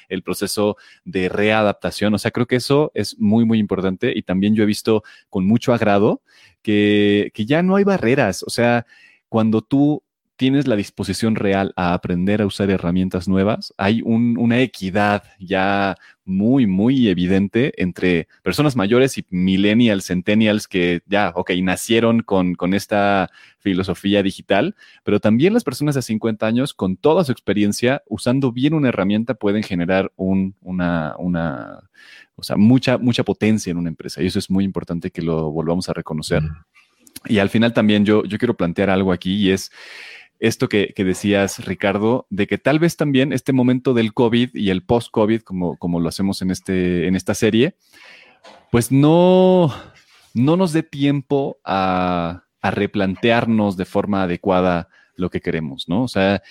el 0.10 0.24
proceso 0.24 0.78
de 1.04 1.30
readaptación. 1.30 2.14
O 2.14 2.18
sea, 2.18 2.32
creo 2.32 2.48
que 2.48 2.58
eso 2.58 2.92
es 2.94 3.18
muy, 3.20 3.46
muy 3.46 3.60
importante 3.60 4.14
y 4.16 4.24
también 4.24 4.56
yo 4.56 4.64
he 4.64 4.68
visto 4.68 5.04
con 5.30 5.46
mucho 5.46 5.74
agrado 5.74 6.22
que, 6.62 7.32
que 7.34 7.46
ya 7.46 7.62
no 7.64 7.76
hay 7.76 7.84
barreras. 7.84 8.44
O 8.44 8.50
sea, 8.50 8.86
cuando 9.30 9.62
tú 9.62 10.04
tienes 10.38 10.68
la 10.68 10.76
disposición 10.76 11.36
real 11.36 11.74
a 11.76 11.94
aprender 11.94 12.42
a 12.42 12.46
usar 12.46 12.70
herramientas 12.70 13.28
nuevas, 13.28 13.74
hay 13.78 14.02
una 14.04 14.60
equidad 14.60 15.24
ya 15.40 15.96
muy, 16.26 16.68
muy 16.68 17.08
evidente 17.08 17.72
entre 17.82 18.28
personas 18.42 18.76
mayores 18.76 19.18
y 19.18 19.26
millennials, 19.30 20.08
centennials 20.08 20.68
que 20.68 21.02
ya, 21.06 21.32
ok, 21.36 21.52
nacieron 21.62 22.22
con, 22.22 22.56
con 22.56 22.74
esta 22.74 23.30
filosofía 23.60 24.24
digital, 24.24 24.76
pero 25.04 25.20
también 25.20 25.54
las 25.54 25.64
personas 25.64 25.96
de 25.96 26.02
50 26.02 26.46
años, 26.46 26.74
con 26.74 26.98
toda 26.98 27.24
su 27.24 27.32
experiencia, 27.32 28.04
usando 28.08 28.52
bien 28.52 28.74
una 28.74 28.90
herramienta, 28.90 29.36
pueden 29.36 29.64
generar 29.64 30.12
un, 30.16 30.56
una, 30.62 31.16
una, 31.18 31.80
o 32.36 32.44
sea, 32.44 32.58
mucha, 32.58 32.98
mucha 32.98 33.24
potencia 33.24 33.72
en 33.72 33.78
una 33.78 33.90
empresa. 33.90 34.22
Y 34.22 34.28
eso 34.28 34.40
es 34.40 34.50
muy 34.50 34.66
importante 34.66 35.12
que 35.12 35.22
lo 35.22 35.52
volvamos 35.52 35.88
a 35.90 35.94
reconocer. 35.94 36.44
Y 37.28 37.40
al 37.40 37.50
final 37.50 37.74
también 37.74 38.06
yo, 38.06 38.24
yo 38.26 38.38
quiero 38.38 38.56
plantear 38.56 38.90
algo 38.90 39.12
aquí 39.12 39.36
y 39.36 39.52
es 39.52 39.72
esto 40.40 40.70
que, 40.70 40.94
decías, 40.98 41.66
Ricardo, 41.66 42.28
de 42.30 42.48
que 42.48 42.58
tal 42.58 42.80
vez 42.80 42.98
también 42.98 43.34
este 43.34 43.54
momento 43.54 43.94
del 43.94 44.14
COVID 44.14 44.50
y 44.54 44.70
el 44.70 44.84
post-COVID, 44.84 45.42
como, 45.42 45.78
como 45.78 46.00
lo 46.00 46.10
hacemos 46.10 46.42
en, 46.42 46.52
este, 46.52 47.08
en 47.08 47.16
esta 47.16 47.34
serie, 47.34 47.76
pues 48.72 48.92
no, 48.92 49.74
no 50.34 50.58
nos 50.58 50.74
dé 50.74 50.84
tiempo 50.84 51.58
a, 51.64 52.44
a 52.62 52.72
replantearnos 52.72 53.78
de 53.78 53.86
forma 53.86 54.24
adecuada 54.24 54.90
lo 55.16 55.30
que 55.30 55.42
queremos, 55.42 55.88
¿no? 55.88 56.04
O 56.04 56.08
sea, 56.08 56.42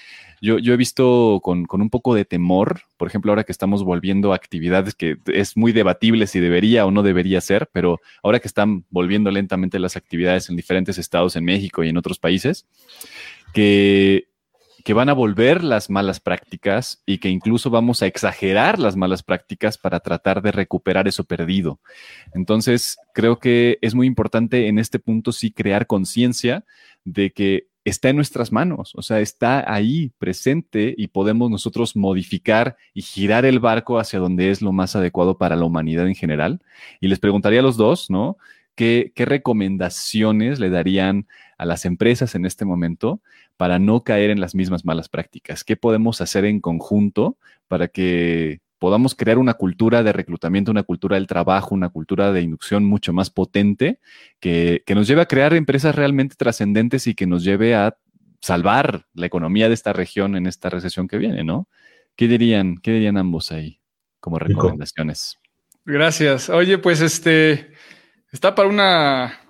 yo, 0.44 0.74
he 0.74 0.76
visto 0.76 1.40
con, 1.42 1.64
con, 1.64 1.80
un 1.80 1.88
poco 1.88 2.14
de 2.14 2.26
temor, 2.26 2.82
por 2.98 3.08
ejemplo, 3.08 3.32
ahora 3.32 3.44
que 3.44 3.52
estamos 3.52 3.82
volviendo 3.82 4.32
a 4.32 4.36
actividades 4.36 4.94
que 4.94 5.16
es 5.26 5.56
muy 5.56 5.72
debatible 5.72 6.26
si 6.26 6.38
debería 6.38 6.84
o 6.84 6.90
no 6.90 7.02
debería 7.02 7.40
ser, 7.40 7.70
pero 7.72 7.98
ahora 8.22 8.40
que 8.40 8.48
están 8.48 8.84
volviendo 8.90 9.30
lentamente 9.30 9.78
las 9.78 9.96
actividades 9.96 10.50
en 10.50 10.56
diferentes 10.56 10.98
estados 10.98 11.36
en 11.36 11.44
México 11.44 11.82
y 11.82 11.88
en 11.88 11.96
otros 11.96 12.18
países, 12.18 12.66
que, 13.54 14.28
que 14.84 14.92
van 14.92 15.08
a 15.08 15.14
volver 15.14 15.64
las 15.64 15.88
malas 15.88 16.20
prácticas 16.20 17.02
y 17.06 17.18
que 17.18 17.30
incluso 17.30 17.70
vamos 17.70 18.02
a 18.02 18.06
exagerar 18.06 18.78
las 18.78 18.96
malas 18.96 19.22
prácticas 19.22 19.78
para 19.78 20.00
tratar 20.00 20.42
de 20.42 20.52
recuperar 20.52 21.08
eso 21.08 21.24
perdido. 21.24 21.80
Entonces, 22.34 22.98
creo 23.14 23.38
que 23.38 23.78
es 23.80 23.94
muy 23.94 24.06
importante 24.06 24.68
en 24.68 24.78
este 24.78 24.98
punto 24.98 25.32
sí 25.32 25.52
crear 25.52 25.86
conciencia 25.86 26.66
de 27.04 27.30
que 27.30 27.68
está 27.84 28.08
en 28.08 28.16
nuestras 28.16 28.50
manos, 28.50 28.92
o 28.94 29.02
sea, 29.02 29.20
está 29.20 29.72
ahí 29.72 30.10
presente 30.18 30.94
y 30.96 31.08
podemos 31.08 31.50
nosotros 31.50 31.96
modificar 31.96 32.76
y 32.94 33.02
girar 33.02 33.44
el 33.44 33.60
barco 33.60 33.98
hacia 33.98 34.18
donde 34.18 34.50
es 34.50 34.62
lo 34.62 34.72
más 34.72 34.96
adecuado 34.96 35.36
para 35.36 35.56
la 35.56 35.64
humanidad 35.64 36.06
en 36.08 36.14
general. 36.14 36.60
Y 37.00 37.08
les 37.08 37.18
preguntaría 37.18 37.60
a 37.60 37.62
los 37.62 37.76
dos, 37.76 38.10
¿no? 38.10 38.38
¿Qué, 38.74 39.12
qué 39.14 39.24
recomendaciones 39.24 40.58
le 40.60 40.70
darían 40.70 41.28
a 41.58 41.66
las 41.66 41.84
empresas 41.84 42.34
en 42.34 42.46
este 42.46 42.64
momento 42.64 43.20
para 43.56 43.78
no 43.78 44.02
caer 44.02 44.30
en 44.30 44.40
las 44.40 44.54
mismas 44.54 44.84
malas 44.84 45.08
prácticas? 45.08 45.62
¿Qué 45.62 45.76
podemos 45.76 46.20
hacer 46.20 46.44
en 46.46 46.60
conjunto 46.60 47.36
para 47.68 47.88
que 47.88 48.60
podamos 48.84 49.14
crear 49.14 49.38
una 49.38 49.54
cultura 49.54 50.02
de 50.02 50.12
reclutamiento, 50.12 50.70
una 50.70 50.82
cultura 50.82 51.14
del 51.14 51.26
trabajo, 51.26 51.74
una 51.74 51.88
cultura 51.88 52.32
de 52.32 52.42
inducción 52.42 52.84
mucho 52.84 53.14
más 53.14 53.30
potente 53.30 53.98
que, 54.40 54.82
nos 54.94 55.08
lleve 55.08 55.22
a 55.22 55.26
crear 55.26 55.54
empresas 55.54 55.94
realmente 55.94 56.36
trascendentes 56.36 57.06
y 57.06 57.14
que 57.14 57.26
nos 57.26 57.44
lleve 57.44 57.74
a 57.74 57.96
salvar 58.42 59.06
la 59.14 59.24
economía 59.24 59.68
de 59.68 59.74
esta 59.74 59.94
región 59.94 60.36
en 60.36 60.46
esta 60.46 60.68
recesión 60.68 61.08
que 61.08 61.16
viene, 61.16 61.44
¿no? 61.44 61.66
¿Qué 62.14 62.28
dirían, 62.28 62.76
qué 62.76 62.92
dirían 62.92 63.16
ambos 63.16 63.52
ahí 63.52 63.80
como 64.20 64.38
recomendaciones? 64.38 65.38
Gracias. 65.86 66.50
Oye, 66.50 66.76
pues 66.76 67.00
este 67.00 67.72
está 68.32 68.54
para 68.54 68.68
una 68.68 69.40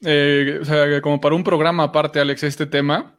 eh, 0.00 0.60
o 0.62 0.64
sea, 0.64 1.02
como 1.02 1.20
para 1.20 1.34
un 1.34 1.44
programa 1.44 1.82
aparte, 1.82 2.18
Alex, 2.18 2.44
este 2.44 2.64
tema. 2.64 3.17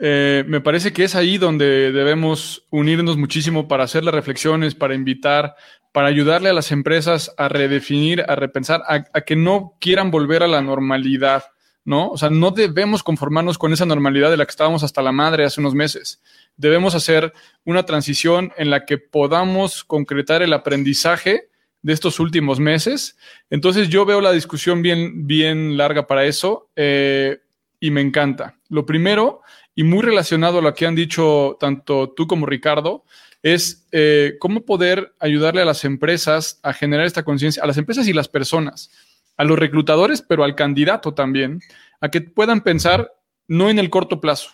Eh, 0.00 0.44
me 0.46 0.60
parece 0.60 0.92
que 0.92 1.04
es 1.04 1.14
ahí 1.16 1.38
donde 1.38 1.90
debemos 1.92 2.66
unirnos 2.70 3.16
muchísimo 3.16 3.66
para 3.66 3.84
hacer 3.84 4.04
las 4.04 4.14
reflexiones, 4.14 4.74
para 4.74 4.94
invitar, 4.94 5.56
para 5.92 6.08
ayudarle 6.08 6.50
a 6.50 6.52
las 6.52 6.70
empresas 6.70 7.34
a 7.36 7.48
redefinir, 7.48 8.24
a 8.28 8.36
repensar, 8.36 8.82
a, 8.86 9.02
que 9.22 9.34
no 9.34 9.76
quieran 9.80 10.10
volver 10.10 10.42
a 10.42 10.48
la 10.48 10.62
normalidad, 10.62 11.44
¿no? 11.84 12.10
O 12.10 12.16
sea, 12.16 12.30
no 12.30 12.52
debemos 12.52 13.02
conformarnos 13.02 13.58
con 13.58 13.72
esa 13.72 13.86
normalidad 13.86 14.30
de 14.30 14.36
la 14.36 14.46
que 14.46 14.50
estábamos 14.50 14.84
hasta 14.84 15.02
la 15.02 15.10
madre 15.10 15.44
hace 15.44 15.60
unos 15.60 15.74
meses. 15.74 16.22
Debemos 16.56 16.94
hacer 16.94 17.32
una 17.64 17.84
transición 17.84 18.52
en 18.56 18.70
la 18.70 18.84
que 18.84 18.98
podamos 18.98 19.82
concretar 19.82 20.42
el 20.42 20.52
aprendizaje 20.52 21.48
de 21.82 21.92
estos 21.92 22.20
últimos 22.20 22.60
meses. 22.60 23.16
Entonces 23.50 23.88
yo 23.88 24.04
veo 24.04 24.20
la 24.20 24.32
discusión 24.32 24.82
bien, 24.82 25.26
bien 25.26 25.76
larga 25.76 26.06
para 26.06 26.24
eso 26.24 26.70
eh, 26.76 27.38
y 27.80 27.90
me 27.90 28.00
encanta. 28.00 28.58
Lo 28.68 28.84
primero, 28.84 29.40
y 29.78 29.84
muy 29.84 30.02
relacionado 30.02 30.58
a 30.58 30.62
lo 30.62 30.74
que 30.74 30.86
han 30.86 30.96
dicho 30.96 31.56
tanto 31.60 32.10
tú 32.10 32.26
como 32.26 32.46
Ricardo, 32.46 33.04
es 33.44 33.86
eh, 33.92 34.34
cómo 34.40 34.64
poder 34.64 35.14
ayudarle 35.20 35.62
a 35.62 35.64
las 35.64 35.84
empresas 35.84 36.58
a 36.64 36.72
generar 36.72 37.06
esta 37.06 37.22
conciencia, 37.22 37.62
a 37.62 37.66
las 37.68 37.78
empresas 37.78 38.08
y 38.08 38.12
las 38.12 38.26
personas, 38.26 38.90
a 39.36 39.44
los 39.44 39.56
reclutadores, 39.56 40.20
pero 40.20 40.42
al 40.42 40.56
candidato 40.56 41.14
también, 41.14 41.60
a 42.00 42.08
que 42.08 42.22
puedan 42.22 42.62
pensar 42.62 43.12
no 43.46 43.70
en 43.70 43.78
el 43.78 43.88
corto 43.88 44.20
plazo, 44.20 44.50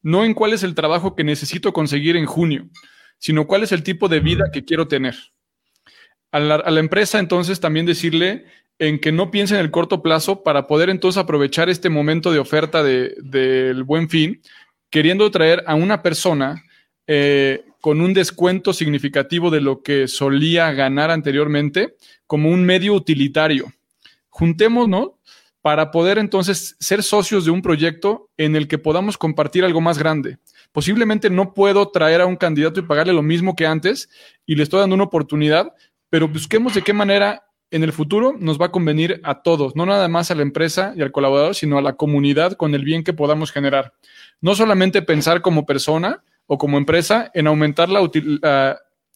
no 0.00 0.24
en 0.24 0.32
cuál 0.32 0.54
es 0.54 0.62
el 0.62 0.74
trabajo 0.74 1.14
que 1.14 1.22
necesito 1.22 1.74
conseguir 1.74 2.16
en 2.16 2.24
junio, 2.24 2.70
sino 3.18 3.46
cuál 3.46 3.64
es 3.64 3.72
el 3.72 3.82
tipo 3.82 4.08
de 4.08 4.20
vida 4.20 4.44
que 4.54 4.64
quiero 4.64 4.88
tener. 4.88 5.16
A 6.30 6.40
la, 6.40 6.80
empresa 6.80 7.18
entonces 7.18 7.60
también 7.60 7.84
decirle 7.84 8.46
en 8.78 9.00
que 9.00 9.12
no 9.12 9.30
piense 9.30 9.54
en 9.54 9.60
el 9.60 9.70
corto 9.70 10.02
plazo 10.02 10.42
para 10.42 10.66
poder 10.66 10.88
entonces 10.88 11.22
aprovechar 11.22 11.68
este 11.68 11.90
momento 11.90 12.32
de 12.32 12.38
oferta 12.38 12.82
del 12.82 13.84
buen 13.84 14.08
fin, 14.08 14.40
queriendo 14.92 15.28
traer 15.30 15.64
a 15.66 15.74
una 15.74 16.02
persona 16.02 16.62
eh, 17.06 17.64
con 17.80 18.00
un 18.00 18.12
descuento 18.12 18.72
significativo 18.74 19.50
de 19.50 19.62
lo 19.62 19.82
que 19.82 20.06
solía 20.06 20.70
ganar 20.70 21.10
anteriormente 21.10 21.96
como 22.26 22.50
un 22.50 22.64
medio 22.64 22.92
utilitario. 22.92 23.72
Juntémonos 24.28 25.12
para 25.62 25.90
poder 25.90 26.18
entonces 26.18 26.76
ser 26.78 27.02
socios 27.02 27.44
de 27.46 27.50
un 27.50 27.62
proyecto 27.62 28.28
en 28.36 28.54
el 28.54 28.68
que 28.68 28.78
podamos 28.78 29.16
compartir 29.16 29.64
algo 29.64 29.80
más 29.80 29.96
grande. 29.96 30.38
Posiblemente 30.72 31.30
no 31.30 31.54
puedo 31.54 31.88
traer 31.88 32.20
a 32.20 32.26
un 32.26 32.36
candidato 32.36 32.78
y 32.78 32.84
pagarle 32.84 33.14
lo 33.14 33.22
mismo 33.22 33.56
que 33.56 33.66
antes 33.66 34.10
y 34.44 34.56
le 34.56 34.62
estoy 34.62 34.80
dando 34.80 34.94
una 34.94 35.04
oportunidad, 35.04 35.72
pero 36.10 36.28
busquemos 36.28 36.74
de 36.74 36.82
qué 36.82 36.92
manera 36.92 37.44
en 37.72 37.82
el 37.82 37.92
futuro 37.92 38.36
nos 38.38 38.60
va 38.60 38.66
a 38.66 38.70
convenir 38.70 39.20
a 39.24 39.42
todos, 39.42 39.74
no 39.74 39.86
nada 39.86 40.06
más 40.08 40.30
a 40.30 40.34
la 40.34 40.42
empresa 40.42 40.92
y 40.96 41.02
al 41.02 41.10
colaborador, 41.10 41.54
sino 41.54 41.78
a 41.78 41.82
la 41.82 41.94
comunidad 41.94 42.52
con 42.52 42.74
el 42.74 42.84
bien 42.84 43.02
que 43.02 43.12
podamos 43.12 43.50
generar. 43.50 43.94
No 44.40 44.54
solamente 44.54 45.02
pensar 45.02 45.40
como 45.40 45.66
persona 45.66 46.22
o 46.46 46.58
como 46.58 46.78
empresa 46.78 47.30
en 47.34 47.46
aumentar 47.46 47.88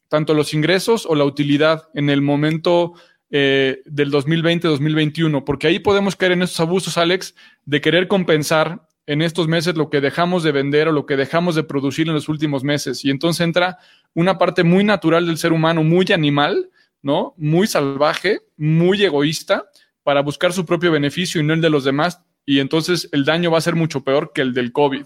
tanto 0.09 0.35
los 0.35 0.55
ingresos 0.55 1.07
o 1.07 1.15
la 1.15 1.25
utilidad 1.25 1.89
en 1.95 2.11
el 2.11 2.23
momento 2.23 2.95
eh, 3.31 3.83
del 3.85 4.11
2020-2021, 4.11 5.45
porque 5.45 5.67
ahí 5.67 5.79
podemos 5.79 6.17
caer 6.17 6.33
en 6.33 6.43
estos 6.43 6.61
abusos, 6.61 6.97
Alex, 6.97 7.35
de 7.65 7.81
querer 7.81 8.09
compensar 8.09 8.87
en 9.07 9.23
estos 9.23 9.49
meses 9.49 9.77
lo 9.77 9.91
que 9.91 10.01
dejamos 10.01 10.43
de 10.43 10.53
vender 10.53 10.89
o 10.89 10.93
lo 10.93 11.07
que 11.07 11.17
dejamos 11.17 11.55
de 11.55 11.63
producir 11.63 12.09
en 12.09 12.15
los 12.15 12.29
últimos 12.29 12.65
meses. 12.65 13.05
Y 13.05 13.11
entonces 13.11 13.45
entra 13.45 13.79
una 14.15 14.39
parte 14.39 14.65
muy 14.65 14.83
natural 14.83 15.27
del 15.27 15.39
ser 15.39 15.53
humano, 15.53 15.85
muy 15.85 16.07
animal, 16.13 16.71
¿no? 17.07 17.35
Muy 17.37 17.69
salvaje, 17.69 18.41
muy 18.57 19.05
egoísta, 19.05 19.71
para 20.03 20.23
buscar 20.23 20.53
su 20.53 20.67
propio 20.67 20.91
beneficio 20.91 21.41
y 21.41 21.45
no 21.45 21.55
el 21.55 21.61
de 21.61 21.71
los 21.71 21.85
demás. 21.85 22.21
Y 22.45 22.59
entonces 22.59 23.09
el 23.13 23.25
daño 23.25 23.53
va 23.53 23.59
a 23.59 23.61
ser 23.61 23.77
mucho 23.77 24.03
peor 24.03 24.33
que 24.35 24.43
el 24.43 24.53
del 24.53 24.73
COVID. 24.73 25.05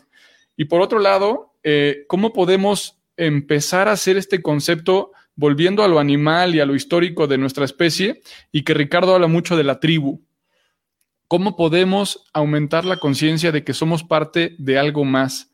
Y 0.57 0.65
por 0.65 0.81
otro 0.81 0.99
lado, 0.99 1.55
eh, 1.63 2.07
¿cómo 2.09 2.33
podemos 2.33 3.03
empezar 3.19 3.87
a 3.87 3.93
hacer 3.93 4.17
este 4.17 4.41
concepto 4.41 5.13
volviendo 5.37 5.85
a 5.85 5.89
lo 5.89 5.99
animal 5.99 6.55
y 6.55 6.61
a 6.61 6.67
lo 6.67 6.75
histórico 6.75 7.27
de 7.27 7.37
nuestra 7.37 7.67
especie? 7.67 8.23
Y 8.51 8.63
que 8.65 8.73
Ricardo 8.73 9.15
habla 9.15 9.27
mucho 9.27 9.55
de 9.59 9.65
la 9.65 9.79
tribu. 9.79 10.25
¿Cómo 11.29 11.55
podemos 11.55 12.25
aumentar 12.33 12.87
la 12.87 12.97
conciencia 12.97 13.53
de 13.53 13.63
que 13.63 13.75
somos 13.75 14.05
parte 14.05 14.57
de 14.59 14.79
algo 14.79 15.05
más? 15.05 15.50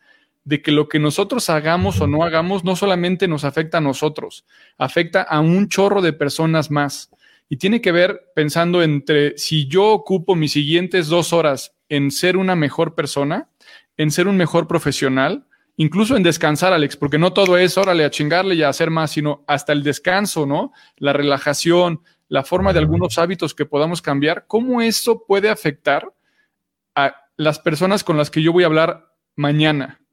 De 0.46 0.62
que 0.62 0.70
lo 0.70 0.88
que 0.88 1.00
nosotros 1.00 1.50
hagamos 1.50 2.00
o 2.00 2.06
no 2.06 2.22
hagamos 2.22 2.62
no 2.62 2.76
solamente 2.76 3.26
nos 3.26 3.42
afecta 3.42 3.78
a 3.78 3.80
nosotros, 3.80 4.46
afecta 4.78 5.20
a 5.22 5.40
un 5.40 5.68
chorro 5.68 6.00
de 6.02 6.12
personas 6.12 6.70
más. 6.70 7.10
Y 7.48 7.56
tiene 7.56 7.80
que 7.80 7.90
ver 7.90 8.30
pensando 8.34 8.80
entre 8.80 9.36
si 9.38 9.66
yo 9.66 9.88
ocupo 9.88 10.36
mis 10.36 10.52
siguientes 10.52 11.08
dos 11.08 11.32
horas 11.32 11.74
en 11.88 12.12
ser 12.12 12.36
una 12.36 12.54
mejor 12.54 12.94
persona, 12.94 13.50
en 13.96 14.12
ser 14.12 14.28
un 14.28 14.36
mejor 14.36 14.68
profesional, 14.68 15.48
incluso 15.76 16.16
en 16.16 16.22
descansar, 16.22 16.72
Alex, 16.72 16.96
porque 16.96 17.18
no 17.18 17.32
todo 17.32 17.58
es, 17.58 17.76
órale, 17.76 18.04
a 18.04 18.10
chingarle 18.10 18.54
y 18.54 18.62
a 18.62 18.68
hacer 18.68 18.90
más, 18.90 19.10
sino 19.10 19.42
hasta 19.48 19.72
el 19.72 19.82
descanso, 19.82 20.46
¿no? 20.46 20.72
La 20.96 21.12
relajación, 21.12 22.02
la 22.28 22.44
forma 22.44 22.72
de 22.72 22.78
algunos 22.78 23.18
hábitos 23.18 23.52
que 23.52 23.66
podamos 23.66 24.00
cambiar, 24.00 24.46
¿cómo 24.46 24.80
eso 24.80 25.24
puede 25.26 25.50
afectar 25.50 26.14
a 26.94 27.16
las 27.36 27.58
personas 27.58 28.04
con 28.04 28.16
las 28.16 28.30
que 28.30 28.42
yo 28.42 28.52
voy 28.52 28.62
a 28.62 28.66
hablar 28.66 29.12
mañana? 29.34 30.05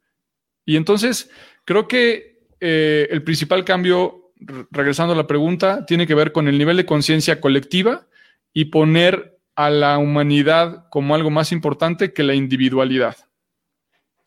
Y 0.65 0.77
entonces, 0.77 1.29
creo 1.65 1.87
que 1.87 2.47
eh, 2.59 3.07
el 3.11 3.23
principal 3.23 3.65
cambio, 3.65 4.31
regresando 4.71 5.13
a 5.13 5.17
la 5.17 5.27
pregunta, 5.27 5.85
tiene 5.85 6.07
que 6.07 6.15
ver 6.15 6.31
con 6.31 6.47
el 6.47 6.57
nivel 6.57 6.77
de 6.77 6.85
conciencia 6.85 7.41
colectiva 7.41 8.07
y 8.53 8.65
poner 8.65 9.39
a 9.55 9.69
la 9.69 9.97
humanidad 9.97 10.87
como 10.89 11.15
algo 11.15 11.29
más 11.29 11.51
importante 11.51 12.13
que 12.13 12.23
la 12.23 12.33
individualidad. 12.33 13.17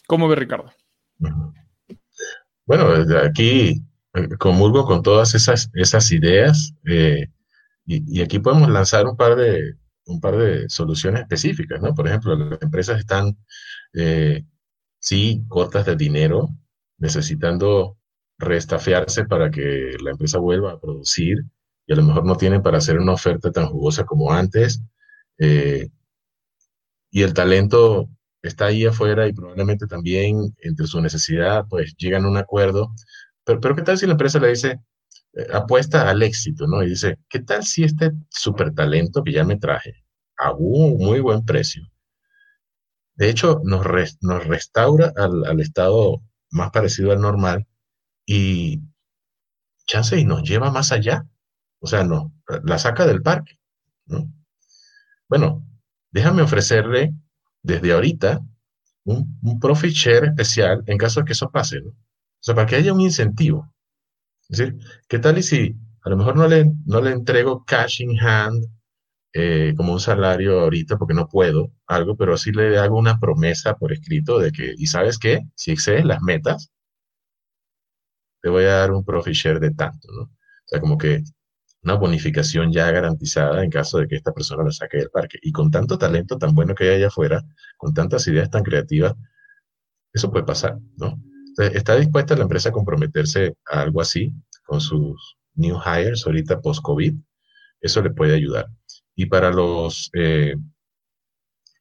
¿Cómo 0.07 0.29
ve 0.29 0.37
Ricardo? 0.37 0.73
Bueno, 2.65 2.89
aquí 3.25 3.83
eh, 4.15 4.29
comulgo 4.39 4.85
con 4.85 5.03
todas 5.03 5.35
esas, 5.35 5.71
esas 5.75 6.13
ideas 6.13 6.75
eh, 6.85 7.29
y, 7.87 8.21
aquí 8.21 8.41
podemos 8.41 8.69
lanzar 8.69 9.07
un 9.07 9.17
par 9.17 9.37
de, 9.37 9.77
un 10.07 10.21
par 10.21 10.37
de 10.37 10.69
soluciones 10.69 11.23
específicas, 11.23 11.81
¿no? 11.81 11.95
Por 11.95 12.09
ejemplo, 12.09 12.37
las 12.37 12.61
empresas 12.61 12.99
están, 12.99 13.37
sí, 15.07 15.45
cortas 15.49 15.87
de 15.87 15.97
dinero, 15.97 16.49
necesitando 16.99 17.97
restafearse 18.39 19.25
para 19.27 19.51
que 19.51 19.97
la 20.03 20.11
empresa 20.11 20.39
vuelva 20.39 20.73
a 20.73 20.81
producir 20.81 21.45
y 21.87 21.93
a 21.93 21.97
lo 21.97 22.03
mejor 22.03 22.25
no 22.27 22.37
tienen 22.37 22.63
para 22.63 22.79
hacer 22.79 22.99
una 22.99 23.13
oferta 23.13 23.53
tan 23.53 23.69
jugosa 23.69 24.05
como 24.05 24.33
antes. 24.33 24.83
y 27.11 27.23
el 27.23 27.35
talento 27.35 28.09
está 28.43 28.67
ahí 28.67 28.85
afuera 28.87 29.27
y 29.29 29.33
probablemente 29.33 29.87
también 29.87 30.55
entre 30.63 30.87
su 30.87 31.01
necesidad, 31.01 31.67
pues 31.69 31.95
llegan 31.97 32.25
a 32.25 32.29
un 32.29 32.37
acuerdo. 32.37 32.93
Pero, 33.45 33.61
pero 33.61 33.77
¿qué 33.77 33.83
tal 33.83 33.99
si 33.99 34.07
la 34.07 34.13
empresa 34.13 34.39
le 34.41 34.49
dice, 34.49 34.81
eh, 35.35 35.47
apuesta 35.53 36.09
al 36.11 36.23
éxito, 36.23 36.67
¿no? 36.67 36.83
Y 36.83 36.91
dice, 36.91 37.19
¿qué 37.29 37.41
tal 37.41 37.65
si 37.65 37.85
este 37.85 38.13
super 38.31 38.75
talento 38.75 39.23
que 39.23 39.33
ya 39.33 39.45
me 39.45 39.57
traje 39.59 40.05
a 40.39 40.53
un 40.53 40.99
muy 40.99 41.21
buen 41.21 41.45
precio? 41.45 41.83
De 43.17 43.31
hecho, 43.31 43.61
nos, 43.65 43.87
nos 44.21 44.47
restaura 44.47 45.13
al, 45.17 45.45
al, 45.47 45.61
estado 45.61 46.23
más 46.51 46.71
parecido 46.71 47.13
al 47.13 47.21
normal 47.21 47.67
y 48.27 48.83
chance 49.87 50.19
y 50.19 50.25
nos 50.25 50.43
lleva 50.43 50.71
más 50.71 50.93
allá. 50.93 51.27
O 51.81 51.87
sea, 51.87 52.05
no, 52.05 52.33
la 52.65 52.79
saca 52.79 53.07
del 53.07 53.23
parque, 53.23 53.59
¿no? 54.07 54.31
Bueno, 55.29 55.67
déjame 56.11 56.43
ofrecerle 56.43 57.15
desde 57.63 57.93
ahorita 57.93 58.41
un, 59.05 59.59
profit 59.61 59.93
share 59.93 60.25
especial 60.27 60.83
en 60.87 60.99
caso 60.99 61.21
de 61.21 61.27
que 61.27 61.33
eso 61.33 61.51
pase, 61.51 61.81
¿no? 61.81 61.91
O 61.91 62.43
sea, 62.47 62.55
para 62.55 62.67
que 62.67 62.77
haya 62.77 62.93
un 62.93 63.01
incentivo. 63.01 63.73
Es 64.49 64.59
decir, 64.59 64.79
¿qué 65.09 65.19
tal 65.19 65.39
y 65.39 65.43
si 65.43 65.77
a 66.05 66.11
lo 66.11 66.17
mejor 66.17 66.37
no 66.37 66.47
le, 66.47 66.73
no 66.85 67.01
le 67.01 67.11
entrego 67.11 67.65
cash 67.65 68.01
in 68.01 68.19
hand 68.21 68.65
eh, 69.39 69.75
como 69.77 69.93
un 69.93 70.01
salario 70.01 70.61
ahorita 70.61 70.97
porque 70.97 71.13
no 71.13 71.29
puedo, 71.29 71.71
algo, 71.87 72.17
pero 72.17 72.39
sí 72.39 72.53
le 72.53 72.79
hago 72.79 72.97
una 72.99 73.21
promesa 73.21 73.75
por 73.77 73.93
escrito 73.93 74.39
de 74.39 74.51
que, 74.51 74.75
¿y 74.79 74.87
sabes 74.87 75.19
qué? 75.19 75.43
Si 75.55 75.73
excedes 75.73 76.07
las 76.07 76.23
metas, 76.23 76.71
te 78.41 78.49
voy 78.49 78.65
a 78.65 78.77
dar 78.77 78.93
un 78.93 79.05
profit 79.05 79.35
share 79.35 79.61
de 79.61 79.73
tanto, 79.73 80.09
¿no? 80.11 80.23
O 80.23 80.31
sea, 80.65 80.81
como 80.81 80.97
que 80.97 81.23
una 81.83 81.95
bonificación 81.97 82.73
ya 82.73 82.91
garantizada 82.91 83.63
en 83.63 83.69
caso 83.71 83.99
de 83.99 84.09
que 84.09 84.17
esta 84.17 84.33
persona 84.33 84.65
lo 84.65 84.73
saque 84.73 84.97
del 84.99 85.11
parque. 85.11 85.39
Y 85.43 85.53
con 85.53 85.71
tanto 85.71 85.99
talento 85.99 86.39
tan 86.39 86.55
bueno 86.55 86.75
que 86.75 86.85
hay 86.85 86.97
allá 86.97 87.09
afuera, 87.09 87.45
con 87.77 87.93
tantas 87.93 88.27
ideas 88.29 88.51
tan 88.51 88.63
creativas, 88.63 89.15
eso 90.15 90.31
puede 90.31 90.47
pasar, 90.47 90.79
¿no? 90.97 91.21
¿Está 91.59 91.95
dispuesta 91.97 92.37
la 92.37 92.45
empresa 92.45 92.71
a 92.71 92.73
comprometerse 92.73 93.55
a 93.67 93.83
algo 93.83 94.01
así 94.01 94.33
con 94.65 94.81
sus 94.81 95.37
new 95.55 95.77
hires 95.85 96.27
ahorita 96.27 96.61
post-COVID? 96.63 97.15
Eso 97.83 98.03
le 98.03 98.11
puede 98.11 98.35
ayudar. 98.35 98.67
Y 99.17 99.27
para 99.27 99.51
los, 99.51 100.11
eh, 100.13 100.55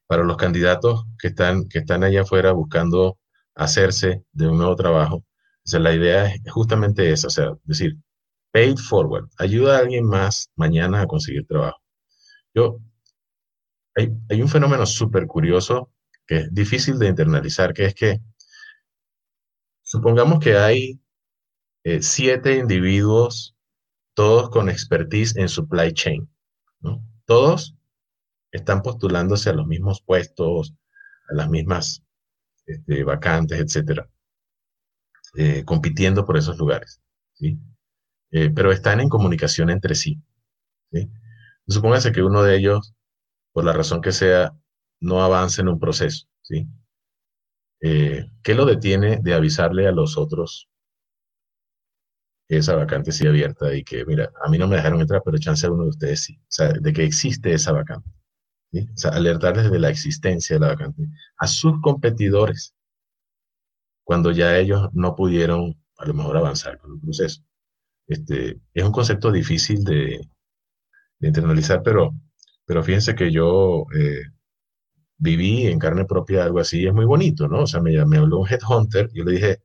para 0.07 0.23
los 0.23 0.37
candidatos 0.37 1.05
que 1.19 1.27
están, 1.27 1.67
que 1.69 1.79
están 1.79 2.03
allá 2.03 2.21
afuera 2.21 2.51
buscando 2.53 3.19
hacerse 3.53 4.23
de 4.31 4.47
un 4.47 4.57
nuevo 4.57 4.75
trabajo, 4.75 5.23
la 5.65 5.93
idea 5.93 6.27
es 6.27 6.41
justamente 6.51 7.11
esa, 7.11 7.27
o 7.27 7.29
sea, 7.29 7.53
decir, 7.63 7.97
Paid 8.55 8.77
forward. 8.77 9.27
Ayuda 9.37 9.75
a 9.75 9.79
alguien 9.79 10.05
más 10.05 10.49
mañana 10.55 11.01
a 11.01 11.07
conseguir 11.07 11.45
trabajo. 11.45 11.77
Yo, 12.53 12.79
hay, 13.95 14.41
un 14.41 14.47
fenómeno 14.47 14.85
súper 14.85 15.27
curioso 15.27 15.91
que 16.25 16.37
es 16.37 16.53
difícil 16.53 16.97
de 16.97 17.09
internalizar, 17.09 17.73
que 17.73 17.83
es 17.83 17.93
que 17.93 18.21
supongamos 19.81 20.39
que 20.39 20.55
hay 20.55 21.01
eh, 21.83 22.01
siete 22.01 22.57
individuos, 22.57 23.57
todos 24.13 24.49
con 24.49 24.69
expertise 24.69 25.35
en 25.35 25.49
supply 25.49 25.91
chain. 25.91 26.29
Todos 27.25 27.75
están 28.51 28.81
postulándose 28.81 29.49
a 29.49 29.53
los 29.53 29.67
mismos 29.67 30.01
puestos, 30.01 30.73
a 31.29 31.33
las 31.33 31.49
mismas 31.49 32.03
este, 32.65 33.03
vacantes, 33.03 33.59
etcétera, 33.59 34.09
eh, 35.35 35.63
compitiendo 35.65 36.25
por 36.25 36.37
esos 36.37 36.57
lugares. 36.57 37.01
¿sí? 37.33 37.59
Eh, 38.31 38.49
pero 38.49 38.71
están 38.71 38.99
en 38.99 39.09
comunicación 39.09 39.69
entre 39.69 39.95
sí. 39.95 40.21
Supóngase 41.67 42.11
que 42.11 42.21
uno 42.21 42.43
de 42.43 42.57
ellos, 42.57 42.93
por 43.51 43.65
la 43.65 43.73
razón 43.73 44.01
que 44.01 44.11
sea, 44.11 44.55
no 44.99 45.23
avance 45.23 45.61
en 45.61 45.67
un 45.67 45.79
proceso. 45.79 46.27
¿sí? 46.41 46.67
Eh, 47.81 48.31
¿Qué 48.43 48.53
lo 48.53 48.65
detiene 48.65 49.19
de 49.21 49.33
avisarle 49.33 49.87
a 49.87 49.91
los 49.91 50.17
otros 50.17 50.69
esa 52.47 52.75
vacante 52.75 53.11
sigue 53.11 53.29
abierta 53.29 53.73
y 53.75 53.83
que, 53.83 54.05
mira, 54.05 54.31
a 54.43 54.49
mí 54.49 54.57
no 54.57 54.67
me 54.67 54.75
dejaron 54.75 55.01
entrar, 55.01 55.21
pero 55.23 55.37
chance 55.37 55.65
a 55.65 55.71
uno 55.71 55.83
de 55.83 55.89
ustedes 55.89 56.21
sí? 56.21 56.37
O 56.41 56.45
sea, 56.49 56.69
de 56.73 56.93
que 56.93 57.03
existe 57.03 57.53
esa 57.53 57.71
vacante. 57.71 58.09
O 58.73 58.97
sea, 58.97 59.11
alertarles 59.11 59.71
de 59.71 59.79
la 59.79 59.89
existencia 59.89 60.55
de 60.55 60.59
la 60.59 60.67
vacante 60.67 61.07
a 61.37 61.47
sus 61.47 61.79
competidores 61.81 62.75
cuando 64.03 64.31
ya 64.31 64.57
ellos 64.57 64.89
no 64.93 65.15
pudieron 65.15 65.75
a 65.97 66.05
lo 66.05 66.13
mejor 66.13 66.37
avanzar 66.37 66.77
con 66.79 66.93
el 66.93 66.99
proceso. 66.99 67.41
Este, 68.07 68.59
es 68.73 68.83
un 68.83 68.91
concepto 68.91 69.31
difícil 69.31 69.83
de, 69.83 70.21
internalizar, 71.21 71.81
pero, 71.83 72.13
pero 72.65 72.83
fíjense 72.83 73.15
que 73.15 73.31
yo 73.31 73.85
eh, 73.97 74.21
viví 75.17 75.67
en 75.67 75.79
carne 75.79 76.05
propia 76.05 76.43
algo 76.43 76.59
así, 76.59 76.85
es 76.85 76.93
muy 76.93 77.05
bonito, 77.05 77.47
¿no? 77.47 77.61
O 77.61 77.67
sea, 77.67 77.81
me, 77.81 78.05
me 78.05 78.17
habló 78.17 78.39
un 78.39 78.47
headhunter, 78.47 79.09
y 79.13 79.19
yo 79.19 79.23
le 79.23 79.31
dije, 79.31 79.61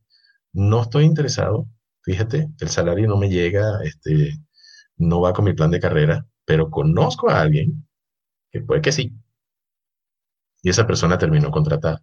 no 0.52 0.82
estoy 0.82 1.04
interesado, 1.04 1.66
fíjate, 2.02 2.48
el 2.60 2.68
salario 2.68 3.08
no 3.08 3.16
me 3.16 3.28
llega, 3.30 3.82
este, 3.84 4.38
no 4.98 5.20
va 5.22 5.32
con 5.34 5.44
mi 5.46 5.54
plan 5.54 5.70
de 5.70 5.80
carrera, 5.80 6.26
pero 6.46 6.70
conozco 6.70 7.30
a 7.30 7.40
alguien 7.42 7.86
que 8.52 8.62
puede 8.62 8.82
que 8.82 8.92
sí. 8.92 9.12
Y 10.62 10.70
esa 10.70 10.86
persona 10.86 11.18
terminó 11.18 11.50
contratada. 11.50 12.02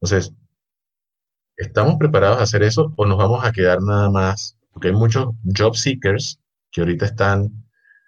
Entonces, 0.00 0.32
¿Estamos 1.58 1.96
preparados 1.98 2.38
a 2.38 2.44
hacer 2.44 2.62
eso 2.62 2.94
o 2.96 3.04
nos 3.04 3.18
vamos 3.18 3.44
a 3.44 3.52
quedar 3.52 3.82
nada 3.82 4.08
más? 4.10 4.56
Porque 4.72 4.88
hay 4.88 4.94
muchos 4.94 5.26
job 5.54 5.76
seekers 5.76 6.40
que 6.70 6.80
ahorita 6.80 7.04
están, 7.04 7.66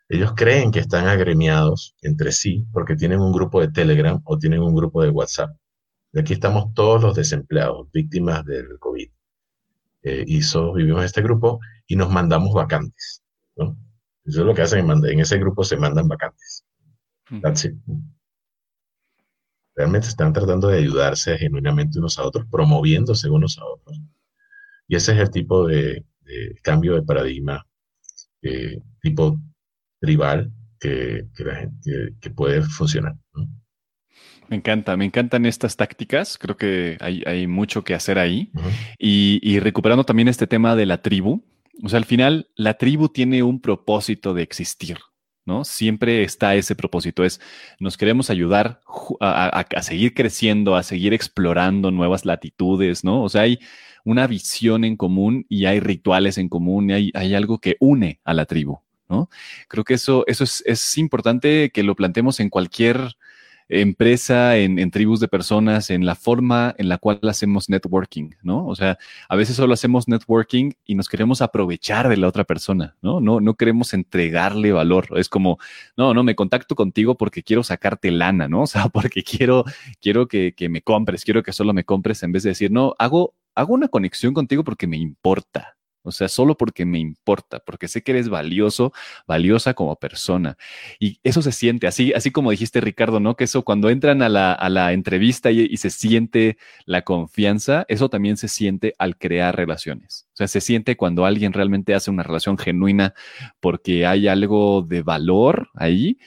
ellos 0.09 0.33
creen 0.35 0.71
que 0.71 0.81
están 0.81 1.07
agremiados 1.09 1.95
entre 2.01 2.33
sí 2.33 2.67
porque 2.73 2.97
tienen 2.97 3.21
un 3.21 3.33
grupo 3.33 3.61
de 3.61 3.69
Telegram 3.71 4.19
o 4.25 4.39
tienen 4.39 4.63
un 4.63 4.75
grupo 4.75 5.03
de 5.03 5.11
WhatsApp. 5.11 5.55
Y 6.13 6.21
aquí 6.21 6.33
estamos 6.35 6.73
todos 6.75 7.03
los 7.03 7.15
desempleados, 7.15 7.91
víctimas 7.93 8.45
del 8.45 8.79
COVID. 8.79 9.09
Eh, 10.03 10.25
y 10.27 10.41
todos 10.41 10.75
vivimos 10.75 11.01
en 11.01 11.07
este 11.07 11.23
grupo 11.23 11.61
y 11.87 11.97
nos 11.97 12.11
mandamos 12.11 12.55
vacantes. 12.55 13.23
¿no? 13.57 13.77
Eso 14.25 14.41
es 14.41 14.47
lo 14.47 14.55
que 14.55 14.63
hacen, 14.63 14.89
en 14.91 15.21
ese 15.21 15.39
grupo 15.39 15.65
se 15.65 15.77
mandan 15.77 16.09
vacantes. 16.09 16.65
That's 17.43 17.67
it 17.67 17.75
realmente 19.79 20.09
están 20.09 20.33
tratando 20.33 20.69
de 20.69 20.79
ayudarse 20.79 21.39
genuinamente 21.39 22.01
unos 22.01 22.19
a 22.19 22.25
otros, 22.25 22.45
promoviéndose 22.51 23.31
unos 23.31 23.59
a 23.59 23.65
otros. 23.65 23.97
Y 24.89 24.97
ese 24.97 25.13
es 25.13 25.19
el 25.21 25.31
tipo 25.31 25.69
de, 25.69 26.05
cambio 26.63 26.97
de 26.97 27.03
paradigma, 27.03 27.65
eh, 28.43 28.83
tipo 29.01 29.39
tribal, 30.01 30.51
que, 30.81 31.29
que, 32.21 32.31
puede 32.31 32.63
funcionar. 32.63 33.17
Me 34.49 34.57
encanta, 34.57 34.97
me 34.97 35.05
encantan 35.05 35.47
estas 35.47 35.77
tácticas. 35.77 36.39
Creo 36.39 36.57
que 36.57 36.97
hay, 37.01 37.47
mucho 37.47 37.85
que 37.85 37.95
hacer 37.95 38.19
ahí. 38.19 38.51
y, 38.99 39.41
y, 39.43 39.61
recuperando 39.61 40.05
también 40.05 40.29
este 40.29 40.47
tema 40.47 40.75
de 40.75 40.87
la 40.87 41.03
tribu. 41.03 41.43
O 41.83 41.89
sea, 41.89 41.99
al 41.99 42.05
final, 42.05 42.49
la 42.57 42.75
tribu 42.75 43.09
tiene 43.09 43.43
un 43.43 43.61
propósito 43.61 44.35
de 44.35 44.43
existir. 44.43 44.99
¿no? 45.49 45.65
Siempre 45.65 46.23
está 46.23 46.55
ese 46.55 46.77
propósito, 46.77 47.25
es 47.25 47.41
nos 47.81 47.97
queremos 47.97 48.29
ayudar 48.29 48.81
a, 49.19 49.65
seguir 49.81 50.13
creciendo, 50.13 50.77
a 50.77 50.83
seguir 50.83 51.15
explorando 51.15 51.91
nuevas 51.91 52.27
latitudes, 52.27 53.03
¿no? 53.03 53.23
O 53.23 53.31
sea, 53.31 53.43
hay 53.43 53.59
una 54.05 54.27
visión 54.27 54.85
en 54.85 54.97
común 54.97 55.47
y 55.49 55.65
hay 55.65 55.81
rituales 55.81 56.37
en 56.37 56.51
común 56.51 56.91
y 56.91 56.93
hay, 56.93 57.11
hay 57.15 57.35
algo 57.35 57.59
que 57.61 57.77
une 57.81 58.21
a 58.25 58.35
la 58.35 58.45
tribu, 58.45 58.81
¿no? 59.09 59.31
Creo 59.69 59.85
que 59.85 59.95
eso, 59.95 60.25
eso 60.27 60.45
es, 60.45 60.63
es 60.67 60.99
importante 60.99 61.71
que 61.71 61.83
lo 61.83 61.97
planteemos 61.97 62.41
en 62.41 62.51
cualquier 62.51 63.17
empresa, 63.69 64.57
en, 64.57 64.91
tribus 64.91 65.21
de 65.21 65.29
personas, 65.29 65.91
en 65.91 66.07
la 66.07 66.15
forma 66.15 66.75
en 66.79 66.89
la 66.89 66.99
cual 66.99 67.21
hacemos 67.25 67.69
networking, 67.69 68.31
¿no? 68.43 68.67
O 68.67 68.75
sea, 68.75 68.99
a 69.29 69.37
veces 69.37 69.57
solo 69.57 69.75
hacemos 69.75 70.09
networking 70.09 70.73
y 70.87 70.95
nos 70.95 71.09
queremos 71.09 71.43
aprovechar 71.43 72.09
de 72.09 72.17
la 72.17 72.29
otra 72.29 72.45
persona, 72.45 72.97
¿no? 73.03 73.21
No, 73.21 73.41
no 73.41 73.55
queremos 73.55 73.93
entregarle 73.95 74.73
valor. 74.73 75.09
Es 75.17 75.29
como, 75.29 75.59
no, 75.97 76.15
no, 76.15 76.23
me 76.23 76.35
contacto 76.35 76.75
contigo 76.75 77.17
porque 77.17 77.43
quiero 77.43 77.63
sacarte 77.63 78.11
lana, 78.11 78.49
¿no? 78.49 78.63
O 78.69 78.71
sea, 78.71 78.89
porque 78.89 79.23
quiero, 79.23 79.65
quiero 79.99 80.29
que, 80.29 80.53
que 80.55 80.69
me 80.69 80.83
compres, 80.83 81.25
quiero 81.25 81.43
que 81.43 81.55
solo 81.55 81.73
me 81.73 81.85
compres 81.85 82.23
en 82.23 82.33
vez 82.33 82.43
de 82.43 82.51
decir, 82.51 82.71
no, 82.71 82.95
hago, 82.99 83.35
hago 83.55 83.73
una 83.73 83.89
conexión 83.89 84.35
contigo 84.35 84.63
porque 84.63 84.87
me 84.87 84.99
importa, 84.99 85.78
o 86.09 86.13
sea, 86.13 86.29
solo 86.29 86.57
porque 86.57 86.85
me 86.85 86.99
importa, 86.99 87.61
porque 87.61 87.89
sé 87.89 88.03
que 88.03 88.13
eres 88.13 88.29
valioso, 88.29 88.93
valiosa 89.27 89.75
como 89.75 89.97
persona. 89.97 90.57
Y 90.99 91.21
eso 91.23 91.43
se 91.43 91.53
siente, 91.53 91.87
así, 91.87 92.13
así 92.15 92.31
como 92.31 92.51
dijiste, 92.51 92.81
Ricardo, 92.81 93.21
¿no? 93.21 93.37
Que 93.37 93.45
eso 93.45 93.63
cuando 93.63 93.91
entran 93.91 94.23
a 94.23 94.29
la, 94.29 94.93
entrevista 94.93 95.51
y, 95.51 95.77
se 95.77 95.91
siente 95.91 96.59
la 96.87 97.03
confianza, 97.03 97.85
eso 97.89 98.09
también 98.09 98.37
se 98.37 98.49
siente 98.49 98.95
al 98.99 99.17
crear 99.17 99.57
relaciones. 99.57 100.27
O 100.33 100.37
sea, 100.37 100.49
se 100.49 100.61
siente 100.61 100.97
cuando 100.97 101.25
alguien 101.25 101.53
realmente 101.53 101.95
hace 101.95 102.11
una 102.11 102.23
relación 102.23 102.59
genuina 102.59 103.15
porque 103.61 104.07
hay 104.07 104.29
algo 104.29 104.83
de 104.83 105.03
valor 105.03 105.69
ahí 105.75 106.19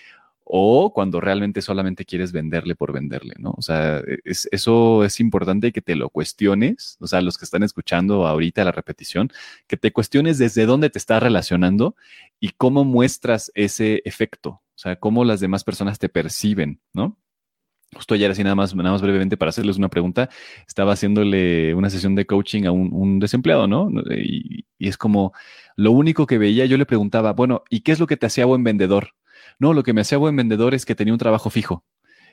o 0.54 0.92
cuando 0.92 1.22
realmente 1.22 1.62
solamente 1.62 2.04
quieres 2.04 2.34
venderle 2.34 2.76
por 2.76 2.92
venderle, 2.92 3.36
¿no? 3.40 3.56
O 3.58 3.62
sea, 3.62 4.00
e, 4.00 4.20
eso 4.26 5.06
es 5.06 5.22
importante 5.22 5.72
que 5.72 5.82
te 5.82 5.96
lo 5.96 6.10
cuestiones, 6.10 6.98
o 7.00 7.08
sea, 7.08 7.22
los 7.22 7.38
que 7.38 7.46
están 7.46 7.64
escuchando 7.64 8.28
ahorita 8.28 8.66
la 8.66 8.74
repetición, 8.74 9.32
que 9.66 9.78
te 9.78 9.94
cuestiones 9.94 10.38
desde 10.38 10.66
dónde 10.66 10.90
te 10.90 11.00
estás 11.00 11.24
relacionando 11.24 11.96
y 12.42 12.50
cómo 12.50 12.84
muestras 12.84 13.50
ese 13.56 14.02
efecto, 14.04 14.50
o 14.50 14.78
sea, 14.78 14.98
cómo 14.98 15.24
las 15.24 15.40
demás 15.40 15.64
personas 15.64 16.00
te 16.00 16.10
perciben, 16.10 16.82
¿no? 16.92 17.18
Justo 17.96 18.14
ayer, 18.14 18.30
así 18.30 18.44
nada 18.44 18.56
más, 18.56 18.76
nada 18.76 18.92
más 18.92 19.02
brevemente 19.02 19.38
para 19.38 19.50
hacerles 19.50 19.78
una 19.78 19.90
pregunta, 19.90 20.30
estaba 20.68 20.92
haciéndole 20.92 21.74
una 21.76 21.90
sesión 21.90 22.14
de 22.14 22.26
coaching 22.26 22.66
a 22.66 22.72
un, 22.72 23.20
desempleado, 23.20 23.68
¿no? 23.68 23.90
y, 24.18 24.66
es 24.80 24.98
como, 24.98 25.32
lo 25.78 25.94
único 25.94 26.26
que 26.26 26.38
veía, 26.38 26.66
yo 26.66 26.78
le 26.78 26.86
preguntaba, 26.86 27.32
bueno, 27.32 27.64
¿y 27.70 27.82
qué 27.82 27.94
es 27.94 28.00
lo 28.02 28.08
que 28.08 28.18
te 28.18 28.26
hacía 28.26 28.46
buen 28.46 28.66
vendedor? 28.66 29.14
No, 29.62 29.76
lo 29.76 29.84
que 29.84 29.94
me 29.94 30.02
hacía 30.02 30.18
buen 30.18 30.36
vendedor 30.36 30.74
es 30.74 30.88
que 30.88 30.96
tenía 30.96 31.14
un 31.14 31.20
trabajo 31.20 31.52
fijo, 31.52 31.86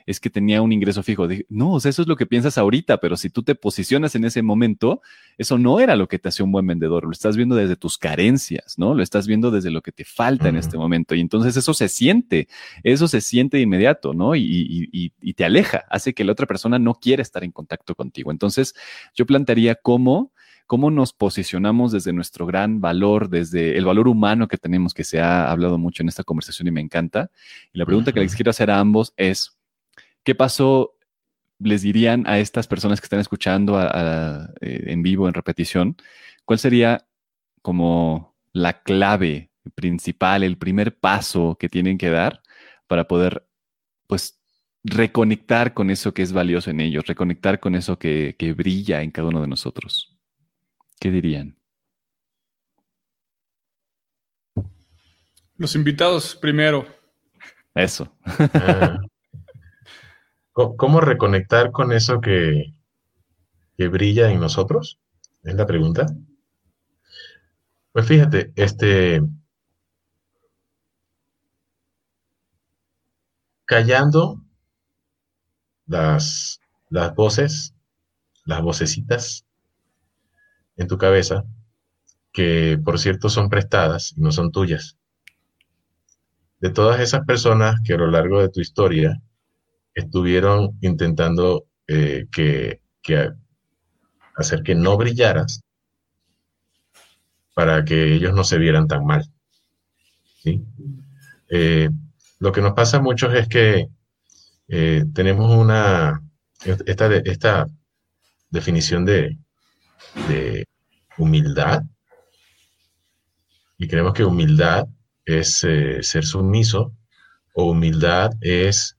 es 0.07 0.19
que 0.19 0.31
tenía 0.31 0.63
un 0.63 0.71
ingreso 0.71 1.03
fijo. 1.03 1.27
no, 1.47 1.73
o 1.73 1.79
sea, 1.79 1.89
eso 1.89 2.01
es 2.01 2.07
lo 2.07 2.15
que 2.15 2.25
piensas 2.25 2.57
ahorita, 2.57 2.99
pero 2.99 3.15
si 3.17 3.29
tú 3.29 3.43
te 3.43 3.53
posicionas 3.53 4.15
en 4.15 4.25
ese 4.25 4.41
momento, 4.41 5.03
eso 5.37 5.59
no 5.59 5.79
era 5.79 5.95
lo 5.95 6.07
que 6.07 6.17
te 6.17 6.29
hacía 6.29 6.43
un 6.43 6.51
buen 6.51 6.65
vendedor, 6.65 7.03
lo 7.03 7.11
estás 7.11 7.37
viendo 7.37 7.55
desde 7.55 7.75
tus 7.75 7.99
carencias, 7.99 8.79
¿no? 8.79 8.95
Lo 8.95 9.03
estás 9.03 9.27
viendo 9.27 9.51
desde 9.51 9.69
lo 9.69 9.83
que 9.83 9.91
te 9.91 10.05
falta 10.05 10.49
en 10.49 10.55
este 10.55 10.75
momento. 10.75 11.13
Y 11.13 11.19
entonces 11.19 11.55
eso 11.55 11.75
se 11.75 11.87
siente, 11.87 12.47
eso 12.81 13.07
se 13.07 13.21
siente 13.21 13.57
de 13.57 13.63
inmediato, 13.63 14.15
¿no? 14.15 14.35
Y, 14.35 14.89
y 15.21 15.33
te 15.35 15.45
aleja, 15.45 15.85
hace 15.91 16.15
que 16.15 16.23
la 16.23 16.31
otra 16.31 16.47
persona 16.47 16.79
no 16.79 16.95
quiera 16.95 17.21
estar 17.21 17.43
en 17.43 17.51
contacto 17.51 17.93
contigo. 17.93 18.31
Entonces, 18.31 18.73
yo 19.13 19.27
plantearía 19.27 19.75
cómo 19.75 20.31
cómo 20.69 20.91
nos 20.91 21.13
posicionamos 21.13 21.91
desde 21.91 22.13
nuestro 22.13 22.45
gran 22.45 22.79
valor, 22.79 23.27
desde 23.27 23.75
el 23.75 23.85
valor 23.85 24.07
humano 24.07 24.47
que 24.47 24.57
tenemos, 24.57 24.93
que 24.93 25.03
se 25.03 25.19
ha 25.19 25.49
hablado 25.49 25.79
mucho 25.79 26.03
en 26.03 26.09
esta 26.09 26.23
conversación 26.23 26.67
y 26.67 26.71
me 26.71 26.79
encanta. 26.79 27.31
Y 27.73 27.79
la 27.79 27.87
pregunta 27.87 28.11
que 28.11 28.19
les 28.19 28.35
quiero 28.35 28.51
hacer 28.51 28.69
a 28.69 28.77
ambos 28.77 29.11
es, 29.17 29.57
¿qué 30.23 30.35
pasó? 30.35 30.95
Les 31.57 31.81
dirían 31.81 32.27
a 32.27 32.37
estas 32.37 32.67
personas 32.67 33.01
que 33.01 33.05
están 33.05 33.19
escuchando 33.19 33.81
eh, 33.81 34.45
en 34.61 35.01
vivo, 35.01 35.27
en 35.27 35.33
repetición, 35.33 35.97
¿cuál 36.45 36.59
sería 36.59 37.03
como 37.63 38.37
la 38.53 38.83
clave 38.83 39.49
principal, 39.73 40.43
el 40.43 40.59
primer 40.59 40.99
paso 40.99 41.57
que 41.59 41.67
tienen 41.67 41.97
que 41.97 42.11
dar 42.11 42.43
para 42.85 43.07
poder, 43.07 43.43
pues, 44.05 44.39
reconectar 44.83 45.73
con 45.73 45.89
eso 45.89 46.13
que 46.13 46.21
es 46.21 46.31
valioso 46.31 46.69
en 46.69 46.79
ellos, 46.79 47.07
reconectar 47.07 47.59
con 47.59 47.73
eso 47.73 47.97
que 47.97 48.53
brilla 48.55 49.01
en 49.01 49.09
cada 49.09 49.29
uno 49.29 49.41
de 49.41 49.47
nosotros? 49.47 50.18
¿Qué 50.99 51.09
dirían? 51.11 51.57
Los 55.55 55.75
invitados 55.75 56.35
primero. 56.35 56.85
Eso. 57.73 58.13
Ah. 58.53 58.99
¿Cómo 60.51 60.99
reconectar 60.99 61.71
con 61.71 61.93
eso 61.93 62.19
que, 62.19 62.73
que 63.77 63.87
brilla 63.87 64.29
en 64.29 64.41
nosotros? 64.41 64.99
Es 65.43 65.55
la 65.55 65.65
pregunta. 65.65 66.05
Pues 67.93 68.05
fíjate, 68.05 68.51
este, 68.57 69.21
callando 73.63 74.43
las, 75.87 76.59
las 76.89 77.15
voces, 77.15 77.73
las 78.43 78.61
vocecitas 78.61 79.45
en 80.79 80.87
tu 80.87 80.97
cabeza, 80.97 81.43
que 82.31 82.79
por 82.83 82.99
cierto 82.99 83.29
son 83.29 83.49
prestadas 83.49 84.13
y 84.15 84.21
no 84.21 84.31
son 84.31 84.51
tuyas. 84.51 84.97
De 86.59 86.69
todas 86.71 86.99
esas 87.01 87.25
personas 87.25 87.81
que 87.83 87.93
a 87.93 87.97
lo 87.97 88.07
largo 88.07 88.41
de 88.41 88.49
tu 88.49 88.61
historia 88.61 89.21
estuvieron 89.93 90.77
intentando 90.81 91.65
eh, 91.87 92.27
que, 92.31 92.79
hacer 94.35 94.63
que 94.63 94.73
no 94.73 94.95
brillaras 94.95 95.63
para 97.53 97.83
que 97.83 98.13
ellos 98.13 98.33
no 98.33 98.45
se 98.45 98.57
vieran 98.57 98.87
tan 98.87 99.05
mal. 99.05 99.29
Eh, 101.49 101.89
lo 102.39 102.51
que 102.53 102.61
nos 102.61 102.73
pasa 102.73 102.97
a 102.97 103.01
muchos 103.01 103.33
es 103.33 103.49
que 103.49 103.89
eh, 104.69 105.03
tenemos 105.13 105.53
una, 105.53 106.21
esta, 106.63 107.13
esta 107.15 107.67
definición 108.49 109.03
de, 109.03 109.37
de 110.27 110.65
humildad. 111.17 111.83
Y 113.77 113.87
creemos 113.87 114.13
que 114.13 114.25
humildad 114.25 114.87
es 115.25 115.63
eh, 115.63 116.01
ser 116.01 116.25
sumiso 116.25 116.93
o 117.53 117.71
humildad 117.71 118.31
es 118.41 118.97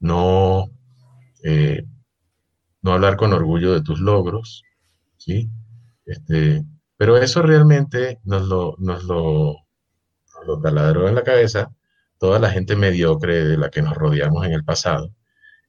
no, 0.00 0.70
eh, 1.44 1.84
no 2.82 2.92
hablar 2.92 3.16
con 3.16 3.32
orgullo 3.32 3.72
de 3.72 3.82
tus 3.82 4.00
logros, 4.00 4.62
¿sí? 5.16 5.48
Este, 6.06 6.64
pero 6.96 7.16
eso 7.16 7.42
realmente 7.42 8.20
nos 8.24 8.48
lo, 8.48 8.74
nos 8.78 9.04
lo, 9.04 9.54
nos 10.34 10.46
lo 10.46 10.60
taladró 10.60 11.08
en 11.08 11.14
la 11.14 11.22
cabeza 11.22 11.70
toda 12.18 12.38
la 12.38 12.50
gente 12.50 12.76
mediocre 12.76 13.44
de 13.44 13.56
la 13.56 13.70
que 13.70 13.82
nos 13.82 13.94
rodeamos 13.94 14.44
en 14.46 14.52
el 14.52 14.64
pasado, 14.64 15.14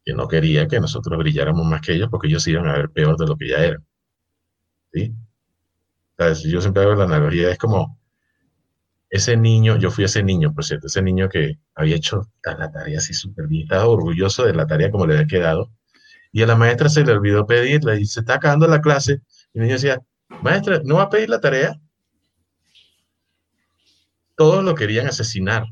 que 0.04 0.14
no 0.14 0.28
quería 0.28 0.68
que 0.68 0.80
nosotros 0.80 1.18
brilláramos 1.20 1.66
más 1.66 1.82
que 1.82 1.94
ellos 1.94 2.10
porque 2.10 2.28
ellos 2.28 2.48
iban 2.48 2.68
a 2.68 2.74
ver 2.74 2.90
peor 2.90 3.18
de 3.18 3.28
lo 3.28 3.36
que 3.36 3.50
ya 3.50 3.58
eran. 3.58 3.86
¿Sí? 4.94 5.14
Yo 6.46 6.62
siempre 6.62 6.84
hago 6.84 6.96
la 6.96 7.06
analogía, 7.06 7.50
es 7.50 7.58
como 7.58 7.98
ese 9.10 9.38
niño, 9.38 9.78
yo 9.78 9.90
fui 9.90 10.04
ese 10.04 10.22
niño, 10.22 10.54
por 10.54 10.66
cierto, 10.66 10.88
ese 10.88 11.02
niño 11.02 11.30
que 11.30 11.60
había 11.76 11.96
hecho 11.96 12.30
la 12.44 12.72
tarea 12.72 13.00
así 13.00 13.14
súper 13.14 13.48
bien, 13.48 13.64
estaba 13.64 13.88
orgulloso 13.88 14.44
de 14.44 14.54
la 14.54 14.68
tarea 14.68 14.92
como 14.92 15.08
le 15.08 15.16
había 15.16 15.28
quedado, 15.28 15.72
y 16.32 16.44
a 16.44 16.46
la 16.46 16.56
maestra 16.56 16.90
se 16.90 17.04
le 17.04 17.14
olvidó 17.14 17.48
pedirla 17.48 17.96
y 17.98 18.06
se 18.06 18.20
está 18.20 18.36
acabando 18.36 18.68
la 18.68 18.82
clase, 18.82 19.22
y 19.54 19.60
el 19.60 19.64
niño 19.64 19.76
decía, 19.76 20.02
maestra, 20.42 20.82
¿no 20.84 20.96
va 20.96 21.04
a 21.04 21.10
pedir 21.10 21.30
la 21.30 21.40
tarea? 21.40 21.80
Todos 24.36 24.64
lo 24.64 24.76
querían 24.76 25.08
asesinar. 25.08 25.66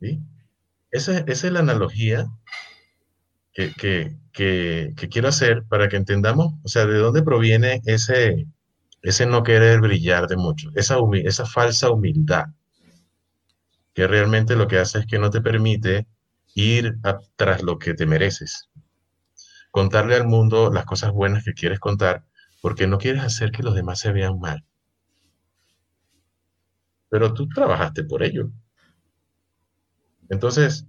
¿Sí? 0.00 0.20
Esa, 0.90 1.18
esa 1.20 1.46
es 1.46 1.52
la 1.52 1.60
analogía 1.60 2.26
que, 3.56 4.16
quiero 5.10 5.28
hacer 5.28 5.64
para 5.64 5.88
que 5.88 5.96
entendamos, 5.96 6.54
o 6.62 6.68
sea, 6.68 6.86
de 6.86 6.98
dónde 6.98 7.22
proviene 7.22 7.80
ese, 7.86 8.46
ese 9.02 9.26
no 9.26 9.42
querer 9.42 9.80
brillar 9.80 10.26
de 10.26 10.36
mucho, 10.36 10.70
esa, 10.74 10.96
esa 11.24 11.46
falsa 11.46 11.90
humildad, 11.90 12.46
que 13.94 14.06
realmente 14.06 14.56
lo 14.56 14.68
que 14.68 14.78
hace 14.78 14.98
es 14.98 15.06
que 15.06 15.18
no 15.18 15.30
te 15.30 15.40
permite 15.40 16.06
ir 16.54 16.98
tras 17.36 17.62
lo 17.62 17.78
que 17.78 17.94
te 17.94 18.06
mereces, 18.06 18.68
contarle 19.70 20.16
al 20.16 20.26
mundo 20.26 20.70
las 20.70 20.84
cosas 20.84 21.12
buenas 21.12 21.44
que 21.44 21.54
quieres 21.54 21.80
contar, 21.80 22.24
porque 22.60 22.86
no 22.86 22.98
quieres 22.98 23.22
hacer 23.22 23.52
que 23.52 23.62
los 23.62 23.74
demás 23.74 24.00
se 24.00 24.12
vean 24.12 24.38
mal. 24.38 24.64
Pero 27.08 27.32
tú 27.32 27.48
trabajaste 27.48 28.04
por 28.04 28.22
ello. 28.22 28.50
Entonces, 30.28 30.84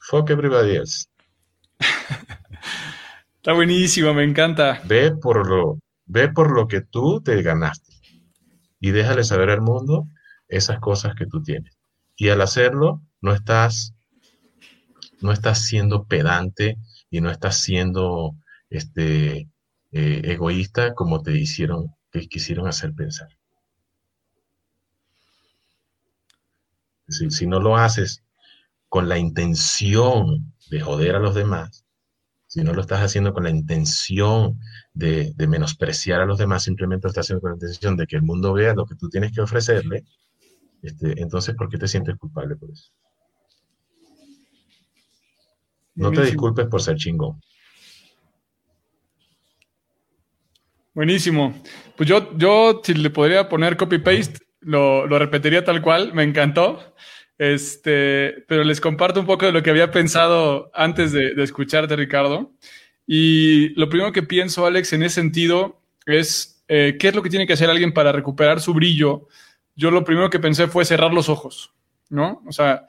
fuck 0.00 0.28
everybody 0.30 0.76
else. 0.76 1.06
Está 3.36 3.52
buenísimo, 3.52 4.12
me 4.14 4.24
encanta. 4.24 4.80
Ve 4.84 5.12
por 5.12 5.48
lo, 5.48 5.78
ve 6.06 6.28
por 6.28 6.52
lo 6.52 6.68
que 6.68 6.80
tú 6.80 7.20
te 7.20 7.42
ganaste 7.42 7.92
y 8.80 8.90
déjale 8.90 9.24
saber 9.24 9.50
al 9.50 9.62
mundo 9.62 10.08
esas 10.48 10.78
cosas 10.80 11.14
que 11.14 11.26
tú 11.26 11.42
tienes. 11.42 11.76
Y 12.16 12.28
al 12.28 12.40
hacerlo, 12.40 13.02
no 13.20 13.32
estás, 13.32 13.94
no 15.20 15.32
estás 15.32 15.64
siendo 15.64 16.04
pedante 16.04 16.78
y 17.10 17.20
no 17.20 17.30
estás 17.30 17.58
siendo 17.58 18.36
este, 18.70 19.48
eh, 19.92 20.22
egoísta 20.24 20.94
como 20.94 21.22
te 21.22 21.36
hicieron, 21.36 21.94
que 22.10 22.28
quisieron 22.28 22.66
hacer 22.66 22.94
pensar. 22.94 23.28
Si, 27.08 27.46
no 27.46 27.60
lo 27.60 27.76
haces 27.76 28.24
con 28.88 29.08
la 29.08 29.16
intención 29.18 30.54
de 30.70 30.80
joder 30.80 31.16
a 31.16 31.20
los 31.20 31.34
demás, 31.34 31.84
si 32.46 32.62
no 32.62 32.72
lo 32.72 32.80
estás 32.80 33.00
haciendo 33.00 33.32
con 33.32 33.44
la 33.44 33.50
intención 33.50 34.58
de, 34.94 35.34
menospreciar 35.48 36.20
a 36.20 36.26
los 36.26 36.38
demás, 36.38 36.62
simplemente 36.62 37.04
lo 37.06 37.10
estás 37.10 37.26
haciendo 37.26 37.40
con 37.40 37.50
la 37.50 37.56
intención 37.56 37.96
de 37.96 38.06
que 38.06 38.16
el 38.16 38.22
mundo 38.22 38.52
vea 38.52 38.74
lo 38.74 38.86
que 38.86 38.94
tú 38.94 39.08
tienes 39.08 39.32
que 39.32 39.40
ofrecerle, 39.40 40.04
este, 40.82 41.20
entonces, 41.20 41.54
¿por 41.54 41.68
qué 41.68 41.78
te 41.78 41.88
sientes 41.88 42.16
culpable 42.16 42.56
por 42.56 42.70
eso? 42.70 42.90
No 45.94 46.12
te 46.12 46.22
disculpes 46.22 46.66
por 46.66 46.82
ser 46.82 46.96
chingón. 46.96 47.40
Buenísimo. 50.96 51.54
Pues 51.96 52.08
yo, 52.08 52.36
yo 52.38 52.80
si 52.82 52.94
le 52.94 53.10
podría 53.10 53.48
poner 53.48 53.76
copy-paste, 53.76 54.38
lo, 54.60 55.06
repetiría 55.06 55.64
tal 55.64 55.82
cual, 55.82 56.14
me 56.14 56.22
encantó. 56.22 56.94
Este, 57.38 58.44
pero 58.48 58.64
les 58.64 58.80
comparto 58.80 59.20
un 59.20 59.26
poco 59.26 59.46
de 59.46 59.52
lo 59.52 59.62
que 59.62 59.70
había 59.70 59.90
pensado 59.90 60.70
antes 60.74 61.12
de, 61.12 61.32
escucharte, 61.42 61.96
Ricardo. 61.96 62.52
Y 63.06 63.68
lo 63.78 63.88
primero 63.88 64.12
que 64.12 64.22
pienso, 64.22 64.66
Alex, 64.66 64.92
en 64.92 65.02
ese 65.02 65.16
sentido 65.16 65.80
es 66.06 66.64
eh, 66.68 66.96
qué 66.98 67.08
es 67.08 67.14
lo 67.14 67.22
que 67.22 67.30
tiene 67.30 67.46
que 67.46 67.52
hacer 67.52 67.70
alguien 67.70 67.92
para 67.92 68.12
recuperar 68.12 68.60
su 68.60 68.72
brillo. 68.74 69.28
Yo 69.74 69.90
lo 69.90 70.04
primero 70.04 70.30
que 70.30 70.40
pensé 70.40 70.66
fue 70.66 70.84
cerrar 70.84 71.12
los 71.12 71.28
ojos, 71.28 71.74
¿no? 72.08 72.42
O 72.46 72.52
sea, 72.52 72.88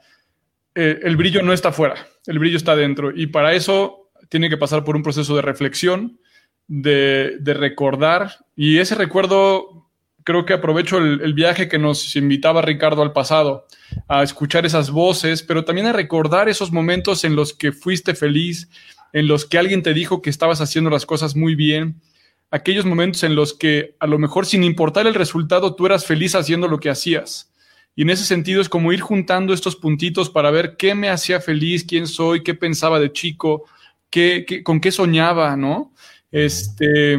eh, 0.74 1.00
el 1.02 1.16
brillo 1.16 1.42
no 1.42 1.52
está 1.52 1.70
fuera, 1.72 2.06
el 2.26 2.38
brillo 2.38 2.56
está 2.56 2.74
dentro. 2.74 3.12
Y 3.14 3.26
para 3.26 3.52
eso 3.52 4.10
tiene 4.28 4.48
que 4.48 4.56
pasar 4.56 4.84
por 4.84 4.96
un 4.96 5.02
proceso 5.02 5.36
de 5.36 5.42
reflexión, 5.42 6.18
de, 6.66 7.36
de 7.40 7.54
recordar. 7.54 8.46
Y 8.56 8.78
ese 8.78 8.94
recuerdo 8.94 9.87
creo 10.28 10.44
que 10.44 10.52
aprovecho 10.52 10.98
el, 10.98 11.32
viaje 11.32 11.70
que 11.70 11.78
nos 11.78 12.14
invitaba 12.14 12.60
Ricardo 12.60 13.00
al 13.00 13.14
pasado, 13.14 13.66
a 14.08 14.22
escuchar 14.22 14.66
esas 14.66 14.90
voces, 14.90 15.42
pero 15.42 15.64
también 15.64 15.86
a 15.86 15.94
recordar 15.94 16.50
esos 16.50 16.70
momentos 16.70 17.24
en 17.24 17.34
los 17.34 17.54
que 17.54 17.72
fuiste 17.72 18.14
feliz, 18.14 18.68
en 19.14 19.26
los 19.26 19.46
que 19.46 19.56
alguien 19.56 19.82
te 19.82 19.94
dijo 19.94 20.20
que 20.20 20.28
estabas 20.28 20.60
haciendo 20.60 20.90
las 20.90 21.06
cosas 21.06 21.34
muy 21.34 21.54
bien, 21.54 22.02
aquellos 22.50 22.84
momentos 22.84 23.22
en 23.22 23.34
los 23.34 23.54
que 23.54 23.96
a 24.00 24.06
lo 24.06 24.18
mejor 24.18 24.44
sin 24.44 24.64
importar 24.64 25.06
el 25.06 25.14
resultado 25.14 25.74
tú 25.74 25.86
eras 25.86 26.04
feliz 26.04 26.34
haciendo 26.34 26.68
lo 26.68 26.78
que 26.78 26.90
hacías. 26.90 27.50
Y 27.96 28.02
en 28.02 28.10
ese 28.10 28.24
sentido 28.24 28.60
es 28.60 28.68
como 28.68 28.92
ir 28.92 29.00
juntando 29.00 29.54
estos 29.54 29.76
puntitos 29.76 30.28
para 30.28 30.50
ver 30.50 30.76
qué 30.76 30.94
me 30.94 31.08
hacía 31.08 31.40
feliz, 31.40 31.84
quién 31.84 32.06
soy, 32.06 32.42
qué 32.42 32.52
pensaba 32.52 33.00
de 33.00 33.12
chico, 33.12 33.64
qué, 34.10 34.44
con 34.62 34.78
qué 34.78 34.92
soñaba, 34.92 35.56
¿no? 35.56 35.94
Este, 36.30 37.16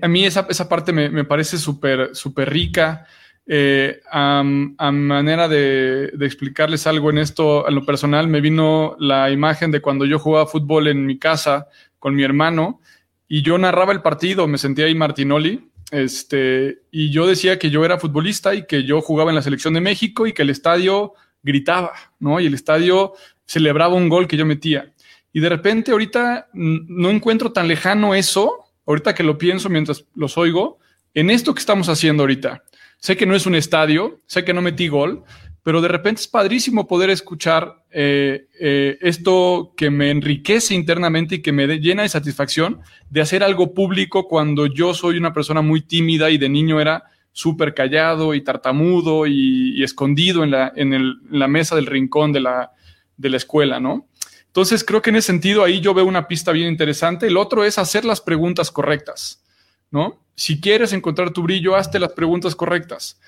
a 0.00 0.08
mí 0.08 0.24
esa, 0.24 0.46
esa 0.50 0.68
parte 0.68 0.92
me, 0.92 1.24
parece 1.24 1.58
súper 1.58 2.14
súper 2.14 2.50
rica. 2.50 3.06
Eh, 3.50 4.00
a, 4.10 4.42
manera 4.42 5.48
de, 5.48 6.12
explicarles 6.20 6.86
algo 6.86 7.10
en 7.10 7.18
esto, 7.18 7.66
a 7.66 7.70
lo 7.70 7.84
personal, 7.86 8.28
me 8.28 8.42
vino 8.42 8.94
la 8.98 9.30
imagen 9.30 9.70
de 9.70 9.80
cuando 9.80 10.04
yo 10.04 10.18
jugaba 10.18 10.46
fútbol 10.46 10.88
en 10.88 11.06
mi 11.06 11.18
casa 11.18 11.68
con 11.98 12.14
mi 12.14 12.22
hermano 12.24 12.80
y 13.26 13.42
yo 13.42 13.56
narraba 13.56 13.92
el 13.92 14.02
partido, 14.02 14.46
me 14.46 14.58
sentía 14.58 14.84
ahí 14.84 14.94
Martinoli, 14.94 15.70
este, 15.90 16.82
y 16.90 17.10
yo 17.10 17.26
decía 17.26 17.58
que 17.58 17.70
yo 17.70 17.84
era 17.84 17.98
futbolista 17.98 18.54
y 18.54 18.66
que 18.66 18.84
yo 18.84 19.00
jugaba 19.00 19.30
en 19.30 19.36
la 19.36 19.42
selección 19.42 19.72
de 19.74 19.80
México 19.80 20.26
y 20.26 20.34
que 20.34 20.42
el 20.42 20.50
estadio 20.50 21.14
gritaba, 21.42 21.92
¿no? 22.18 22.40
Y 22.40 22.46
el 22.46 22.54
estadio 22.54 23.14
celebraba 23.46 23.94
un 23.94 24.10
gol 24.10 24.28
que 24.28 24.36
yo 24.36 24.44
metía. 24.44 24.92
Y 25.32 25.40
de 25.40 25.48
repente 25.48 25.92
ahorita 25.92 26.48
no 26.52 27.10
encuentro 27.10 27.52
tan 27.52 27.68
lejano 27.68 28.14
eso 28.14 28.67
ahorita 28.88 29.14
que 29.14 29.22
lo 29.22 29.36
pienso 29.36 29.68
mientras 29.68 30.06
los 30.14 30.38
oigo, 30.38 30.78
en 31.12 31.30
esto 31.30 31.54
que 31.54 31.60
estamos 31.60 31.88
haciendo 31.88 32.22
ahorita. 32.22 32.64
Sé 32.98 33.16
que 33.16 33.26
no 33.26 33.36
es 33.36 33.46
un 33.46 33.54
estadio, 33.54 34.20
sé 34.26 34.44
que 34.44 34.54
no 34.54 34.62
metí 34.62 34.88
gol, 34.88 35.22
pero 35.62 35.82
de 35.82 35.88
repente 35.88 36.22
es 36.22 36.28
padrísimo 36.28 36.86
poder 36.86 37.10
escuchar 37.10 37.84
eh, 37.90 38.48
eh, 38.58 38.96
esto 39.02 39.74
que 39.76 39.90
me 39.90 40.10
enriquece 40.10 40.74
internamente 40.74 41.36
y 41.36 41.42
que 41.42 41.52
me 41.52 41.66
llena 41.78 42.02
de 42.02 42.08
satisfacción 42.08 42.80
de 43.10 43.20
hacer 43.20 43.42
algo 43.42 43.74
público 43.74 44.26
cuando 44.26 44.66
yo 44.66 44.94
soy 44.94 45.18
una 45.18 45.34
persona 45.34 45.60
muy 45.60 45.82
tímida 45.82 46.30
y 46.30 46.38
de 46.38 46.48
niño 46.48 46.80
era 46.80 47.04
súper 47.32 47.74
callado 47.74 48.34
y 48.34 48.40
tartamudo 48.40 49.26
y, 49.26 49.82
escondido 49.82 50.42
en 50.42 50.50
la, 50.50 50.72
en, 50.74 51.18
la 51.30 51.46
mesa 51.46 51.76
del 51.76 51.86
rincón 51.86 52.32
de 52.32 52.40
la, 52.40 52.72
de 53.18 53.28
la 53.28 53.36
escuela, 53.36 53.78
¿no? 53.78 54.07
Entonces, 54.48 54.82
creo 54.82 55.02
que 55.02 55.10
en 55.10 55.16
ese 55.16 55.26
sentido 55.26 55.62
ahí 55.62 55.80
yo 55.80 55.94
veo 55.94 56.04
una 56.04 56.26
pista 56.26 56.52
bien 56.52 56.68
interesante. 56.68 57.26
El 57.26 57.36
otro 57.36 57.64
es 57.64 57.78
hacer 57.78 58.04
las 58.04 58.20
preguntas 58.20 58.70
correctas, 58.70 59.44
¿no? 59.90 60.24
Si 60.34 60.60
quieres 60.60 60.92
encontrar 60.92 61.32
tu 61.32 61.42
brillo, 61.42 61.76
hazte 61.76 61.98
las 61.98 62.12
preguntas 62.12 62.56
correctas. 62.56 63.20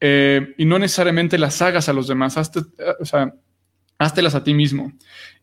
Eh, 0.00 0.54
y 0.58 0.64
no 0.64 0.78
necesariamente 0.78 1.38
las 1.38 1.62
hagas 1.62 1.88
a 1.88 1.92
los 1.92 2.08
demás, 2.08 2.36
hazte, 2.36 2.60
o 3.00 3.04
sea, 3.04 3.34
háztelas 3.98 4.34
a 4.34 4.44
ti 4.44 4.52
mismo. 4.52 4.92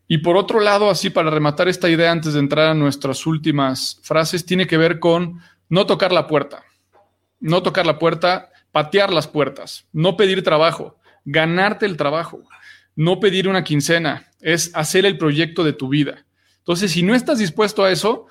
Y 0.06 0.18
por 0.18 0.36
otro 0.36 0.60
lado, 0.60 0.90
así 0.90 1.10
para 1.10 1.30
rematar 1.30 1.68
esta 1.68 1.88
idea 1.88 2.12
antes 2.12 2.34
de 2.34 2.40
entrar 2.40 2.68
a 2.68 2.74
nuestras 2.74 3.26
últimas 3.26 3.98
frases, 4.02 4.44
tiene 4.44 4.66
que 4.66 4.76
ver 4.76 5.00
con 5.00 5.40
no 5.68 5.86
tocar 5.86 6.12
la 6.12 6.26
puerta. 6.26 6.62
No 7.40 7.62
tocar 7.62 7.86
la 7.86 7.98
puerta, 7.98 8.50
patear 8.70 9.12
las 9.12 9.26
puertas, 9.26 9.86
no 9.92 10.16
pedir 10.16 10.42
trabajo, 10.42 10.98
ganarte 11.24 11.86
el 11.86 11.96
trabajo 11.96 12.42
no 12.96 13.20
pedir 13.20 13.46
una 13.46 13.62
quincena, 13.62 14.26
es 14.46 14.70
hacer 14.76 15.04
el 15.04 15.18
proyecto 15.18 15.64
de 15.64 15.72
tu 15.72 15.88
vida. 15.88 16.24
Entonces, 16.58 16.92
si 16.92 17.02
no 17.02 17.16
estás 17.16 17.40
dispuesto 17.40 17.82
a 17.82 17.90
eso, 17.90 18.28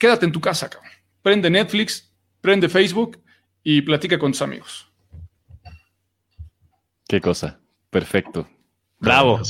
quédate 0.00 0.26
en 0.26 0.32
tu 0.32 0.40
casa, 0.40 0.68
cabrón. 0.68 0.90
Prende 1.22 1.48
Netflix, 1.48 2.12
prende 2.40 2.68
Facebook 2.68 3.22
y 3.62 3.82
platica 3.82 4.18
con 4.18 4.32
tus 4.32 4.42
amigos. 4.42 4.90
Qué 7.06 7.20
cosa. 7.20 7.60
Perfecto. 7.88 8.48
Bravo. 8.98 9.40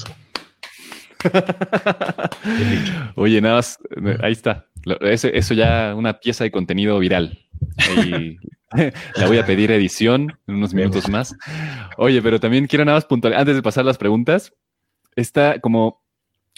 Oye, 3.14 3.40
nada 3.40 3.56
más, 3.56 3.78
ahí 4.20 4.32
está. 4.32 4.68
Eso, 5.00 5.54
ya 5.54 5.94
una 5.96 6.20
pieza 6.20 6.44
de 6.44 6.50
contenido 6.50 6.98
viral. 6.98 7.46
Ahí 7.78 8.36
La 9.16 9.26
voy 9.26 9.38
a 9.38 9.46
pedir 9.46 9.70
edición 9.70 10.38
en 10.46 10.56
unos 10.56 10.74
minutos 10.74 11.08
más. 11.08 11.34
Oye, 11.96 12.20
pero 12.20 12.38
también 12.38 12.66
quiero 12.66 12.84
nada 12.84 12.98
más 12.98 13.06
puntual, 13.06 13.32
antes 13.32 13.56
de 13.56 13.62
pasar 13.62 13.86
las 13.86 13.96
preguntas, 13.96 14.52
está 15.20 15.60
como 15.60 16.00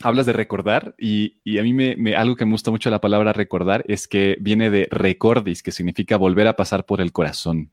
hablas 0.02 0.26
de 0.26 0.32
recordar 0.32 0.94
y, 0.98 1.58
a 1.58 1.62
mí 1.62 1.72
me, 1.72 2.14
algo 2.14 2.36
que 2.36 2.44
me 2.44 2.52
gusta 2.52 2.70
mucho 2.70 2.90
la 2.90 3.00
palabra 3.00 3.32
recordar 3.32 3.84
es 3.86 4.08
que 4.08 4.36
viene 4.40 4.70
de 4.70 4.88
recordis, 4.90 5.62
que 5.62 5.72
significa 5.72 6.16
volver 6.16 6.46
a 6.46 6.56
pasar 6.56 6.86
por 6.86 7.00
el 7.00 7.12
corazón. 7.12 7.70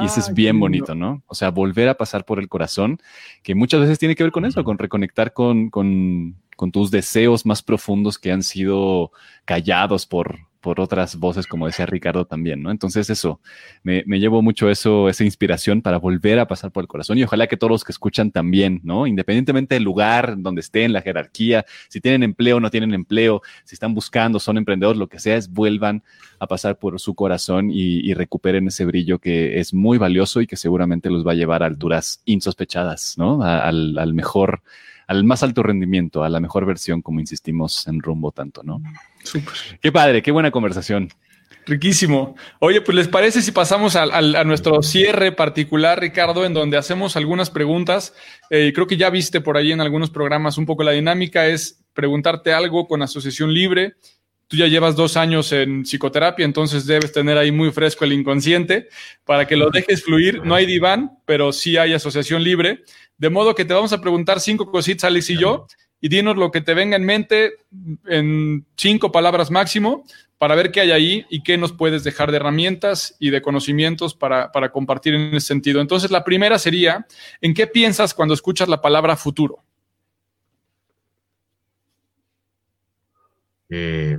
Y 0.00 0.06
eso 0.06 0.18
es 0.18 0.30
ah, 0.30 0.32
bien 0.32 0.58
bonito, 0.58 0.96
¿no? 0.96 1.22
O 1.28 1.36
sea, 1.36 1.50
volver 1.50 1.88
a 1.88 1.94
pasar 1.94 2.24
por 2.24 2.40
el 2.40 2.48
corazón, 2.48 2.98
que 3.44 3.54
muchas 3.54 3.80
veces 3.80 3.98
tiene 4.00 4.16
que 4.16 4.24
ver 4.24 4.32
con 4.32 4.44
eso, 4.44 4.64
con 4.64 4.76
reconectar 4.76 5.32
con, 5.32 5.70
con, 5.70 6.34
con 6.56 6.72
tus 6.72 6.90
deseos 6.90 7.46
más 7.46 7.62
profundos 7.62 8.18
que 8.18 8.32
han 8.32 8.42
sido 8.42 9.12
callados 9.44 10.06
por, 10.06 10.40
por 10.64 10.80
otras 10.80 11.16
voces, 11.16 11.46
como 11.46 11.66
decía 11.66 11.84
Ricardo 11.84 12.24
también, 12.24 12.62
¿no? 12.62 12.70
Entonces 12.70 13.10
eso, 13.10 13.38
me, 13.82 14.02
llevo 14.18 14.40
mucho 14.40 14.70
eso, 14.70 15.10
esa 15.10 15.22
inspiración 15.22 15.82
para 15.82 15.98
volver 15.98 16.38
a 16.38 16.48
pasar 16.48 16.72
por 16.72 16.82
el 16.82 16.88
corazón 16.88 17.18
y 17.18 17.22
ojalá 17.22 17.46
que 17.48 17.58
todos 17.58 17.70
los 17.70 17.84
que 17.84 17.92
escuchan 17.92 18.30
también, 18.30 18.80
¿no? 18.82 19.06
Independientemente 19.06 19.74
del 19.74 19.82
lugar 19.82 20.36
donde 20.38 20.62
estén, 20.62 20.94
la 20.94 21.02
jerarquía, 21.02 21.66
si 21.90 22.00
tienen 22.00 22.22
empleo 22.22 22.60
no 22.60 22.70
tienen 22.70 22.94
empleo, 22.94 23.42
si 23.64 23.74
están 23.74 23.92
buscando, 23.92 24.40
son 24.40 24.56
emprendedores, 24.56 24.98
lo 24.98 25.06
que 25.06 25.18
sea, 25.18 25.36
es 25.36 25.50
vuelvan 25.50 26.02
a 26.38 26.46
pasar 26.46 26.78
por 26.78 26.98
su 26.98 27.14
corazón 27.14 27.68
y, 27.70 28.14
recuperen 28.14 28.68
ese 28.68 28.86
brillo 28.86 29.18
que 29.18 29.58
es 29.58 29.74
muy 29.74 29.98
valioso 29.98 30.40
y 30.40 30.46
que 30.46 30.56
seguramente 30.56 31.10
los 31.10 31.26
va 31.26 31.32
a 31.32 31.34
llevar 31.34 31.62
a 31.62 31.66
alturas 31.66 32.22
insospechadas, 32.24 33.16
¿no? 33.18 33.42
al, 33.42 33.98
al 33.98 34.14
mejor 34.14 34.62
al 35.06 35.24
más 35.24 35.42
alto 35.42 35.62
rendimiento, 35.62 36.24
a 36.24 36.28
la 36.28 36.40
mejor 36.40 36.66
versión, 36.66 37.02
como 37.02 37.20
insistimos 37.20 37.86
en 37.86 38.00
rumbo 38.00 38.32
tanto, 38.32 38.62
¿no? 38.62 38.80
Súper. 39.22 39.54
Qué 39.80 39.92
padre, 39.92 40.22
qué 40.22 40.30
buena 40.30 40.50
conversación. 40.50 41.10
Riquísimo. 41.66 42.36
Oye, 42.58 42.82
pues 42.82 42.94
les 42.94 43.08
parece 43.08 43.40
si 43.40 43.50
pasamos 43.50 43.96
a, 43.96 44.20
nuestro 44.44 44.82
cierre 44.82 45.32
particular, 45.32 45.98
Ricardo, 45.98 46.44
en 46.44 46.52
donde 46.52 46.76
hacemos 46.76 47.16
algunas 47.16 47.48
preguntas. 47.48 48.14
Eh, 48.50 48.72
creo 48.74 48.86
que 48.86 48.98
ya 48.98 49.08
viste 49.08 49.40
por 49.40 49.56
ahí 49.56 49.72
en 49.72 49.80
algunos 49.80 50.10
programas 50.10 50.58
un 50.58 50.66
poco 50.66 50.82
la 50.82 50.92
dinámica 50.92 51.46
es 51.46 51.82
preguntarte 51.94 52.52
algo 52.52 52.86
con 52.86 53.02
asociación 53.02 53.54
libre. 53.54 53.94
Tú 54.48 54.56
ya 54.56 54.66
llevas 54.66 54.94
dos 54.94 55.16
años 55.16 55.52
en 55.52 55.84
psicoterapia, 55.84 56.44
entonces 56.44 56.86
debes 56.86 57.12
tener 57.12 57.38
ahí 57.38 57.50
muy 57.50 57.70
fresco 57.72 58.04
el 58.04 58.12
inconsciente 58.12 58.88
para 59.24 59.46
que 59.46 59.56
lo 59.56 59.70
dejes 59.70 60.04
fluir. 60.04 60.44
No 60.44 60.54
hay 60.54 60.66
diván, 60.66 61.18
pero 61.24 61.52
sí 61.52 61.76
hay 61.76 61.94
asociación 61.94 62.42
libre. 62.42 62.82
De 63.16 63.30
modo 63.30 63.54
que 63.54 63.64
te 63.64 63.74
vamos 63.74 63.92
a 63.92 64.00
preguntar 64.00 64.40
cinco 64.40 64.70
cositas, 64.70 65.04
Alex 65.04 65.30
y 65.30 65.38
yo, 65.38 65.66
y 66.00 66.08
dinos 66.08 66.36
lo 66.36 66.50
que 66.50 66.60
te 66.60 66.74
venga 66.74 66.96
en 66.96 67.04
mente 67.04 67.54
en 68.06 68.66
cinco 68.76 69.10
palabras 69.10 69.50
máximo 69.50 70.04
para 70.36 70.54
ver 70.54 70.70
qué 70.70 70.80
hay 70.80 70.90
ahí 70.90 71.26
y 71.30 71.42
qué 71.42 71.56
nos 71.56 71.72
puedes 71.72 72.04
dejar 72.04 72.30
de 72.30 72.36
herramientas 72.36 73.16
y 73.18 73.30
de 73.30 73.40
conocimientos 73.40 74.14
para, 74.14 74.52
para 74.52 74.70
compartir 74.70 75.14
en 75.14 75.34
ese 75.34 75.46
sentido. 75.46 75.80
Entonces, 75.80 76.10
la 76.10 76.22
primera 76.22 76.58
sería, 76.58 77.06
¿en 77.40 77.54
qué 77.54 77.66
piensas 77.66 78.12
cuando 78.12 78.34
escuchas 78.34 78.68
la 78.68 78.82
palabra 78.82 79.16
futuro? 79.16 79.62
Eh, 83.70 84.18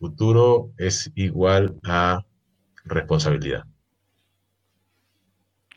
futuro 0.00 0.72
es 0.78 1.12
igual 1.14 1.78
a 1.84 2.24
responsabilidad. 2.84 3.64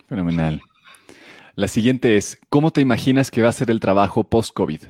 Fenomenal. 0.07 0.61
La 1.55 1.67
siguiente 1.67 2.17
es, 2.17 2.39
¿cómo 2.49 2.71
te 2.71 2.81
imaginas 2.81 3.29
que 3.29 3.43
va 3.43 3.49
a 3.49 3.53
ser 3.53 3.69
el 3.69 3.79
trabajo 3.79 4.23
post-COVID? 4.23 4.81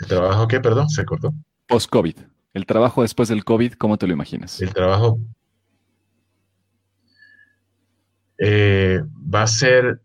¿El 0.00 0.06
trabajo 0.08 0.48
qué? 0.48 0.60
Perdón, 0.60 0.88
se 0.88 1.04
cortó. 1.04 1.32
Post-COVID. 1.68 2.16
El 2.54 2.66
trabajo 2.66 3.02
después 3.02 3.28
del 3.28 3.44
COVID, 3.44 3.74
¿cómo 3.74 3.98
te 3.98 4.06
lo 4.06 4.12
imaginas? 4.12 4.60
El 4.60 4.72
trabajo 4.72 5.18
eh, 8.38 9.00
va 9.32 9.42
a 9.42 9.46
ser 9.46 10.00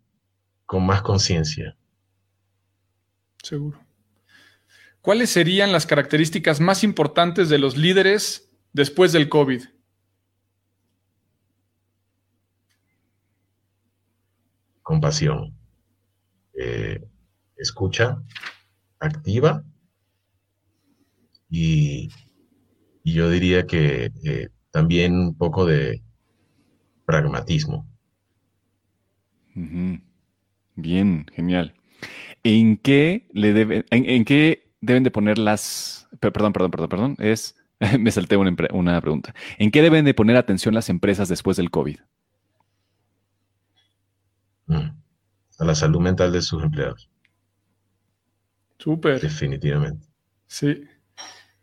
con 0.66 0.86
más 0.86 1.02
conciencia. 1.02 1.76
Seguro. 3.42 3.80
¿Cuáles 5.02 5.30
serían 5.30 5.72
las 5.72 5.86
características 5.86 6.60
más 6.60 6.84
importantes 6.84 7.50
de 7.50 7.58
los 7.58 7.78
líderes 7.78 8.52
después 8.74 9.12
del 9.12 9.30
COVID? 9.30 9.64
Compasión. 14.84 15.56
Eh, 16.54 17.02
escucha 17.56 18.22
activa 19.00 19.64
y, 21.50 22.10
y 23.04 23.14
yo 23.14 23.30
diría 23.30 23.66
que 23.66 24.12
eh, 24.26 24.50
también 24.72 25.14
un 25.14 25.38
poco 25.38 25.66
de 25.66 26.04
pragmatismo. 27.06 27.88
Bien, 30.76 31.26
genial. 31.34 31.74
¿En 32.44 32.78
qué 32.78 33.28
le 33.34 33.54
debe, 33.54 33.86
en, 33.90 34.10
en 34.10 34.26
qué 34.26 34.69
deben 34.82 35.04
de 35.04 35.12
poner 35.12 35.38
las, 35.38 36.08
per- 36.20 36.32
perdón, 36.32 36.54
perdón, 36.54 36.72
perdón, 36.72 36.90
perdón, 36.90 37.16
es, 37.20 37.56
me 38.00 38.12
salté 38.12 38.38
una, 38.38 38.56
una 38.72 39.00
pregunta. 39.02 39.34
¿En 39.58 39.72
qué 39.72 39.82
deben 39.82 40.06
de 40.06 40.14
poner 40.14 40.36
atención 40.38 40.74
las 40.74 40.90
empresas 40.90 41.28
después 41.30 41.58
del 41.58 41.72
COVID? 41.72 41.98
Mm. 44.68 44.90
A 45.60 45.66
la 45.66 45.76
salud 45.76 46.00
mental 46.00 46.32
de 46.32 46.42
sus 46.42 46.64
empleados, 46.64 47.10
Súper. 48.78 49.20
definitivamente. 49.20 50.08
Sí. 50.48 50.84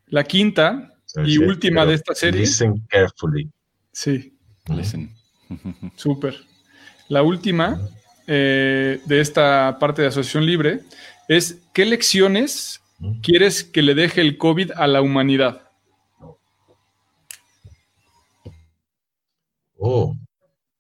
La 0.07 0.23
quinta 0.25 0.93
y 1.25 1.33
Sí, 1.33 1.39
última 1.39 1.87
de 1.87 1.95
esta 1.95 2.15
serie. 2.15 2.41
Listen 2.41 2.81
carefully. 2.89 3.51
Sí, 3.93 4.33
Mm. 4.69 4.75
Listen. 4.77 5.15
súper. 5.97 6.37
La 7.09 7.23
última 7.23 7.81
eh, 8.27 9.01
de 9.07 9.21
esta 9.21 9.79
parte 9.79 10.03
de 10.03 10.09
Asociación 10.09 10.45
Libre 10.45 10.81
es 11.29 11.63
¿qué 11.73 11.85
lecciones 11.87 12.81
Mm. 12.81 12.86
Quieres 13.23 13.65
que 13.65 13.83
le 13.83 13.95
deje 13.95 14.21
el 14.21 14.39
COVID 14.39 14.73
a 14.77 14.87
la 14.87 15.03
humanidad? 15.03 15.63
Oh, 19.79 20.15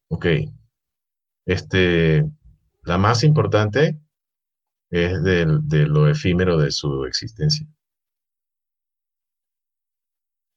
ok. 0.08 0.26
Este, 1.46 2.24
la 2.82 2.98
más 2.98 3.22
importante 3.24 3.98
es 4.90 5.22
del- 5.22 5.68
de 5.68 5.86
lo 5.86 6.08
efímero 6.08 6.56
de 6.58 6.70
su 6.70 7.04
existencia. 7.04 7.66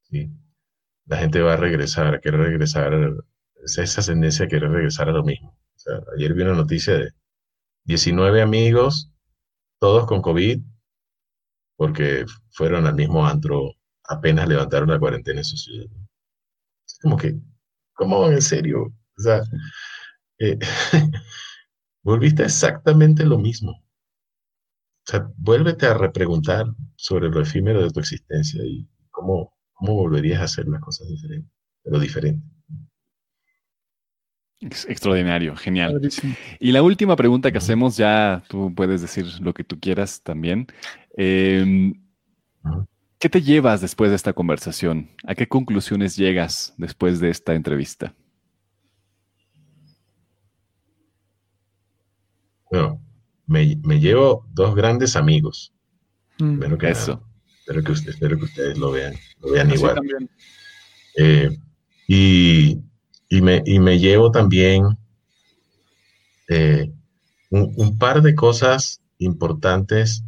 Sí. 0.09 0.29
La 1.05 1.17
gente 1.17 1.41
va 1.41 1.53
a 1.53 1.57
regresar, 1.57 2.13
a 2.15 2.19
querer 2.21 2.39
regresar, 2.41 2.93
es 3.63 3.77
esa 3.77 4.01
tendencia 4.01 4.45
a 4.45 4.47
querer 4.47 4.69
regresar 4.71 5.09
a 5.09 5.13
lo 5.13 5.23
mismo. 5.23 5.49
O 5.75 5.79
sea, 5.79 5.99
ayer 6.15 6.33
vi 6.33 6.43
una 6.43 6.53
noticia 6.53 6.93
de 6.97 7.11
19 7.85 8.41
amigos, 8.41 9.11
todos 9.79 10.05
con 10.07 10.21
COVID, 10.21 10.61
porque 11.79 12.25
fueron 12.51 12.85
al 12.85 12.95
mismo 12.95 13.25
antro, 13.25 13.71
apenas 14.05 14.47
levantaron 14.49 14.89
la 14.91 14.99
cuarentena 14.99 15.39
en 15.39 15.45
su 15.45 15.57
ciudad. 15.57 15.87
Es 16.87 16.99
como 17.01 17.17
que, 17.17 17.39
¿cómo 17.93 18.27
en 18.27 18.41
serio? 18.41 18.83
O 19.17 19.21
sea, 19.21 19.41
eh, 20.39 20.57
volviste 22.03 22.43
a 22.43 22.47
exactamente 22.47 23.25
lo 23.25 23.37
mismo. 23.39 23.71
O 23.71 25.11
sea, 25.11 25.29
vuélvete 25.35 25.87
a 25.87 25.93
repreguntar 25.93 26.65
sobre 26.95 27.27
lo 27.29 27.41
efímero 27.41 27.81
de 27.83 27.89
tu 27.89 27.99
existencia 27.99 28.63
y 28.63 28.87
cómo, 29.11 29.53
cómo 29.73 29.95
volverías 29.95 30.39
a 30.39 30.45
hacer 30.45 30.67
las 30.69 30.79
cosas 30.81 31.07
diferentes, 31.09 31.51
pero 31.83 31.99
diferente. 31.99 32.47
Ex- 34.61 34.85
Extraordinario, 34.89 35.55
genial. 35.55 36.01
Y 36.59 36.71
la 36.73 36.83
última 36.83 37.15
pregunta 37.15 37.51
que 37.51 37.57
hacemos, 37.59 37.95
ya 37.95 38.43
tú 38.49 38.73
puedes 38.75 39.01
decir 39.01 39.25
lo 39.41 39.53
que 39.53 39.63
tú 39.63 39.79
quieras 39.79 40.21
también. 40.21 40.67
Eh, 41.17 41.93
Ujú. 42.63 42.87
¿Qué 43.19 43.29
te 43.29 43.41
llevas 43.41 43.81
después 43.81 44.09
de 44.11 44.15
esta 44.15 44.31
conversación? 44.33 45.09
¿A 45.25 45.35
qué 45.35 45.47
conclusiones 45.47 46.15
llegas 46.15 46.73
después 46.77 47.19
de 47.19 47.29
esta 47.29 47.53
entrevista? 47.53 48.15
Bueno, 52.71 53.01
me, 53.47 53.77
me 53.83 53.99
llevo 53.99 54.45
dos 54.53 54.75
grandes 54.75 55.15
amigos. 55.15 55.73
Mm, 56.39 56.59
Primero 56.59 56.77
que 56.77 56.89
Eso. 56.89 57.15
nada. 57.15 57.25
Espero 57.59 57.83
que, 57.83 57.91
usted- 57.91 58.09
espero 58.11 58.37
que 58.37 58.45
ustedes 58.45 58.77
lo 58.77 58.91
vean, 58.91 59.13
lo 59.41 59.51
vean 59.51 59.67
así 59.67 59.75
igual. 59.75 59.99
Eh, 61.17 61.57
y, 62.07 62.79
y 63.29 63.41
me, 63.41 63.61
y 63.65 63.79
me 63.79 63.99
llevo 63.99 64.31
también 64.31 64.97
eh, 66.47 66.91
un, 67.51 67.73
un 67.75 67.97
par 67.97 68.21
de 68.21 68.33
cosas 68.33 69.01
importantes 69.19 70.23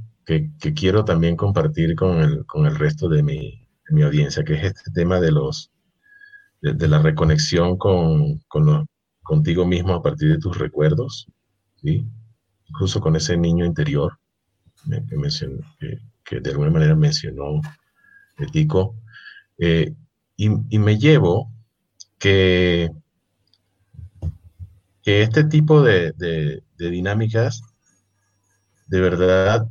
que, 0.59 0.73
quiero 0.73 1.03
también 1.03 1.36
compartir 1.36 1.95
con 1.95 2.19
el, 2.21 2.45
con 2.45 2.65
el 2.65 2.75
resto 2.77 3.09
de 3.09 3.23
mi, 3.23 3.67
mi 3.89 4.03
audiencia, 4.03 4.43
que 4.43 4.53
es 4.53 4.63
este 4.63 4.91
tema 4.91 5.19
de 5.19 5.32
los 5.32 5.71
de, 6.61 6.88
la 6.88 7.01
reconexión 7.01 7.77
con, 7.77 8.39
con 8.47 8.88
contigo 9.23 9.65
mismo 9.65 9.93
a 9.93 10.01
partir 10.01 10.29
de 10.32 10.39
tus 10.39 10.57
recuerdos, 10.57 11.27
¿sí? 11.82 12.05
incluso 12.67 13.01
con 13.01 13.15
ese 13.15 13.36
niño 13.36 13.65
interior 13.65 14.17
que, 15.09 15.17
mencionó- 15.17 15.65
que, 16.23 16.39
de 16.39 16.49
alguna 16.51 16.71
manera 16.71 16.95
mencionó 16.95 17.61
Tico. 18.51 18.95
Eh, 19.57 19.93
y, 20.38 20.49
y 20.69 20.79
me 20.79 20.97
llevo 20.97 21.51
que, 22.17 22.89
que 25.03 25.21
este 25.23 25.43
tipo 25.43 25.82
de 25.84 26.13
dinámicas 26.77 27.61
de 28.88 28.99
verdad 29.01 29.67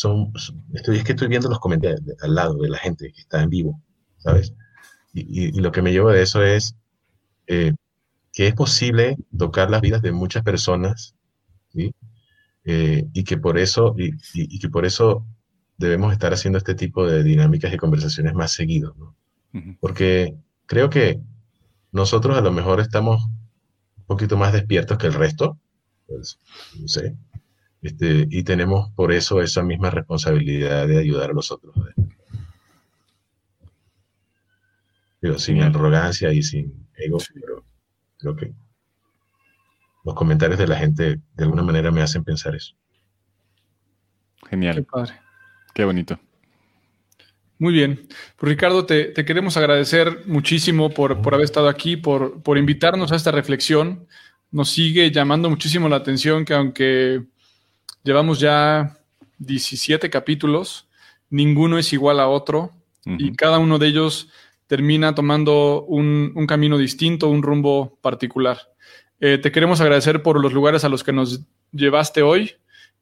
son, 0.00 0.32
son- 0.36 0.64
estoy, 0.74 0.98
es 0.98 1.04
que 1.04 1.12
estoy 1.12 1.28
viendo 1.28 1.48
los 1.48 1.58
comentarios 1.60 2.04
de- 2.04 2.14
al 2.22 2.34
lado 2.34 2.54
de 2.62 2.68
la 2.70 2.78
gente 2.78 3.12
que 3.12 3.20
está 3.20 3.42
en 3.42 3.50
vivo, 3.50 3.80
¿sabes? 4.18 4.54
Y, 5.14 5.22
y- 5.22 5.48
y 5.58 5.60
lo 5.60 5.72
que 5.72 5.82
me 5.82 5.92
llevo 5.92 6.10
de 6.10 6.22
eso 6.22 6.42
es 6.44 6.76
eh, 7.48 7.74
que 8.32 8.48
es 8.48 8.54
posible 8.54 9.16
tocar 9.38 9.70
las 9.70 9.80
vidas 9.82 10.02
de 10.02 10.12
muchas 10.12 10.42
personas, 10.44 11.16
¿sí? 11.74 11.92
Eh, 12.64 13.06
y 13.12 13.24
que 13.24 13.38
por 13.38 13.58
eso, 13.58 13.94
y, 13.98 14.10
y- 14.34 14.58
que 14.58 14.68
por 14.68 14.84
eso 14.86 15.26
debemos 15.78 16.12
estar 16.12 16.32
haciendo 16.34 16.58
este 16.58 16.74
tipo 16.74 17.06
de 17.06 17.22
dinámicas 17.22 17.72
y 17.72 17.78
conversaciones 17.78 18.34
más 18.34 18.52
seguido, 18.52 18.94
¿no? 18.98 19.16
Porque 19.80 20.36
creo 20.66 20.90
que 20.90 21.20
nosotros 21.92 22.36
a 22.38 22.40
lo 22.42 22.52
mejor 22.52 22.80
estamos 22.80 23.24
un 23.98 24.04
poquito 24.06 24.36
más 24.36 24.52
despiertos 24.52 24.98
que 24.98 25.08
el 25.08 25.14
resto, 25.14 25.58
pues, 26.06 26.38
no 26.72 26.88
sé, 26.88 27.16
este, 27.82 28.26
y 28.30 28.42
tenemos 28.42 28.90
por 28.92 29.12
eso 29.12 29.40
esa 29.40 29.62
misma 29.62 29.90
responsabilidad 29.90 30.86
de 30.88 30.98
ayudar 30.98 31.30
a 31.30 31.34
los 31.34 31.50
otros. 31.52 31.74
Digo, 35.20 35.38
sin 35.38 35.62
arrogancia 35.62 36.32
y 36.32 36.42
sin 36.42 36.88
ego, 36.96 37.18
pero 37.34 37.64
creo 38.18 38.36
que 38.36 38.52
los 40.04 40.14
comentarios 40.14 40.58
de 40.58 40.66
la 40.66 40.76
gente 40.76 41.20
de 41.34 41.44
alguna 41.44 41.62
manera 41.62 41.90
me 41.90 42.02
hacen 42.02 42.24
pensar 42.24 42.54
eso. 42.54 42.74
Qué 44.42 44.50
Genial, 44.50 44.84
padre. 44.84 45.14
qué 45.74 45.84
bonito. 45.84 46.18
Muy 47.58 47.72
bien. 47.72 48.06
Pues 48.36 48.50
Ricardo, 48.50 48.86
te, 48.86 49.06
te 49.06 49.24
queremos 49.24 49.56
agradecer 49.56 50.22
muchísimo 50.26 50.90
por, 50.90 51.20
por 51.20 51.34
haber 51.34 51.44
estado 51.44 51.68
aquí, 51.68 51.96
por, 51.96 52.40
por 52.42 52.56
invitarnos 52.56 53.10
a 53.10 53.16
esta 53.16 53.32
reflexión. 53.32 54.06
Nos 54.52 54.70
sigue 54.70 55.10
llamando 55.10 55.50
muchísimo 55.50 55.88
la 55.88 55.96
atención 55.96 56.44
que 56.44 56.54
aunque 56.54 57.26
llevamos 58.08 58.40
ya 58.40 58.96
17 59.36 60.08
capítulos, 60.08 60.88
ninguno 61.28 61.76
es 61.76 61.92
igual 61.92 62.20
a 62.20 62.28
otro 62.28 62.72
y 63.04 63.36
cada 63.36 63.58
uno 63.58 63.78
de 63.78 63.86
ellos 63.86 64.30
termina 64.66 65.14
tomando 65.14 65.84
un, 65.84 66.32
un 66.34 66.46
camino 66.46 66.78
distinto, 66.78 67.28
un 67.28 67.42
rumbo 67.42 67.98
particular. 68.00 68.58
Eh, 69.20 69.36
te 69.36 69.52
queremos 69.52 69.82
agradecer 69.82 70.22
por 70.22 70.40
los 70.40 70.54
lugares 70.54 70.84
a 70.84 70.88
los 70.88 71.04
que 71.04 71.12
nos 71.12 71.42
llevaste 71.72 72.22
hoy, 72.22 72.52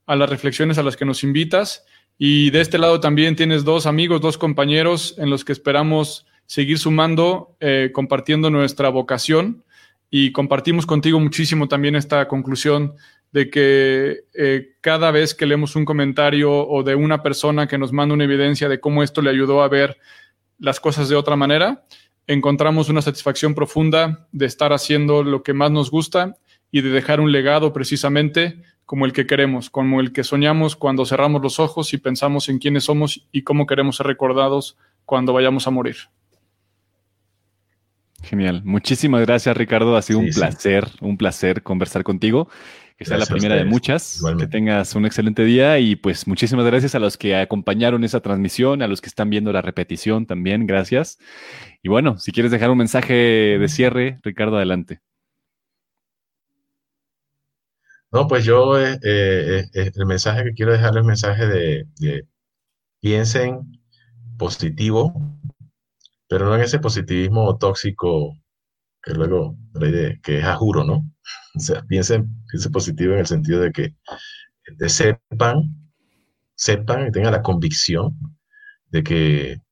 a 0.06 0.16
las 0.16 0.28
reflexiones 0.28 0.76
a 0.76 0.82
las 0.82 0.96
que 0.96 1.04
nos 1.04 1.22
invitas. 1.22 1.84
Y 2.18 2.50
de 2.50 2.60
este 2.60 2.78
lado 2.78 2.98
también 2.98 3.36
tienes 3.36 3.64
dos 3.64 3.86
amigos, 3.86 4.20
dos 4.20 4.38
compañeros 4.38 5.14
en 5.18 5.30
los 5.30 5.44
que 5.44 5.52
esperamos 5.52 6.26
seguir 6.46 6.78
sumando, 6.80 7.56
eh, 7.60 7.90
compartiendo 7.92 8.50
nuestra 8.50 8.88
vocación. 8.88 9.62
Y 10.10 10.32
compartimos 10.32 10.84
contigo 10.84 11.20
muchísimo 11.20 11.68
también 11.68 11.94
esta 11.94 12.26
conclusión 12.26 12.94
de 13.32 13.50
que 13.50 14.20
eh, 14.34 14.76
cada 14.80 15.10
vez 15.10 15.34
que 15.34 15.46
leemos 15.46 15.76
un 15.76 15.84
comentario 15.84 16.52
o 16.52 16.82
de 16.82 16.94
una 16.94 17.22
persona 17.22 17.66
que 17.66 17.78
nos 17.78 17.92
manda 17.92 18.14
una 18.14 18.24
evidencia 18.24 18.68
de 18.68 18.80
cómo 18.80 19.02
esto 19.02 19.22
le 19.22 19.30
ayudó 19.30 19.62
a 19.62 19.68
ver 19.68 19.98
las 20.58 20.80
cosas 20.80 21.08
de 21.08 21.16
otra 21.16 21.36
manera, 21.36 21.84
encontramos 22.26 22.88
una 22.88 23.02
satisfacción 23.02 23.54
profunda 23.54 24.26
de 24.32 24.46
estar 24.46 24.72
haciendo 24.72 25.22
lo 25.22 25.42
que 25.42 25.52
más 25.52 25.70
nos 25.70 25.90
gusta 25.90 26.36
y 26.70 26.80
de 26.80 26.90
dejar 26.90 27.20
un 27.20 27.32
legado 27.32 27.72
precisamente 27.72 28.62
como 28.84 29.04
el 29.04 29.12
que 29.12 29.26
queremos, 29.26 29.68
como 29.68 30.00
el 30.00 30.12
que 30.12 30.24
soñamos 30.24 30.76
cuando 30.76 31.04
cerramos 31.04 31.42
los 31.42 31.58
ojos 31.58 31.92
y 31.92 31.98
pensamos 31.98 32.48
en 32.48 32.58
quiénes 32.58 32.84
somos 32.84 33.26
y 33.32 33.42
cómo 33.42 33.66
queremos 33.66 33.96
ser 33.96 34.06
recordados 34.06 34.76
cuando 35.04 35.32
vayamos 35.32 35.66
a 35.66 35.70
morir. 35.70 35.96
Genial. 38.22 38.62
Muchísimas 38.64 39.20
gracias, 39.22 39.56
Ricardo. 39.56 39.96
Ha 39.96 40.02
sido 40.02 40.18
un 40.18 40.30
placer, 40.30 40.88
un 41.00 41.16
placer 41.16 41.62
conversar 41.62 42.02
contigo. 42.02 42.48
Que 42.96 43.04
sea 43.04 43.18
la 43.18 43.26
primera 43.26 43.56
de 43.56 43.64
muchas. 43.66 44.22
Que 44.38 44.46
tengas 44.46 44.94
un 44.94 45.04
excelente 45.04 45.44
día 45.44 45.78
y 45.78 45.96
pues 45.96 46.26
muchísimas 46.26 46.64
gracias 46.64 46.94
a 46.94 46.98
los 46.98 47.18
que 47.18 47.36
acompañaron 47.36 48.04
esa 48.04 48.20
transmisión, 48.20 48.80
a 48.80 48.88
los 48.88 49.02
que 49.02 49.08
están 49.08 49.28
viendo 49.28 49.52
la 49.52 49.60
repetición 49.60 50.24
también. 50.26 50.66
Gracias. 50.66 51.18
Y 51.82 51.88
bueno, 51.88 52.18
si 52.18 52.32
quieres 52.32 52.52
dejar 52.52 52.70
un 52.70 52.78
mensaje 52.78 53.12
de 53.12 53.68
cierre, 53.68 54.18
Ricardo, 54.22 54.56
adelante. 54.56 55.00
No, 58.12 58.26
pues 58.28 58.44
yo 58.44 58.80
eh, 58.80 58.98
eh, 59.02 59.64
eh, 59.74 59.90
el 59.94 60.06
mensaje 60.06 60.44
que 60.44 60.54
quiero 60.54 60.72
dejar 60.72 60.92
es 60.92 60.96
el 60.96 61.04
mensaje 61.04 61.46
de, 61.46 61.86
de 61.98 62.26
piensen 63.00 63.78
positivo, 64.38 65.12
pero 66.28 66.46
no 66.46 66.54
en 66.54 66.62
ese 66.62 66.78
positivismo 66.78 67.58
tóxico 67.58 68.36
que 69.02 69.12
luego, 69.12 69.56
que 70.22 70.38
es 70.38 70.44
a 70.44 70.56
juro, 70.56 70.84
¿no? 70.84 71.04
O 71.54 71.60
sea, 71.60 71.82
piensen, 71.82 72.28
piensen 72.50 72.72
positivo 72.72 73.14
en 73.14 73.20
el 73.20 73.26
sentido 73.26 73.60
de 73.60 73.72
que 73.72 73.94
de 74.76 74.88
sepan, 74.88 75.62
sepan 76.54 77.08
y 77.08 77.12
tengan 77.12 77.32
la 77.32 77.42
convicción 77.42 78.16
de 78.88 79.02
que, 79.02 79.62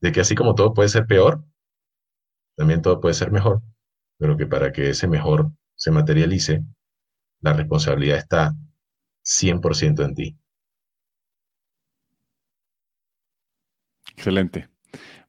de 0.00 0.12
que 0.12 0.20
así 0.20 0.34
como 0.34 0.54
todo 0.54 0.74
puede 0.74 0.88
ser 0.88 1.06
peor, 1.06 1.44
también 2.56 2.82
todo 2.82 3.00
puede 3.00 3.14
ser 3.14 3.30
mejor, 3.30 3.62
pero 4.18 4.36
que 4.36 4.46
para 4.46 4.72
que 4.72 4.90
ese 4.90 5.08
mejor 5.08 5.50
se 5.74 5.90
materialice, 5.90 6.64
la 7.40 7.52
responsabilidad 7.52 8.18
está 8.18 8.54
100% 9.22 10.04
en 10.04 10.14
ti. 10.14 10.38
Excelente. 14.16 14.68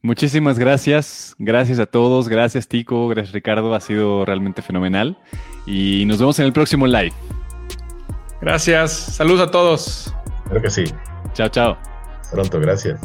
Muchísimas 0.02 0.60
gracias. 0.60 1.36
Gracias 1.38 1.80
a 1.80 1.86
todos. 1.86 2.30
Gracias, 2.30 2.68
Tico. 2.68 3.08
Gracias, 3.08 3.34
Ricardo. 3.34 3.74
Ha 3.74 3.80
sido 3.82 4.26
realmente 4.26 4.62
fenomenal. 4.62 5.18
Y 5.66 6.06
nos 6.06 6.20
vemos 6.20 6.40
en 6.40 6.46
el 6.46 6.54
próximo 6.54 6.88
live. 6.88 7.14
Gracias. 8.42 8.92
Saludos 8.92 9.48
a 9.48 9.52
todos. 9.52 10.14
Creo 10.50 10.62
que 10.62 10.70
sí. 10.70 10.86
Chao, 11.34 11.50
chao. 11.50 11.78
Pronto, 12.32 12.60
gracias. 12.60 13.00